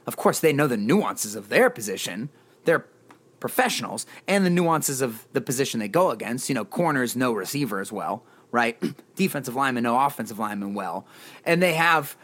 of 0.06 0.16
course, 0.16 0.40
they 0.40 0.52
know 0.52 0.66
the 0.66 0.76
nuances 0.76 1.34
of 1.34 1.50
their 1.50 1.68
position. 1.68 2.30
They're 2.64 2.86
professionals 3.40 4.07
and 4.27 4.44
the 4.44 4.51
nuances 4.51 5.03
of 5.03 5.27
the 5.33 5.40
position 5.40 5.81
they 5.81 5.88
go 5.88 6.11
against. 6.11 6.49
You 6.49 6.55
know, 6.55 6.64
corners, 6.64 7.16
no 7.16 7.33
receiver 7.33 7.81
as 7.81 7.92
well, 7.92 8.25
right? 8.51 8.83
Defensive 9.16 9.55
lineman, 9.55 9.85
no 9.85 9.99
offensive 9.99 10.38
lineman, 10.38 10.75
well. 10.75 11.07
And 11.44 11.62
they 11.62 11.75
have 11.75 12.16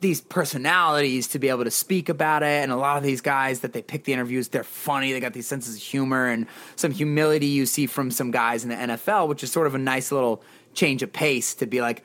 these 0.00 0.20
personalities 0.20 1.26
to 1.28 1.38
be 1.38 1.48
able 1.48 1.64
to 1.64 1.70
speak 1.70 2.08
about 2.08 2.42
it. 2.42 2.62
And 2.62 2.70
a 2.70 2.76
lot 2.76 2.96
of 2.96 3.02
these 3.02 3.20
guys 3.20 3.60
that 3.60 3.72
they 3.72 3.82
pick 3.82 4.04
the 4.04 4.12
interviews, 4.12 4.48
they're 4.48 4.64
funny. 4.64 5.12
They 5.12 5.20
got 5.20 5.32
these 5.32 5.46
senses 5.48 5.76
of 5.76 5.82
humor 5.82 6.26
and 6.26 6.46
some 6.76 6.92
humility 6.92 7.46
you 7.46 7.66
see 7.66 7.86
from 7.86 8.10
some 8.10 8.30
guys 8.30 8.62
in 8.62 8.70
the 8.70 8.76
NFL, 8.76 9.28
which 9.28 9.42
is 9.42 9.50
sort 9.50 9.66
of 9.66 9.74
a 9.74 9.78
nice 9.78 10.12
little 10.12 10.42
change 10.72 11.02
of 11.02 11.12
pace 11.12 11.54
to 11.56 11.66
be 11.66 11.80
like, 11.80 12.04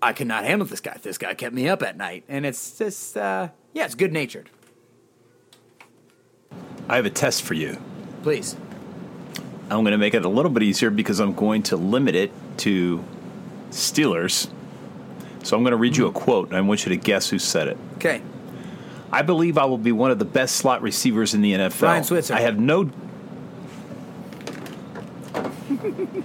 I 0.00 0.12
cannot 0.12 0.44
handle 0.44 0.66
this 0.66 0.80
guy. 0.80 0.96
This 1.02 1.18
guy 1.18 1.34
kept 1.34 1.54
me 1.54 1.68
up 1.68 1.82
at 1.82 1.96
night. 1.96 2.24
And 2.28 2.46
it's 2.46 2.78
just, 2.78 3.16
uh, 3.16 3.48
yeah, 3.72 3.84
it's 3.84 3.96
good 3.96 4.12
natured. 4.12 4.48
I 6.88 6.96
have 6.96 7.06
a 7.06 7.10
test 7.10 7.42
for 7.42 7.54
you. 7.54 7.78
Please. 8.22 8.56
I'm 9.70 9.82
going 9.82 9.92
to 9.92 9.98
make 9.98 10.14
it 10.14 10.24
a 10.24 10.28
little 10.28 10.50
bit 10.50 10.62
easier 10.62 10.90
because 10.90 11.20
I'm 11.20 11.34
going 11.34 11.62
to 11.64 11.76
limit 11.76 12.14
it 12.14 12.32
to 12.58 13.04
Steelers. 13.70 14.48
So 15.42 15.56
I'm 15.56 15.62
going 15.62 15.72
to 15.72 15.76
read 15.76 15.96
you 15.96 16.06
a 16.06 16.12
quote, 16.12 16.48
and 16.48 16.56
I 16.56 16.60
want 16.62 16.86
you 16.86 16.90
to 16.90 16.96
guess 16.96 17.28
who 17.28 17.38
said 17.38 17.68
it. 17.68 17.76
Okay. 17.96 18.22
I 19.12 19.22
believe 19.22 19.56
I 19.58 19.64
will 19.66 19.78
be 19.78 19.92
one 19.92 20.10
of 20.10 20.18
the 20.18 20.24
best 20.24 20.56
slot 20.56 20.82
receivers 20.82 21.34
in 21.34 21.42
the 21.42 21.52
NFL. 21.52 21.82
Ryan 21.82 22.04
Switzer. 22.04 22.34
I 22.34 22.40
have 22.40 22.58
no. 22.58 22.90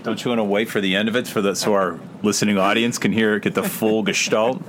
Don't 0.04 0.24
you 0.24 0.30
want 0.30 0.40
to 0.40 0.44
wait 0.44 0.70
for 0.70 0.82
the 0.82 0.96
end 0.96 1.08
of 1.08 1.16
it 1.16 1.28
for 1.28 1.42
the 1.42 1.56
so 1.56 1.74
our 1.74 2.00
listening 2.24 2.58
audience 2.58 2.98
can 2.98 3.12
hear 3.12 3.40
get 3.40 3.54
the 3.54 3.64
full 3.64 4.04
gestalt? 4.06 4.62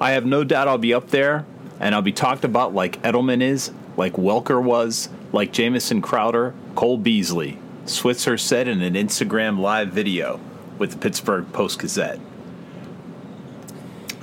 I 0.00 0.12
have 0.12 0.24
no 0.24 0.44
doubt 0.44 0.68
I'll 0.68 0.78
be 0.78 0.94
up 0.94 1.08
there, 1.10 1.44
and 1.78 1.94
I'll 1.94 2.02
be 2.02 2.12
talked 2.12 2.44
about 2.44 2.74
like 2.74 3.00
Edelman 3.02 3.42
is, 3.42 3.72
like 4.00 4.14
Welker 4.14 4.62
was, 4.62 5.10
like 5.30 5.52
Jamison 5.52 6.00
Crowder, 6.00 6.54
Cole 6.74 6.96
Beasley. 6.96 7.58
Switzer 7.84 8.38
said 8.38 8.66
in 8.66 8.80
an 8.80 8.94
Instagram 8.94 9.58
live 9.58 9.88
video 9.88 10.40
with 10.78 10.92
the 10.92 10.96
Pittsburgh 10.96 11.52
Post 11.52 11.80
Gazette. 11.80 12.18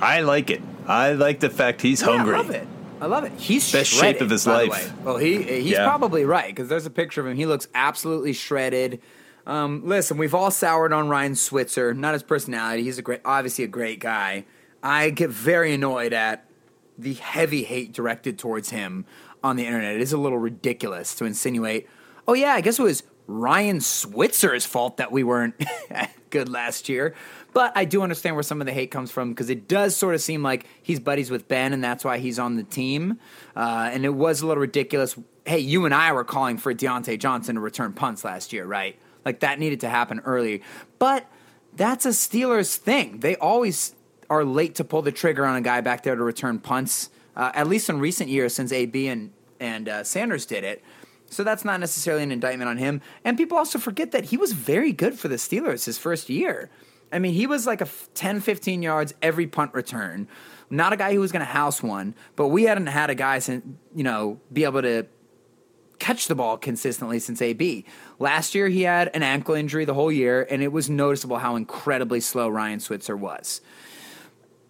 I 0.00 0.22
like 0.22 0.50
it. 0.50 0.62
I 0.88 1.12
like 1.12 1.38
the 1.38 1.48
fact 1.48 1.80
he's 1.80 2.00
hungry. 2.00 2.34
I 2.34 2.38
love 2.38 2.50
it. 2.50 2.66
I 3.00 3.06
love 3.06 3.22
it. 3.22 3.32
He's 3.38 3.70
Best 3.70 3.92
shape 3.92 4.20
of 4.20 4.30
his 4.30 4.48
life. 4.48 4.92
Well, 5.04 5.16
he 5.16 5.44
he's 5.44 5.70
Yeah. 5.70 5.86
probably 5.86 6.24
right 6.24 6.48
because 6.48 6.68
there's 6.68 6.86
a 6.86 6.90
picture 6.90 7.20
of 7.20 7.28
him. 7.28 7.36
He 7.36 7.46
looks 7.46 7.68
absolutely 7.72 8.32
shredded. 8.32 9.00
Um, 9.46 9.82
listen, 9.84 10.18
we've 10.18 10.34
all 10.34 10.50
soured 10.50 10.92
on 10.92 11.08
Ryan 11.08 11.36
Switzer, 11.36 11.94
not 11.94 12.14
his 12.14 12.24
personality. 12.24 12.82
He's 12.82 12.98
a 12.98 13.02
great, 13.02 13.20
obviously 13.24 13.62
a 13.62 13.68
great 13.68 14.00
guy. 14.00 14.44
I 14.82 15.10
get 15.10 15.30
very 15.30 15.72
annoyed 15.72 16.12
at 16.12 16.46
the 16.98 17.14
heavy 17.14 17.62
hate 17.62 17.92
directed 17.92 18.38
towards 18.40 18.70
him 18.70 19.06
on 19.42 19.56
the 19.56 19.66
internet. 19.66 19.94
It 19.96 20.00
is 20.00 20.12
a 20.12 20.18
little 20.18 20.38
ridiculous 20.38 21.14
to 21.16 21.24
insinuate, 21.24 21.88
oh 22.26 22.34
yeah, 22.34 22.52
I 22.52 22.60
guess 22.60 22.78
it 22.78 22.82
was 22.82 23.02
Ryan 23.26 23.80
Switzer's 23.80 24.64
fault 24.64 24.96
that 24.96 25.12
we 25.12 25.22
weren't 25.22 25.54
good 26.30 26.48
last 26.48 26.88
year. 26.88 27.14
But 27.52 27.72
I 27.76 27.84
do 27.84 28.02
understand 28.02 28.36
where 28.36 28.42
some 28.42 28.60
of 28.60 28.66
the 28.66 28.72
hate 28.72 28.90
comes 28.90 29.10
from 29.10 29.30
because 29.30 29.50
it 29.50 29.68
does 29.68 29.96
sort 29.96 30.14
of 30.14 30.20
seem 30.20 30.42
like 30.42 30.66
he's 30.82 31.00
buddies 31.00 31.30
with 31.30 31.48
Ben 31.48 31.72
and 31.72 31.82
that's 31.82 32.04
why 32.04 32.18
he's 32.18 32.38
on 32.38 32.56
the 32.56 32.62
team. 32.62 33.18
Uh, 33.56 33.90
and 33.92 34.04
it 34.04 34.14
was 34.14 34.42
a 34.42 34.46
little 34.46 34.60
ridiculous. 34.60 35.16
Hey, 35.44 35.58
you 35.58 35.84
and 35.84 35.94
I 35.94 36.12
were 36.12 36.24
calling 36.24 36.58
for 36.58 36.74
Diontae 36.74 37.18
Johnson 37.18 37.54
to 37.56 37.60
return 37.60 37.92
punts 37.92 38.24
last 38.24 38.52
year, 38.52 38.64
right? 38.66 38.98
Like 39.24 39.40
that 39.40 39.58
needed 39.58 39.80
to 39.80 39.88
happen 39.88 40.20
early. 40.20 40.62
But 40.98 41.26
that's 41.74 42.06
a 42.06 42.10
Steelers 42.10 42.76
thing. 42.76 43.20
They 43.20 43.36
always 43.36 43.94
are 44.30 44.44
late 44.44 44.76
to 44.76 44.84
pull 44.84 45.02
the 45.02 45.12
trigger 45.12 45.44
on 45.44 45.56
a 45.56 45.60
guy 45.60 45.80
back 45.80 46.02
there 46.02 46.16
to 46.16 46.22
return 46.22 46.58
punts. 46.58 47.10
Uh, 47.38 47.52
at 47.54 47.68
least 47.68 47.88
in 47.88 48.00
recent 48.00 48.28
years, 48.28 48.52
since 48.52 48.72
AB 48.72 49.08
and 49.08 49.32
and 49.60 49.88
uh, 49.88 50.04
Sanders 50.04 50.44
did 50.44 50.64
it. 50.64 50.82
So 51.30 51.44
that's 51.44 51.64
not 51.64 51.80
necessarily 51.80 52.22
an 52.22 52.32
indictment 52.32 52.68
on 52.68 52.78
him. 52.78 53.00
And 53.24 53.36
people 53.36 53.58
also 53.58 53.78
forget 53.78 54.12
that 54.12 54.26
he 54.26 54.36
was 54.36 54.52
very 54.52 54.92
good 54.92 55.18
for 55.18 55.28
the 55.28 55.36
Steelers 55.36 55.84
his 55.84 55.98
first 55.98 56.28
year. 56.28 56.70
I 57.12 57.18
mean, 57.18 57.34
he 57.34 57.46
was 57.46 57.66
like 57.66 57.80
a 57.80 57.86
f- 57.86 58.08
10, 58.14 58.40
15 58.40 58.82
yards 58.82 59.14
every 59.22 59.46
punt 59.46 59.74
return. 59.74 60.28
Not 60.70 60.92
a 60.92 60.96
guy 60.96 61.14
who 61.14 61.20
was 61.20 61.32
going 61.32 61.40
to 61.40 61.46
house 61.46 61.82
one, 61.82 62.14
but 62.36 62.48
we 62.48 62.64
hadn't 62.64 62.86
had 62.86 63.10
a 63.10 63.14
guy, 63.14 63.38
sin- 63.38 63.78
you 63.94 64.04
know, 64.04 64.40
be 64.52 64.64
able 64.64 64.82
to 64.82 65.06
catch 65.98 66.28
the 66.28 66.34
ball 66.34 66.56
consistently 66.56 67.18
since 67.18 67.42
AB. 67.42 67.84
Last 68.18 68.54
year, 68.54 68.68
he 68.68 68.82
had 68.82 69.10
an 69.14 69.22
ankle 69.22 69.54
injury 69.54 69.84
the 69.84 69.94
whole 69.94 70.12
year, 70.12 70.46
and 70.50 70.62
it 70.62 70.72
was 70.72 70.88
noticeable 70.88 71.38
how 71.38 71.56
incredibly 71.56 72.20
slow 72.20 72.48
Ryan 72.48 72.80
Switzer 72.80 73.16
was. 73.16 73.60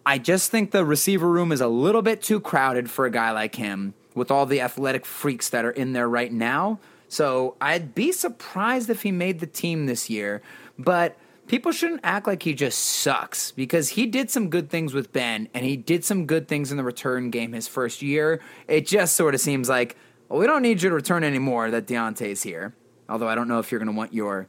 I 0.08 0.16
just 0.16 0.50
think 0.50 0.70
the 0.70 0.86
receiver 0.86 1.28
room 1.28 1.52
is 1.52 1.60
a 1.60 1.68
little 1.68 2.00
bit 2.00 2.22
too 2.22 2.40
crowded 2.40 2.88
for 2.88 3.04
a 3.04 3.10
guy 3.10 3.30
like 3.30 3.56
him 3.56 3.92
with 4.14 4.30
all 4.30 4.46
the 4.46 4.62
athletic 4.62 5.04
freaks 5.04 5.50
that 5.50 5.66
are 5.66 5.70
in 5.70 5.92
there 5.92 6.08
right 6.08 6.32
now. 6.32 6.80
So 7.08 7.56
I'd 7.60 7.94
be 7.94 8.12
surprised 8.12 8.88
if 8.88 9.02
he 9.02 9.12
made 9.12 9.40
the 9.40 9.46
team 9.46 9.84
this 9.84 10.08
year, 10.08 10.40
but 10.78 11.18
people 11.46 11.72
shouldn't 11.72 12.00
act 12.04 12.26
like 12.26 12.42
he 12.42 12.54
just 12.54 12.78
sucks 12.78 13.50
because 13.52 13.90
he 13.90 14.06
did 14.06 14.30
some 14.30 14.48
good 14.48 14.70
things 14.70 14.94
with 14.94 15.12
Ben 15.12 15.46
and 15.52 15.66
he 15.66 15.76
did 15.76 16.06
some 16.06 16.24
good 16.24 16.48
things 16.48 16.70
in 16.70 16.78
the 16.78 16.84
return 16.84 17.28
game 17.28 17.52
his 17.52 17.68
first 17.68 18.00
year. 18.00 18.40
It 18.66 18.86
just 18.86 19.14
sort 19.14 19.34
of 19.34 19.42
seems 19.42 19.68
like, 19.68 19.94
well, 20.30 20.40
we 20.40 20.46
don't 20.46 20.62
need 20.62 20.80
you 20.80 20.88
to 20.88 20.94
return 20.94 21.22
anymore 21.22 21.70
that 21.70 21.86
Diontae's 21.86 22.42
here. 22.42 22.74
Although 23.10 23.28
I 23.28 23.34
don't 23.34 23.46
know 23.46 23.58
if 23.58 23.70
you're 23.70 23.78
going 23.78 23.92
to 23.92 23.98
want 23.98 24.14
your 24.14 24.48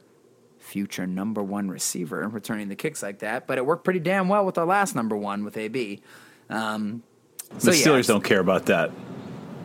future 0.70 1.04
number 1.06 1.42
one 1.42 1.68
receiver 1.68 2.28
returning 2.28 2.68
the 2.68 2.76
kicks 2.76 3.02
like 3.02 3.18
that, 3.18 3.48
but 3.48 3.58
it 3.58 3.66
worked 3.66 3.82
pretty 3.82 3.98
damn 3.98 4.28
well 4.28 4.46
with 4.46 4.56
our 4.56 4.64
last 4.64 4.94
number 4.94 5.16
one 5.16 5.42
with 5.44 5.56
AB. 5.56 6.00
Um, 6.48 7.02
The 7.50 7.60
so, 7.60 7.70
yeah, 7.72 7.84
Steelers 7.84 8.06
don't 8.06 8.22
care 8.22 8.38
about 8.38 8.66
that. 8.66 8.92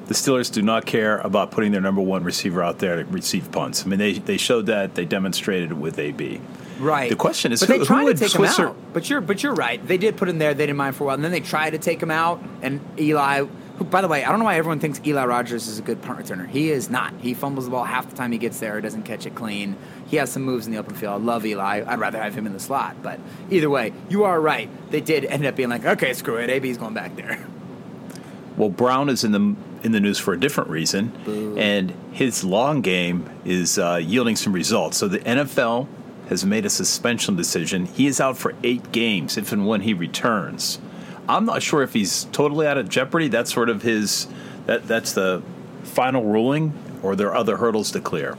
The 0.07 0.15
Steelers 0.15 0.51
do 0.51 0.61
not 0.63 0.85
care 0.87 1.19
about 1.19 1.51
putting 1.51 1.71
their 1.71 1.81
number 1.81 2.01
one 2.01 2.23
receiver 2.23 2.63
out 2.63 2.79
there 2.79 2.97
to 2.97 3.05
receive 3.05 3.51
punts. 3.51 3.85
I 3.85 3.89
mean, 3.89 3.99
they, 3.99 4.13
they 4.13 4.37
showed 4.37 4.65
that. 4.67 4.95
They 4.95 5.05
demonstrated 5.05 5.71
it 5.71 5.77
with 5.77 5.97
AB. 5.99 6.41
Right. 6.79 7.09
The 7.09 7.15
question 7.15 7.51
is, 7.51 7.59
but 7.61 7.67
who- 7.67 7.73
they 7.73 7.79
who 7.79 7.85
tried 7.85 8.03
would 8.03 8.17
to 8.17 8.23
take 8.27 8.35
him 8.35 8.45
out. 8.45 8.75
But 8.93 9.09
you're, 9.09 9.21
but 9.21 9.43
you're 9.43 9.53
right. 9.53 9.85
They 9.87 9.97
did 9.97 10.17
put 10.17 10.27
him 10.27 10.39
there. 10.39 10.53
They 10.53 10.65
didn't 10.65 10.77
mind 10.77 10.95
for 10.95 11.03
a 11.03 11.07
while, 11.07 11.15
and 11.15 11.23
then 11.23 11.31
they 11.31 11.39
tried 11.39 11.71
to 11.71 11.77
take 11.77 12.01
him 12.01 12.11
out. 12.11 12.43
And 12.61 12.81
Eli, 12.99 13.45
who, 13.77 13.83
by 13.85 14.01
the 14.01 14.07
way, 14.07 14.23
I 14.23 14.29
don't 14.29 14.39
know 14.39 14.45
why 14.45 14.57
everyone 14.57 14.79
thinks 14.79 15.01
Eli 15.05 15.25
Rogers 15.25 15.67
is 15.67 15.79
a 15.79 15.81
good 15.81 16.01
punt 16.01 16.19
returner. 16.19 16.47
He 16.47 16.69
is 16.71 16.89
not. 16.89 17.13
He 17.19 17.33
fumbles 17.33 17.65
the 17.65 17.71
ball 17.71 17.83
half 17.83 18.09
the 18.09 18.15
time 18.15 18.31
he 18.31 18.37
gets 18.37 18.59
there. 18.59 18.79
Doesn't 18.81 19.03
catch 19.03 19.25
it 19.25 19.35
clean. 19.35 19.75
He 20.07 20.17
has 20.17 20.31
some 20.31 20.43
moves 20.43 20.67
in 20.67 20.73
the 20.73 20.77
open 20.79 20.93
field. 20.95 21.13
I 21.13 21.23
love 21.25 21.45
Eli. 21.45 21.83
I'd 21.85 21.99
rather 21.99 22.21
have 22.21 22.35
him 22.35 22.45
in 22.45 22.53
the 22.53 22.59
slot. 22.59 22.97
But 23.01 23.19
either 23.49 23.69
way, 23.69 23.91
you 24.09 24.23
are 24.25 24.39
right. 24.39 24.69
They 24.91 25.01
did 25.01 25.25
end 25.25 25.45
up 25.45 25.55
being 25.55 25.69
like, 25.69 25.83
okay, 25.85 26.13
screw 26.13 26.37
it. 26.37 26.49
AB's 26.49 26.77
going 26.77 26.93
back 26.93 27.15
there. 27.15 27.45
Well, 28.57 28.69
Brown 28.69 29.09
is 29.09 29.25
in 29.25 29.33
the 29.33 29.53
in 29.83 29.91
the 29.91 29.99
news 29.99 30.17
for 30.17 30.33
a 30.33 30.39
different 30.39 30.69
reason, 30.69 31.11
and 31.57 31.93
his 32.13 32.45
long 32.45 32.79
game 32.79 33.29
is 33.43 33.77
uh, 33.77 33.99
yielding 34.01 34.37
some 34.37 34.53
results. 34.53 34.95
So 34.97 35.09
the 35.09 35.19
NFL 35.19 35.87
has 36.29 36.45
made 36.45 36.65
a 36.65 36.69
suspension 36.69 37.35
decision. 37.35 37.85
He 37.85 38.07
is 38.07 38.21
out 38.21 38.37
for 38.37 38.55
eight 38.63 38.93
games 38.93 39.37
if 39.37 39.51
and 39.51 39.67
when 39.67 39.81
he 39.81 39.93
returns. 39.93 40.79
I'm 41.27 41.45
not 41.45 41.63
sure 41.63 41.81
if 41.81 41.91
he's 41.91 42.23
totally 42.31 42.65
out 42.65 42.77
of 42.77 42.87
jeopardy. 42.87 43.27
That's 43.27 43.53
sort 43.53 43.67
of 43.67 43.81
his 43.81 44.27
that 44.67 44.87
that's 44.87 45.11
the 45.11 45.43
final 45.83 46.23
ruling, 46.23 46.71
or 47.03 47.17
there 47.17 47.27
are 47.27 47.35
other 47.35 47.57
hurdles 47.57 47.91
to 47.91 47.99
clear. 47.99 48.37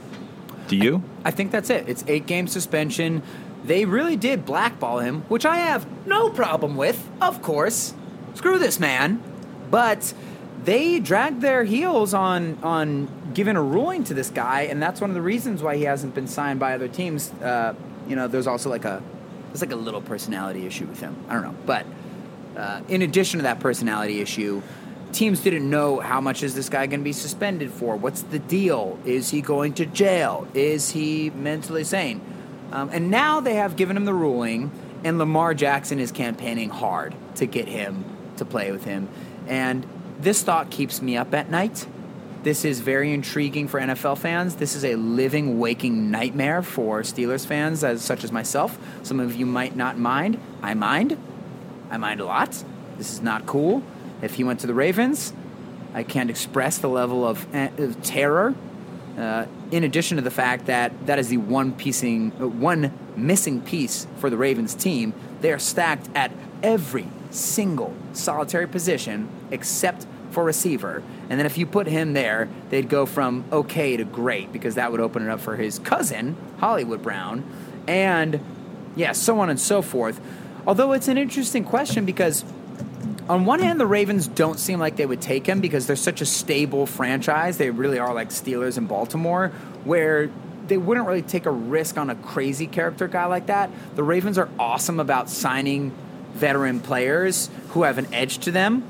Do 0.67 0.75
you? 0.75 1.03
I 1.23 1.31
think 1.31 1.51
that's 1.51 1.69
it. 1.69 1.87
It's 1.87 2.03
eight 2.07 2.25
game 2.25 2.47
suspension. 2.47 3.23
They 3.63 3.85
really 3.85 4.15
did 4.15 4.45
blackball 4.45 4.99
him, 4.99 5.21
which 5.23 5.45
I 5.45 5.57
have 5.57 5.85
no 6.05 6.29
problem 6.29 6.75
with, 6.75 7.09
of 7.21 7.41
course. 7.41 7.93
Screw 8.35 8.59
this 8.59 8.79
man. 8.79 9.21
But 9.69 10.13
they 10.63 10.99
dragged 10.99 11.41
their 11.41 11.63
heels 11.63 12.13
on 12.13 12.57
on 12.63 13.07
giving 13.33 13.55
a 13.55 13.61
ruling 13.61 14.03
to 14.05 14.13
this 14.13 14.29
guy, 14.29 14.63
and 14.63 14.81
that's 14.81 15.01
one 15.01 15.09
of 15.09 15.13
the 15.13 15.21
reasons 15.21 15.61
why 15.61 15.75
he 15.77 15.83
hasn't 15.83 16.15
been 16.15 16.27
signed 16.27 16.59
by 16.59 16.73
other 16.73 16.87
teams. 16.87 17.31
Uh, 17.33 17.73
you 18.07 18.15
know, 18.15 18.27
there's 18.27 18.47
also 18.47 18.69
like 18.69 18.85
a 18.85 19.01
there's 19.47 19.61
like 19.61 19.71
a 19.71 19.75
little 19.75 20.01
personality 20.01 20.65
issue 20.65 20.85
with 20.85 20.99
him. 20.99 21.15
I 21.27 21.33
don't 21.33 21.43
know, 21.43 21.55
but 21.65 21.85
uh, 22.55 22.81
in 22.87 23.01
addition 23.01 23.39
to 23.39 23.43
that 23.43 23.59
personality 23.59 24.19
issue, 24.21 24.61
teams 25.17 25.39
didn't 25.39 25.67
know 25.67 25.99
how 25.99 26.21
much 26.21 26.43
is 26.43 26.53
this 26.53 26.69
guy 26.69 26.85
going 26.85 26.99
to 26.99 27.03
be 27.03 27.11
suspended 27.11 27.71
for. 27.71 27.95
What's 27.95 28.21
the 28.21 28.37
deal? 28.37 28.99
Is 29.03 29.31
he 29.31 29.41
going 29.41 29.73
to 29.73 29.85
jail? 29.87 30.47
Is 30.53 30.91
he 30.91 31.31
mentally 31.31 31.83
sane? 31.83 32.21
Um, 32.71 32.89
and 32.93 33.09
now 33.09 33.39
they 33.39 33.55
have 33.55 33.75
given 33.75 33.97
him 33.97 34.05
the 34.05 34.13
ruling, 34.13 34.69
and 35.03 35.17
Lamar 35.17 35.55
Jackson 35.55 35.97
is 35.97 36.11
campaigning 36.11 36.69
hard 36.69 37.15
to 37.35 37.47
get 37.47 37.67
him 37.67 38.05
to 38.37 38.45
play 38.45 38.71
with 38.71 38.83
him. 38.83 39.09
And 39.47 39.87
this 40.19 40.43
thought 40.43 40.69
keeps 40.69 41.01
me 41.01 41.17
up 41.17 41.33
at 41.33 41.49
night. 41.49 41.87
This 42.43 42.63
is 42.63 42.81
very 42.81 43.11
intriguing 43.11 43.67
for 43.67 43.79
NFL 43.79 44.19
fans. 44.19 44.57
This 44.57 44.75
is 44.75 44.85
a 44.85 44.95
living, 44.95 45.57
waking 45.57 46.11
nightmare 46.11 46.61
for 46.61 47.01
Steelers 47.01 47.45
fans, 47.45 47.83
as 47.83 48.03
such 48.03 48.23
as 48.23 48.31
myself. 48.31 48.77
Some 49.01 49.19
of 49.19 49.35
you 49.35 49.47
might 49.47 49.75
not 49.75 49.97
mind. 49.97 50.39
I 50.61 50.75
mind. 50.75 51.17
I 51.89 51.97
mind 51.97 52.19
a 52.19 52.25
lot. 52.25 52.63
This 52.97 53.11
is 53.11 53.21
not 53.21 53.47
cool. 53.47 53.81
If 54.21 54.35
he 54.35 54.43
went 54.43 54.59
to 54.61 54.67
the 54.67 54.73
Ravens, 54.73 55.33
I 55.93 56.03
can't 56.03 56.29
express 56.29 56.77
the 56.77 56.89
level 56.89 57.27
of, 57.27 57.45
eh, 57.53 57.69
of 57.77 58.01
terror. 58.03 58.55
Uh, 59.17 59.45
in 59.71 59.83
addition 59.83 60.17
to 60.17 60.23
the 60.23 60.31
fact 60.31 60.67
that 60.67 61.07
that 61.07 61.17
is 61.17 61.29
the 61.29 61.37
one 61.37 61.71
piecing, 61.71 62.31
uh, 62.39 62.47
one 62.47 62.91
missing 63.15 63.61
piece 63.61 64.05
for 64.17 64.29
the 64.29 64.37
Ravens 64.37 64.75
team, 64.75 65.13
they 65.41 65.51
are 65.51 65.59
stacked 65.59 66.07
at 66.15 66.31
every 66.61 67.07
single 67.31 67.93
solitary 68.13 68.67
position 68.67 69.27
except 69.51 70.05
for 70.31 70.43
receiver. 70.43 71.01
And 71.29 71.39
then 71.39 71.45
if 71.45 71.57
you 71.57 71.65
put 71.65 71.87
him 71.87 72.13
there, 72.13 72.47
they'd 72.69 72.89
go 72.89 73.05
from 73.05 73.43
okay 73.51 73.97
to 73.97 74.03
great 74.03 74.53
because 74.53 74.75
that 74.75 74.91
would 74.91 75.01
open 75.01 75.23
it 75.23 75.29
up 75.29 75.39
for 75.39 75.55
his 75.55 75.79
cousin, 75.79 76.35
Hollywood 76.59 77.01
Brown, 77.01 77.43
and 77.87 78.39
yeah, 78.95 79.13
so 79.13 79.39
on 79.39 79.49
and 79.49 79.59
so 79.59 79.81
forth. 79.81 80.19
Although 80.65 80.91
it's 80.91 81.07
an 81.07 81.17
interesting 81.17 81.63
question 81.63 82.05
because 82.05 82.43
on 83.29 83.45
one 83.45 83.59
hand, 83.59 83.79
the 83.79 83.85
Ravens 83.85 84.27
don't 84.27 84.59
seem 84.59 84.79
like 84.79 84.95
they 84.95 85.05
would 85.05 85.21
take 85.21 85.45
him 85.45 85.59
because 85.59 85.87
they're 85.87 85.95
such 85.95 86.21
a 86.21 86.25
stable 86.25 86.85
franchise. 86.85 87.57
They 87.57 87.69
really 87.69 87.99
are 87.99 88.13
like 88.13 88.29
Steelers 88.29 88.77
in 88.77 88.87
Baltimore, 88.87 89.49
where 89.83 90.29
they 90.67 90.77
wouldn't 90.77 91.07
really 91.07 91.21
take 91.21 91.45
a 91.45 91.51
risk 91.51 91.97
on 91.97 92.09
a 92.09 92.15
crazy 92.15 92.67
character 92.67 93.07
guy 93.07 93.25
like 93.25 93.47
that. 93.47 93.69
The 93.95 94.03
Ravens 94.03 94.37
are 94.37 94.49
awesome 94.59 94.99
about 94.99 95.29
signing 95.29 95.93
veteran 96.33 96.79
players 96.79 97.49
who 97.69 97.83
have 97.83 97.97
an 97.97 98.13
edge 98.13 98.39
to 98.39 98.51
them, 98.51 98.81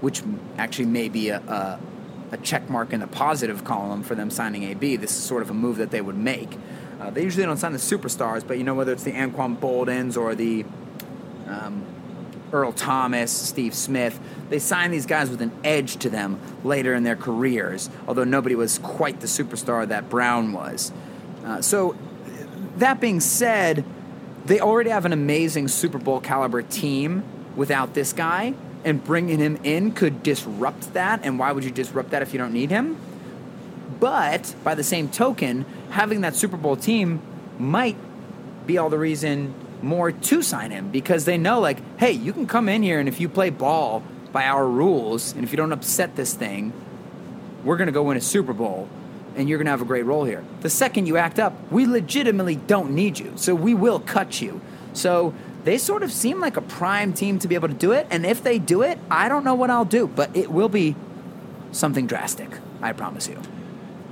which 0.00 0.22
actually 0.58 0.86
may 0.86 1.08
be 1.08 1.28
a, 1.28 1.38
a, 1.38 1.80
a 2.32 2.36
check 2.38 2.68
mark 2.70 2.92
in 2.92 3.00
the 3.00 3.06
positive 3.06 3.64
column 3.64 4.02
for 4.02 4.14
them 4.14 4.30
signing 4.30 4.64
AB. 4.64 4.96
This 4.96 5.12
is 5.12 5.22
sort 5.22 5.42
of 5.42 5.50
a 5.50 5.54
move 5.54 5.76
that 5.76 5.90
they 5.90 6.00
would 6.00 6.16
make. 6.16 6.56
Uh, 7.00 7.10
they 7.10 7.22
usually 7.22 7.44
don't 7.44 7.58
sign 7.58 7.72
the 7.72 7.78
superstars, 7.78 8.46
but 8.46 8.56
you 8.58 8.64
know 8.64 8.74
whether 8.74 8.92
it's 8.92 9.04
the 9.04 9.12
Anquan 9.12 9.60
Boldins 9.60 10.16
or 10.16 10.34
the 10.34 10.64
um, 11.46 11.84
Earl 12.52 12.72
Thomas, 12.72 13.30
Steve 13.30 13.74
Smith. 13.74 14.18
They 14.48 14.58
signed 14.58 14.92
these 14.92 15.06
guys 15.06 15.30
with 15.30 15.42
an 15.42 15.52
edge 15.64 15.96
to 15.98 16.10
them 16.10 16.40
later 16.64 16.94
in 16.94 17.02
their 17.02 17.16
careers, 17.16 17.90
although 18.06 18.24
nobody 18.24 18.54
was 18.54 18.78
quite 18.78 19.20
the 19.20 19.26
superstar 19.26 19.86
that 19.88 20.08
Brown 20.08 20.52
was. 20.52 20.92
Uh, 21.44 21.60
so, 21.60 21.96
that 22.76 23.00
being 23.00 23.20
said, 23.20 23.84
they 24.44 24.60
already 24.60 24.90
have 24.90 25.04
an 25.04 25.12
amazing 25.12 25.68
Super 25.68 25.98
Bowl 25.98 26.20
caliber 26.20 26.62
team 26.62 27.24
without 27.56 27.94
this 27.94 28.12
guy, 28.12 28.54
and 28.84 29.02
bringing 29.02 29.38
him 29.38 29.58
in 29.64 29.92
could 29.92 30.22
disrupt 30.22 30.94
that. 30.94 31.20
And 31.24 31.38
why 31.38 31.52
would 31.52 31.64
you 31.64 31.70
disrupt 31.70 32.10
that 32.10 32.22
if 32.22 32.32
you 32.32 32.38
don't 32.38 32.52
need 32.52 32.70
him? 32.70 32.96
But 33.98 34.54
by 34.62 34.74
the 34.74 34.84
same 34.84 35.08
token, 35.08 35.64
having 35.90 36.20
that 36.20 36.36
Super 36.36 36.56
Bowl 36.56 36.76
team 36.76 37.20
might 37.58 37.96
be 38.66 38.78
all 38.78 38.90
the 38.90 38.98
reason 38.98 39.54
more 39.82 40.12
to 40.12 40.42
sign 40.42 40.70
him 40.70 40.90
because 40.90 41.24
they 41.24 41.38
know, 41.38 41.60
like, 41.60 41.78
hey, 41.98 42.12
you 42.12 42.32
can 42.32 42.46
come 42.46 42.68
in 42.68 42.82
here 42.82 42.98
and 42.98 43.08
if 43.08 43.20
you 43.20 43.28
play 43.28 43.50
ball 43.50 44.02
by 44.32 44.46
our 44.46 44.66
rules 44.66 45.32
and 45.32 45.44
if 45.44 45.50
you 45.50 45.56
don't 45.56 45.72
upset 45.72 46.16
this 46.16 46.34
thing, 46.34 46.72
we're 47.64 47.76
going 47.76 47.86
to 47.86 47.92
go 47.92 48.02
win 48.02 48.16
a 48.16 48.20
Super 48.20 48.52
Bowl 48.52 48.88
and 49.36 49.48
you're 49.48 49.58
going 49.58 49.66
to 49.66 49.70
have 49.70 49.82
a 49.82 49.86
great 49.86 50.04
role 50.04 50.24
here. 50.24 50.44
The 50.60 50.70
second 50.70 51.06
you 51.06 51.16
act 51.16 51.38
up, 51.38 51.54
we 51.70 51.86
legitimately 51.86 52.56
don't 52.56 52.92
need 52.92 53.18
you. 53.18 53.32
So 53.36 53.54
we 53.54 53.74
will 53.74 54.00
cut 54.00 54.40
you. 54.40 54.60
So 54.92 55.34
they 55.64 55.78
sort 55.78 56.02
of 56.02 56.12
seem 56.12 56.40
like 56.40 56.56
a 56.56 56.62
prime 56.62 57.12
team 57.12 57.38
to 57.40 57.48
be 57.48 57.54
able 57.54 57.68
to 57.68 57.74
do 57.74 57.92
it. 57.92 58.06
And 58.10 58.24
if 58.24 58.42
they 58.42 58.58
do 58.58 58.82
it, 58.82 58.98
I 59.10 59.28
don't 59.28 59.44
know 59.44 59.54
what 59.54 59.68
I'll 59.68 59.84
do, 59.84 60.06
but 60.06 60.34
it 60.34 60.50
will 60.50 60.68
be 60.68 60.96
something 61.72 62.06
drastic. 62.06 62.48
I 62.80 62.92
promise 62.92 63.28
you. 63.28 63.40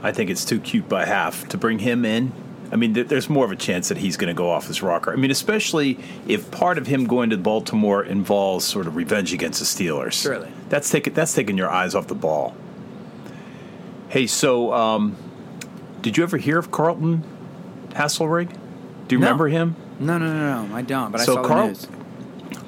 I 0.02 0.12
think 0.12 0.30
it's 0.30 0.44
too 0.44 0.60
cute 0.60 0.88
by 0.88 1.06
half 1.06 1.48
to 1.48 1.56
bring 1.56 1.78
him 1.78 2.04
in. 2.04 2.32
I 2.72 2.76
mean, 2.76 2.92
there's 2.92 3.28
more 3.28 3.44
of 3.44 3.52
a 3.52 3.56
chance 3.56 3.88
that 3.88 3.98
he's 3.98 4.16
going 4.16 4.28
to 4.28 4.34
go 4.34 4.50
off 4.50 4.66
his 4.66 4.82
rocker. 4.82 5.12
I 5.12 5.16
mean, 5.16 5.30
especially 5.30 5.98
if 6.26 6.50
part 6.50 6.76
of 6.78 6.86
him 6.88 7.06
going 7.06 7.30
to 7.30 7.36
Baltimore 7.36 8.02
involves 8.04 8.64
sort 8.64 8.86
of 8.86 8.96
revenge 8.96 9.32
against 9.32 9.60
the 9.60 9.66
Steelers. 9.66 10.14
Surely. 10.22 10.50
that's 10.68 10.90
taking 10.90 11.12
that's 11.14 11.32
taking 11.34 11.56
your 11.56 11.70
eyes 11.70 11.94
off 11.94 12.06
the 12.08 12.14
ball. 12.14 12.54
Hey, 14.08 14.26
so 14.26 14.72
um, 14.72 15.16
did 16.02 16.16
you 16.16 16.22
ever 16.22 16.36
hear 16.36 16.58
of 16.58 16.70
Carlton 16.70 17.22
Haselrig? 17.90 18.48
Do 19.08 19.14
you 19.14 19.20
No. 19.20 19.26
remember 19.26 19.48
him? 19.48 19.76
No, 20.00 20.18
no, 20.18 20.32
no, 20.32 20.64
no. 20.66 20.74
I 20.74 20.82
don't, 20.82 21.12
but 21.12 21.20
I 21.20 21.24
saw 21.24 21.42
Carl- 21.42 21.62
the 21.68 21.72
news. 21.72 21.86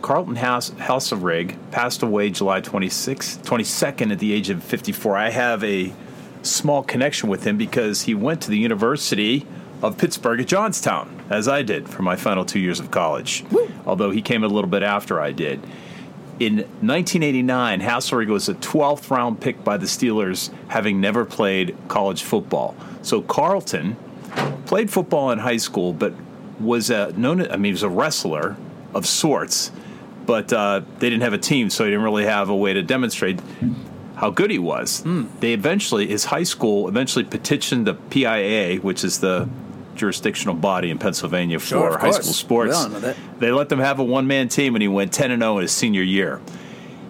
Carlton 0.03 0.37
Haselrig 0.37 1.57
passed 1.73 2.03
away 2.03 2.31
July 2.31 2.61
26, 2.61 3.39
22nd 3.43 4.13
at 4.13 4.19
the 4.21 4.33
age 4.33 4.51
of 4.51 4.63
54. 4.63 5.17
I 5.17 5.31
have 5.31 5.65
a 5.65 5.93
small 6.43 6.83
connection 6.85 7.29
with 7.29 7.45
him 7.45 7.57
because 7.57 8.03
he 8.03 8.15
went 8.15 8.41
to 8.43 8.51
the 8.51 8.59
University 8.59 9.47
of 9.83 9.99
Pittsburgh 9.99 10.41
at 10.41 10.47
Johnstown, 10.47 11.23
as 11.31 11.49
I 11.49 11.63
did 11.63 11.89
for 11.89 12.03
my 12.03 12.17
final 12.17 12.45
two 12.45 12.59
years 12.59 12.81
of 12.81 12.91
college, 12.91 13.45
although 13.87 14.11
he 14.11 14.23
came 14.23 14.43
a 14.43 14.49
little 14.49 14.71
bit 14.71 14.83
after 14.83 15.21
I 15.21 15.33
did. 15.33 15.61
In 16.39 16.57
1989, 16.57 17.81
Haselrig 17.81 18.29
was 18.29 18.49
a 18.49 18.55
12th 18.55 19.11
round 19.11 19.41
pick 19.41 19.65
by 19.65 19.77
the 19.79 19.87
Steelers, 19.87 20.51
having 20.69 21.01
never 21.01 21.25
played 21.25 21.75
college 21.89 22.23
football. 22.23 22.75
So 23.03 23.23
Carlton 23.23 23.97
played 24.67 24.91
football 24.91 25.31
in 25.31 25.39
high 25.39 25.57
school, 25.57 25.93
but 25.93 26.13
was 26.61 26.91
a, 26.91 27.13
known. 27.17 27.43
I 27.51 27.57
mean, 27.57 27.65
he 27.65 27.73
was 27.73 27.83
a 27.83 27.89
wrestler 27.89 28.57
of 28.95 29.07
sorts, 29.07 29.71
but 30.27 30.53
uh, 30.53 30.83
they 30.99 31.09
didn't 31.09 31.23
have 31.23 31.33
a 31.33 31.39
team, 31.39 31.71
so 31.71 31.85
he 31.85 31.91
didn't 31.91 32.05
really 32.05 32.25
have 32.25 32.49
a 32.49 32.57
way 32.57 32.75
to 32.75 32.83
demonstrate 32.83 33.41
how 34.17 34.31
good 34.31 34.51
he 34.51 34.59
was. 34.59 35.03
They 35.41 35.53
eventually, 35.53 36.07
his 36.07 36.27
high 36.27 36.43
school 36.43 36.89
eventually 36.89 37.25
petitioned 37.25 37.87
the 37.87 37.95
PIA, 37.95 38.79
which 38.79 39.05
is 39.05 39.21
the 39.21 39.49
jurisdictional 39.97 40.55
body 40.55 40.91
in 40.91 40.99
Pennsylvania 40.99 41.59
for 41.59 41.89
of 41.89 42.01
high 42.01 42.11
course. 42.11 42.17
school 42.23 42.33
sports. 42.33 42.71
We 42.71 42.75
all 42.75 42.89
know 42.89 43.01
that. 43.01 43.17
They 43.39 43.51
let 43.51 43.69
them 43.69 43.79
have 43.79 43.99
a 43.99 44.05
one 44.05 44.27
man 44.27 44.49
team, 44.49 44.75
and 44.75 44.83
he 44.83 44.89
went 44.89 45.13
10 45.13 45.31
and 45.31 45.43
0 45.43 45.59
in 45.59 45.63
his 45.63 45.73
senior 45.73 46.03
year. 46.03 46.41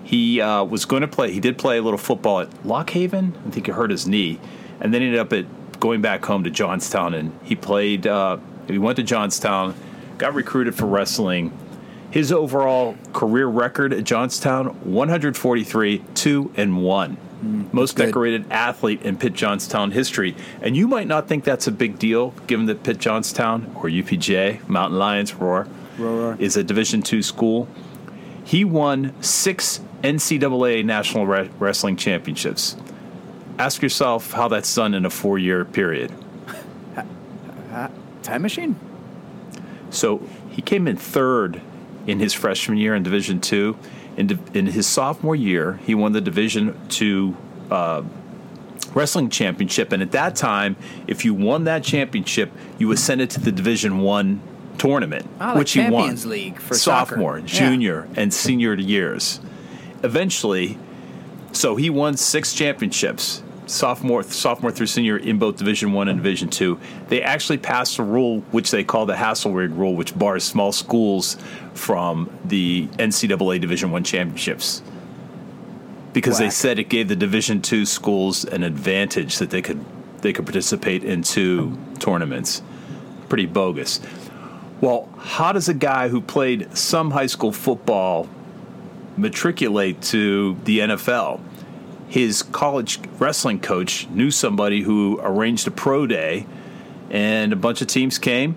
He 0.05 0.41
uh, 0.41 0.63
was 0.65 0.85
going 0.85 1.03
to 1.03 1.09
play. 1.09 1.33
He 1.33 1.41
did 1.41 1.59
play 1.59 1.79
a 1.79 1.83
little 1.83 1.99
football 1.99 2.41
at 2.41 2.67
Lock 2.67 2.91
Haven. 2.91 3.37
I 3.47 3.51
think 3.51 3.67
he 3.67 3.73
hurt 3.73 3.91
his 3.91 4.07
knee, 4.07 4.39
and 4.81 4.95
then 4.95 5.01
he 5.01 5.09
ended 5.09 5.21
up 5.21 5.33
at 5.33 5.81
going 5.81 6.01
back 6.01 6.25
home 6.25 6.45
to 6.45 6.51
Johnstown. 6.51 7.13
And 7.13 7.39
he 7.43 7.57
played. 7.57 8.07
Uh, 8.07 8.39
he 8.69 8.79
went 8.79 8.97
to 8.97 9.03
Johnstown, 9.03 9.75
got 10.19 10.35
recruited 10.35 10.75
for 10.75 10.87
wrestling. 10.87 11.57
His 12.11 12.33
overall 12.33 12.97
career 13.13 13.47
record 13.47 13.93
at 13.93 14.05
Johnstown: 14.05 14.67
143, 14.85 16.05
two 16.15 16.53
and 16.57 16.73
one. 17.41 17.69
Most 17.73 17.97
good. 17.97 18.07
decorated 18.07 18.51
athlete 18.51 19.03
in 19.03 19.17
Pitt 19.17 19.35
Johnstown 19.35 19.91
history. 19.91 20.35
And 20.61 20.77
you 20.77 20.89
might 20.89 21.07
not 21.07 21.29
think 21.29 21.45
that's 21.45 21.67
a 21.67 21.73
big 21.73 21.99
deal, 21.99 22.31
given 22.47 22.67
that 22.67 22.83
Pitt 22.83 22.99
Johnstown 22.99 23.71
or 23.77 23.85
UPJ, 23.85 24.69
Mountain 24.69 24.99
Lions, 24.99 25.35
Roar, 25.35 25.69
Roar, 25.99 26.17
roar. 26.19 26.37
is 26.39 26.57
a 26.57 26.65
Division 26.65 27.03
two 27.03 27.23
school. 27.23 27.69
He 28.45 28.65
won 28.65 29.13
six 29.23 29.81
NCAA 30.03 30.85
National 30.85 31.27
Re- 31.27 31.51
Wrestling 31.59 31.97
Championships. 31.97 32.77
Ask 33.59 33.83
yourself 33.83 34.33
how 34.33 34.49
that's 34.49 34.73
done 34.75 34.95
in 34.95 35.05
a 35.05 35.11
four 35.11 35.39
year 35.39 35.65
period. 35.65 36.13
Time 38.23 38.43
machine? 38.43 38.77
So 39.91 40.21
he 40.51 40.61
came 40.61 40.89
in 40.89 40.97
third 40.97 41.61
in 42.07 42.19
his 42.19 42.33
freshman 42.35 42.77
year 42.79 42.95
in 42.95 43.03
Division 43.03 43.41
Two. 43.41 43.77
In, 44.17 44.39
in 44.55 44.67
his 44.67 44.87
sophomore 44.87 45.37
year, 45.37 45.79
he 45.85 45.95
won 45.95 46.13
the 46.13 46.21
Division 46.21 46.79
Two 46.89 47.37
uh, 47.71 48.03
wrestling 48.95 49.29
championship, 49.29 49.93
and 49.93 50.03
at 50.03 50.13
that 50.13 50.35
time, 50.37 50.77
if 51.07 51.25
you 51.25 51.35
won 51.35 51.65
that 51.65 51.85
championship, 51.85 52.51
you 52.79 52.91
ascended 52.93 53.29
to 53.31 53.41
the 53.41 53.53
Division 53.53 53.99
One 53.99 54.41
tournament, 54.79 55.27
Ah, 55.41 55.49
like 55.49 55.59
which 55.59 55.73
he 55.73 55.81
won. 55.81 55.91
Champions 55.91 56.27
League 56.27 56.59
for 56.61 56.75
soccer. 56.75 57.11
sophomore, 57.15 57.39
Yeah. 57.41 57.45
junior, 57.47 58.09
and 58.17 58.33
senior 58.33 58.75
years. 58.75 59.41
Eventually, 60.03 60.79
so 61.53 61.77
he 61.77 61.91
won 61.91 62.17
six 62.17 62.53
championships. 62.55 63.43
Sophomore 63.67 64.23
sophomore 64.23 64.71
through 64.71 64.87
senior 64.87 65.17
in 65.17 65.39
both 65.39 65.57
Division 65.57 65.93
One 65.93 66.09
and 66.09 66.19
Division 66.19 66.49
Two. 66.49 66.79
They 67.09 67.21
actually 67.23 67.59
passed 67.59 67.99
a 67.99 68.03
rule 68.03 68.41
which 68.53 68.71
they 68.71 68.85
call 68.85 69.07
the 69.07 69.15
Haselrig 69.15 69.77
rule, 69.77 69.95
which 69.95 70.17
bars 70.17 70.45
small 70.45 70.73
schools 70.73 71.37
from 71.75 72.31
the 72.45 72.87
NCAA 72.99 73.61
Division 73.61 73.91
One 73.91 74.05
championships 74.05 74.83
because 76.17 76.39
they 76.39 76.49
said 76.49 76.79
it 76.79 76.89
gave 76.89 77.09
the 77.09 77.17
Division 77.17 77.61
Two 77.61 77.85
schools 77.85 78.47
an 78.47 78.63
advantage 78.63 79.37
that 79.37 79.51
they 79.51 79.61
could 79.61 79.85
they 80.23 80.33
could 80.33 80.47
participate 80.47 81.05
in 81.05 81.23
two 81.23 81.77
tournaments. 81.99 82.63
Pretty 83.29 83.45
bogus. 83.45 84.01
Well, 84.81 85.09
how 85.19 85.53
does 85.53 85.69
a 85.69 85.75
guy 85.75 86.09
who 86.09 86.23
played 86.23 86.75
some 86.77 87.11
high 87.11 87.27
school 87.27 87.53
football 87.53 88.29
matriculate 89.19 90.01
to 90.03 90.57
the 90.65 90.79
NFL? 90.81 91.41
His 92.09 92.43
college 92.43 93.01
wrestling 93.19 93.61
coach 93.61 94.09
knew 94.09 94.31
somebody 94.31 94.83
who 94.83 95.21
arranged 95.23 95.67
a 95.67 95.71
pro 95.71 96.07
day, 96.07 96.47
and 97.11 97.53
a 97.53 97.57
bunch 97.57 97.83
of 97.83 97.89
teams 97.89 98.19
came. 98.19 98.57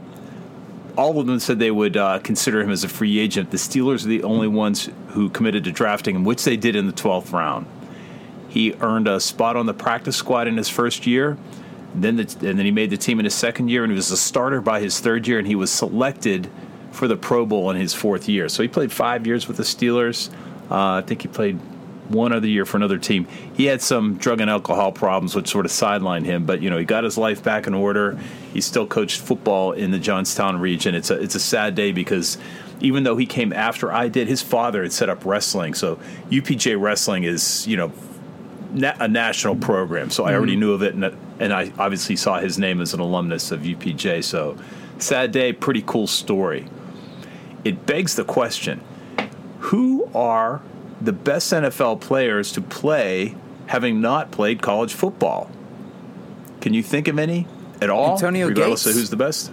All 0.95 1.19
of 1.19 1.27
them 1.27 1.39
said 1.39 1.59
they 1.59 1.71
would 1.71 1.97
uh, 1.97 2.19
consider 2.19 2.61
him 2.61 2.69
as 2.69 2.83
a 2.83 2.89
free 2.89 3.19
agent. 3.19 3.51
The 3.51 3.57
Steelers 3.57 4.05
are 4.05 4.09
the 4.09 4.23
only 4.23 4.47
ones 4.47 4.89
who 5.09 5.29
committed 5.29 5.63
to 5.63 5.71
drafting 5.71 6.15
him, 6.15 6.23
which 6.23 6.43
they 6.43 6.57
did 6.57 6.75
in 6.75 6.87
the 6.87 6.93
12th 6.93 7.31
round. 7.31 7.65
He 8.49 8.73
earned 8.81 9.07
a 9.07 9.19
spot 9.19 9.55
on 9.55 9.65
the 9.65 9.73
practice 9.73 10.17
squad 10.17 10.47
in 10.47 10.57
his 10.57 10.69
first 10.69 11.07
year. 11.07 11.37
Then 11.95 12.17
the, 12.17 12.23
and 12.47 12.59
then 12.59 12.65
he 12.65 12.71
made 12.71 12.89
the 12.89 12.97
team 12.97 13.19
in 13.19 13.25
his 13.25 13.33
second 13.33 13.69
year, 13.69 13.83
and 13.83 13.91
he 13.91 13.95
was 13.95 14.11
a 14.11 14.17
starter 14.17 14.61
by 14.61 14.79
his 14.79 14.99
third 14.99 15.27
year, 15.27 15.39
and 15.39 15.47
he 15.47 15.55
was 15.55 15.71
selected 15.71 16.49
for 16.91 17.07
the 17.07 17.15
Pro 17.15 17.45
Bowl 17.45 17.69
in 17.71 17.77
his 17.77 17.93
fourth 17.93 18.27
year. 18.27 18.49
So 18.49 18.61
he 18.61 18.69
played 18.69 18.91
five 18.91 19.25
years 19.25 19.47
with 19.47 19.57
the 19.57 19.63
Steelers. 19.63 20.29
Uh, 20.69 20.97
I 20.97 21.01
think 21.01 21.21
he 21.21 21.27
played 21.27 21.59
one 22.09 22.33
other 22.33 22.47
year 22.47 22.65
for 22.65 22.77
another 22.77 22.97
team. 22.97 23.27
He 23.53 23.65
had 23.65 23.81
some 23.81 24.15
drug 24.15 24.41
and 24.41 24.49
alcohol 24.49 24.91
problems, 24.91 25.35
which 25.35 25.47
sort 25.47 25.65
of 25.65 25.71
sidelined 25.71 26.25
him. 26.25 26.45
But 26.45 26.61
you 26.61 26.69
know, 26.69 26.77
he 26.77 26.85
got 26.85 27.03
his 27.03 27.17
life 27.17 27.43
back 27.43 27.67
in 27.67 27.73
order. 27.73 28.19
He 28.53 28.61
still 28.61 28.87
coached 28.87 29.21
football 29.21 29.71
in 29.71 29.91
the 29.91 29.99
Johnstown 29.99 30.59
region. 30.59 30.95
It's 30.95 31.09
a 31.09 31.21
it's 31.21 31.35
a 31.35 31.39
sad 31.39 31.75
day 31.75 31.91
because 31.91 32.37
even 32.81 33.03
though 33.03 33.17
he 33.17 33.25
came 33.25 33.53
after 33.53 33.91
I 33.91 34.07
did, 34.07 34.27
his 34.27 34.41
father 34.41 34.83
had 34.83 34.93
set 34.93 35.09
up 35.09 35.25
wrestling. 35.25 35.73
So 35.73 35.99
UPJ 36.29 36.79
wrestling 36.79 37.23
is 37.23 37.67
you 37.67 37.77
know 37.77 37.91
na- 38.73 38.95
a 38.99 39.07
national 39.07 39.55
program, 39.55 40.09
so 40.09 40.23
I 40.23 40.33
already 40.33 40.53
mm-hmm. 40.53 40.59
knew 40.61 40.73
of 40.73 40.83
it, 40.83 40.93
and, 40.95 41.17
and 41.39 41.53
I 41.53 41.71
obviously 41.77 42.15
saw 42.15 42.39
his 42.39 42.57
name 42.57 42.81
as 42.81 42.93
an 42.93 42.99
alumnus 42.99 43.51
of 43.51 43.61
UPJ. 43.61 44.23
So, 44.23 44.57
sad 44.97 45.31
day, 45.31 45.53
pretty 45.53 45.83
cool 45.85 46.07
story. 46.07 46.67
It 47.63 47.85
begs 47.85 48.15
the 48.15 48.23
question 48.23 48.81
who 49.59 50.09
are 50.15 50.61
the 51.01 51.13
best 51.13 51.51
NFL 51.51 52.01
players 52.01 52.51
to 52.53 52.61
play 52.61 53.35
having 53.67 54.01
not 54.01 54.31
played 54.31 54.61
college 54.61 54.93
football? 54.93 55.49
Can 56.61 56.73
you 56.73 56.83
think 56.83 57.07
of 57.07 57.17
any 57.19 57.47
at 57.81 57.89
all? 57.89 58.13
Antonio 58.13 58.47
regardless 58.47 58.83
Gates. 58.83 58.95
of 58.95 58.99
who's 58.99 59.09
the 59.09 59.15
best? 59.15 59.51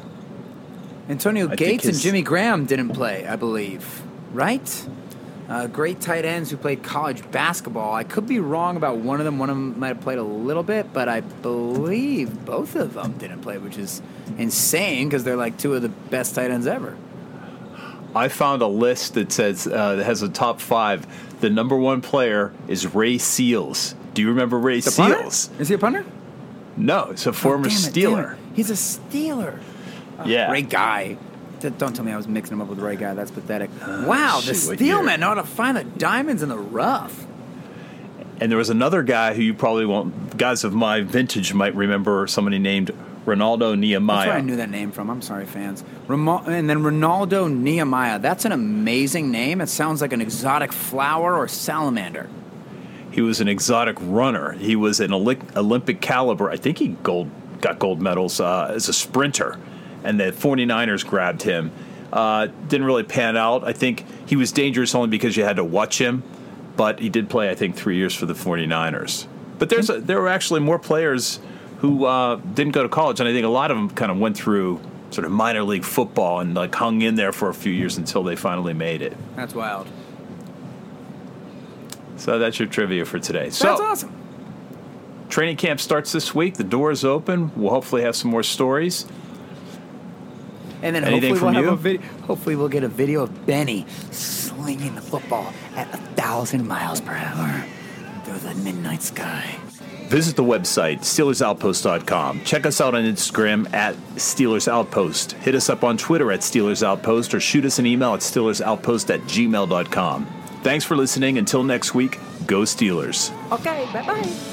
Antonio 1.09 1.47
think 1.47 1.59
Gates 1.59 1.85
and 1.85 1.99
Jimmy 1.99 2.23
Graham 2.23 2.67
didn't 2.67 2.91
play, 2.91 3.27
I 3.27 3.37
believe. 3.37 4.03
Right? 4.33 4.87
Uh, 5.49 5.69
great 5.69 6.01
tight 6.01 6.25
ends 6.25 6.51
who 6.51 6.57
played 6.57 6.83
college 6.83 7.31
basketball. 7.31 7.95
I 7.95 8.03
could 8.03 8.27
be 8.27 8.41
wrong 8.41 8.77
about 8.77 8.97
one 8.97 9.21
of 9.21 9.25
them. 9.25 9.39
One 9.39 9.49
of 9.49 9.57
them 9.57 9.79
might 9.79 9.89
have 9.89 10.01
played 10.01 10.19
a 10.19 10.25
little 10.25 10.65
bit, 10.65 10.93
but 10.93 11.09
I 11.09 11.21
believe 11.21 12.45
both 12.45 12.75
of 12.75 12.95
them 12.95 13.13
didn't 13.13 13.43
play, 13.43 13.59
which 13.59 13.79
is 13.79 14.03
insane 14.39 15.09
because 15.09 15.23
they're 15.23 15.37
like 15.37 15.57
two 15.57 15.75
of 15.75 15.83
the 15.83 15.89
best 15.89 16.35
tight 16.35 16.51
ends 16.51 16.67
ever. 16.67 16.97
I 18.17 18.29
found 18.29 18.63
a 18.63 18.67
list 18.67 19.15
that 19.15 19.31
says 19.31 19.67
uh, 19.67 19.97
that 19.97 20.05
has 20.05 20.23
a 20.23 20.29
top 20.29 20.61
five. 20.61 21.07
The 21.41 21.51
number 21.51 21.77
one 21.77 22.01
player 22.01 22.53
is 22.67 22.95
Ray 22.95 23.19
Seals. 23.19 23.95
Do 24.15 24.23
you 24.23 24.29
remember 24.29 24.59
Ray 24.59 24.81
The 24.81 24.91
punter? 24.91 25.19
Seals? 25.19 25.51
Is 25.59 25.69
he 25.69 25.75
a 25.75 25.79
punter? 25.79 26.05
No, 26.77 27.11
it's 27.11 27.27
a 27.27 27.33
former 27.33 27.67
Oh, 27.67 27.69
it, 27.69 27.73
Steeler. 27.73 28.37
He's 28.55 28.71
a 28.71 28.75
Steeler. 28.75 29.61
Yeah. 30.25 30.51
Ray 30.51 30.63
guy. 30.63 31.19
Don't 31.61 31.95
tell 31.95 32.05
me 32.05 32.13
I 32.13 32.17
was 32.17 32.29
mixing 32.29 32.55
him 32.55 32.63
up 32.63 32.69
with 32.69 32.79
the 32.79 32.85
right 32.85 32.99
guy. 32.99 33.15
That's 33.15 33.31
pathetic. 33.31 33.71
wow, 33.81 34.41
the 34.45 34.55
shoot? 34.55 34.79
Steelmen 34.79 35.21
know 35.21 35.29
how 35.29 35.35
to 35.35 35.43
find 35.45 35.77
the 35.77 35.85
diamonds 35.85 36.43
in 36.43 36.49
the 36.49 36.59
rough. 36.59 37.27
And 38.41 38.51
there 38.51 38.59
was 38.59 38.71
another 38.71 39.03
guy 39.03 39.35
who 39.35 39.43
you 39.43 39.55
probably 39.55 39.87
won't, 39.87 40.37
guys 40.37 40.65
of 40.65 40.75
my 40.75 41.01
vintage 41.01 41.55
might 41.55 41.75
remember 41.75 42.27
somebody 42.27 42.59
named 42.59 42.91
Renaldo 43.27 43.75
Nehemiah. 43.75 44.19
That's 44.19 44.29
where 44.29 44.37
I 44.37 44.41
knew 44.41 44.57
that 44.57 44.71
name 44.71 44.93
from. 44.93 45.11
I'm 45.11 45.21
sorry, 45.21 45.47
fans. 45.47 45.85
And 46.09 46.71
then 46.71 46.83
Renaldo 46.83 47.49
Nehemiah. 47.49 48.19
That's 48.21 48.45
an 48.45 48.53
amazing 48.53 49.31
name. 49.31 49.61
It 49.61 49.69
sounds 49.69 50.01
like 50.01 50.13
an 50.13 50.21
exotic 50.21 50.73
flower 50.73 51.37
or 51.37 51.49
salamander. 51.49 52.31
He 53.11 53.21
was 53.21 53.41
an 53.41 53.49
exotic 53.49 53.97
runner. 54.01 54.53
He 54.53 54.77
was 54.77 55.01
an 55.01 55.11
Olymp- 55.11 55.57
Olympic 55.57 56.01
caliber. 56.01 56.51
I 56.51 56.57
think 56.57 56.79
he 56.79 56.89
gold 56.89 57.31
got 57.61 57.79
gold 57.79 58.01
medals 58.01 58.39
uh, 58.41 58.71
as 58.75 58.89
a 58.89 58.93
sprinter, 58.93 59.59
and 60.05 60.21
the 60.21 60.25
49ers 60.31 61.05
grabbed 61.07 61.43
him. 61.43 61.73
Uh, 62.13 62.47
didn't 62.69 62.87
really 62.87 63.03
pan 63.03 63.37
out. 63.37 63.65
I 63.65 63.73
think 63.73 64.05
he 64.27 64.37
was 64.37 64.53
dangerous 64.53 64.95
only 64.95 65.09
because 65.09 65.37
you 65.37 65.45
had 65.45 65.57
to 65.57 65.65
watch 65.65 65.99
him, 65.99 66.23
but 66.77 67.01
he 67.01 67.09
did 67.09 67.29
play, 67.29 67.51
I 67.51 67.55
think, 67.55 67.75
three 67.75 67.97
years 67.97 68.15
for 68.15 68.27
the 68.27 68.35
49ers. 68.35 69.27
But 69.59 69.71
there's 69.71 69.91
a, 69.91 70.01
there 70.01 70.21
were 70.21 70.29
actually 70.29 70.61
more 70.61 70.79
players 70.79 71.41
who 71.79 72.05
uh, 72.05 72.37
didn't 72.37 72.73
go 72.73 72.83
to 72.83 72.89
college, 72.89 73.21
and 73.21 73.29
I 73.29 73.33
think 73.33 73.45
a 73.45 73.51
lot 73.51 73.71
of 73.71 73.77
them 73.77 73.91
kind 73.91 74.11
of 74.11 74.19
went 74.19 74.37
through 74.37 74.81
sort 75.11 75.25
of 75.25 75.31
minor 75.31 75.63
league 75.63 75.85
football 75.85 76.41
and 76.41 76.55
like 76.55 76.75
hung 76.75 77.03
in 77.03 77.15
there 77.15 77.33
for 77.33 77.49
a 77.49 77.55
few 77.55 77.73
years 77.73 77.97
until 77.97 78.23
they 78.23 78.37
finally 78.37 78.75
made 78.75 79.03
it. 79.03 79.17
That's 79.37 79.55
wild. 79.55 79.87
So 82.17 82.39
that's 82.39 82.59
your 82.59 82.69
trivia 82.69 83.05
for 83.05 83.19
today. 83.19 83.45
That's 83.45 83.59
so, 83.59 83.83
awesome. 83.83 84.13
Training 85.29 85.57
camp 85.57 85.81
starts 85.81 86.13
this 86.13 86.35
week. 86.35 86.55
The 86.55 86.65
door 86.65 86.91
is 86.91 87.05
open. 87.05 87.53
We'll 87.57 87.71
hopefully 87.71 88.03
have 88.03 88.17
some 88.17 88.31
more 88.31 88.43
stories. 88.43 89.07
And 90.83 90.95
then 90.95 91.05
Anything 91.05 91.31
hopefully 91.31 91.31
we'll 91.33 91.41
from 91.41 91.55
have 91.55 91.65
you? 91.65 91.71
a 91.71 91.77
video. 91.77 92.01
Hopefully 92.27 92.57
we'll 92.57 92.69
get 92.69 92.85
a 92.85 92.89
video 92.89 93.23
of 93.23 93.47
Benny 93.47 93.87
slinging 94.11 94.95
the 94.95 95.01
football 95.01 95.53
at 95.75 95.93
a 95.93 95.97
thousand 95.97 96.67
miles 96.67 97.01
per 97.01 97.13
hour 97.13 97.65
through 98.25 98.39
the 98.39 98.55
midnight 98.57 99.03
sky. 99.03 99.57
Visit 100.09 100.37
the 100.37 100.45
website, 100.45 101.01
SteelersOutpost.com. 101.01 102.45
Check 102.45 102.65
us 102.65 102.81
out 102.81 102.95
on 102.95 103.03
Instagram 103.05 103.73
at 103.75 103.97
Steelers 104.15 104.69
Outpost. 104.69 105.33
Hit 105.33 105.57
us 105.57 105.69
up 105.69 105.83
on 105.83 105.97
Twitter 105.97 106.31
at 106.31 106.41
Steelers 106.41 106.85
Outpost 106.85 107.35
or 107.35 107.41
shoot 107.41 107.65
us 107.65 107.81
an 107.81 107.87
email 107.87 108.15
at 108.15 108.21
SteelersOutpost 108.21 109.13
at 109.13 109.21
gmail.com. 109.23 110.27
Thanks 110.63 110.85
for 110.85 110.97
listening. 110.97 111.39
Until 111.39 111.65
next 111.65 111.95
week, 111.95 112.19
go 112.47 112.61
Steelers. 112.61 113.33
Okay, 113.51 113.89
bye 113.93 114.07
bye. 114.07 114.53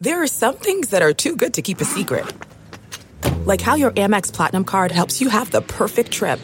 There 0.00 0.20
are 0.22 0.26
some 0.26 0.56
things 0.56 0.90
that 0.90 1.00
are 1.02 1.12
too 1.12 1.36
good 1.36 1.54
to 1.54 1.62
keep 1.62 1.80
a 1.80 1.84
secret. 1.84 2.26
Like 3.46 3.60
how 3.60 3.74
your 3.74 3.92
Amex 3.92 4.32
Platinum 4.32 4.64
card 4.64 4.90
helps 4.90 5.20
you 5.20 5.28
have 5.28 5.50
the 5.50 5.62
perfect 5.62 6.10
trip. 6.10 6.40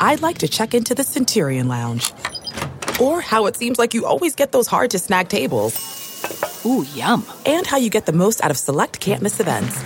I'd 0.00 0.22
like 0.22 0.38
to 0.38 0.48
check 0.48 0.74
into 0.74 0.94
the 0.94 1.04
Centurion 1.04 1.68
Lounge. 1.68 2.12
Or 3.00 3.20
how 3.20 3.44
it 3.44 3.56
seems 3.56 3.78
like 3.78 3.92
you 3.92 4.06
always 4.06 4.34
get 4.34 4.52
those 4.52 4.66
hard 4.66 4.90
to 4.92 4.98
snag 4.98 5.28
tables. 5.28 6.64
Ooh, 6.64 6.86
yum. 6.94 7.26
And 7.44 7.66
how 7.66 7.76
you 7.76 7.90
get 7.90 8.06
the 8.06 8.12
most 8.12 8.42
out 8.42 8.50
of 8.50 8.56
select 8.56 9.00
can't 9.00 9.22
miss 9.22 9.38
events. 9.38 9.76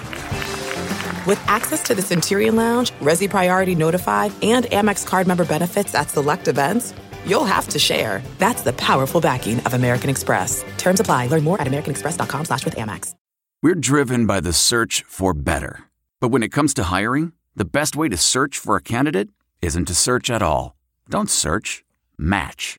With 1.26 1.40
access 1.48 1.82
to 1.84 1.94
the 1.94 2.02
Centurion 2.02 2.56
Lounge, 2.56 2.92
Resy 3.00 3.28
Priority 3.28 3.74
Notified, 3.74 4.32
and 4.42 4.64
Amex 4.66 5.06
card 5.06 5.26
member 5.26 5.44
benefits 5.44 5.94
at 5.94 6.08
select 6.08 6.46
events, 6.46 6.94
you'll 7.26 7.44
have 7.44 7.66
to 7.68 7.78
share. 7.80 8.22
That's 8.38 8.62
the 8.62 8.72
powerful 8.74 9.20
backing 9.20 9.58
of 9.60 9.74
American 9.74 10.08
Express. 10.08 10.64
Terms 10.78 11.00
apply. 11.00 11.26
Learn 11.26 11.42
more 11.42 11.60
at 11.60 11.66
americanexpress.com 11.66 12.44
slash 12.44 12.64
with 12.64 12.76
Amex. 12.76 13.14
We're 13.60 13.74
driven 13.74 14.26
by 14.26 14.38
the 14.40 14.52
search 14.52 15.04
for 15.06 15.34
better. 15.34 15.84
But 16.20 16.28
when 16.28 16.44
it 16.44 16.52
comes 16.52 16.72
to 16.74 16.84
hiring, 16.84 17.32
the 17.56 17.64
best 17.64 17.96
way 17.96 18.08
to 18.08 18.16
search 18.16 18.56
for 18.56 18.76
a 18.76 18.82
candidate 18.82 19.30
isn't 19.60 19.86
to 19.86 19.94
search 19.94 20.30
at 20.30 20.42
all. 20.42 20.76
Don't 21.10 21.28
search, 21.28 21.84
match 22.16 22.78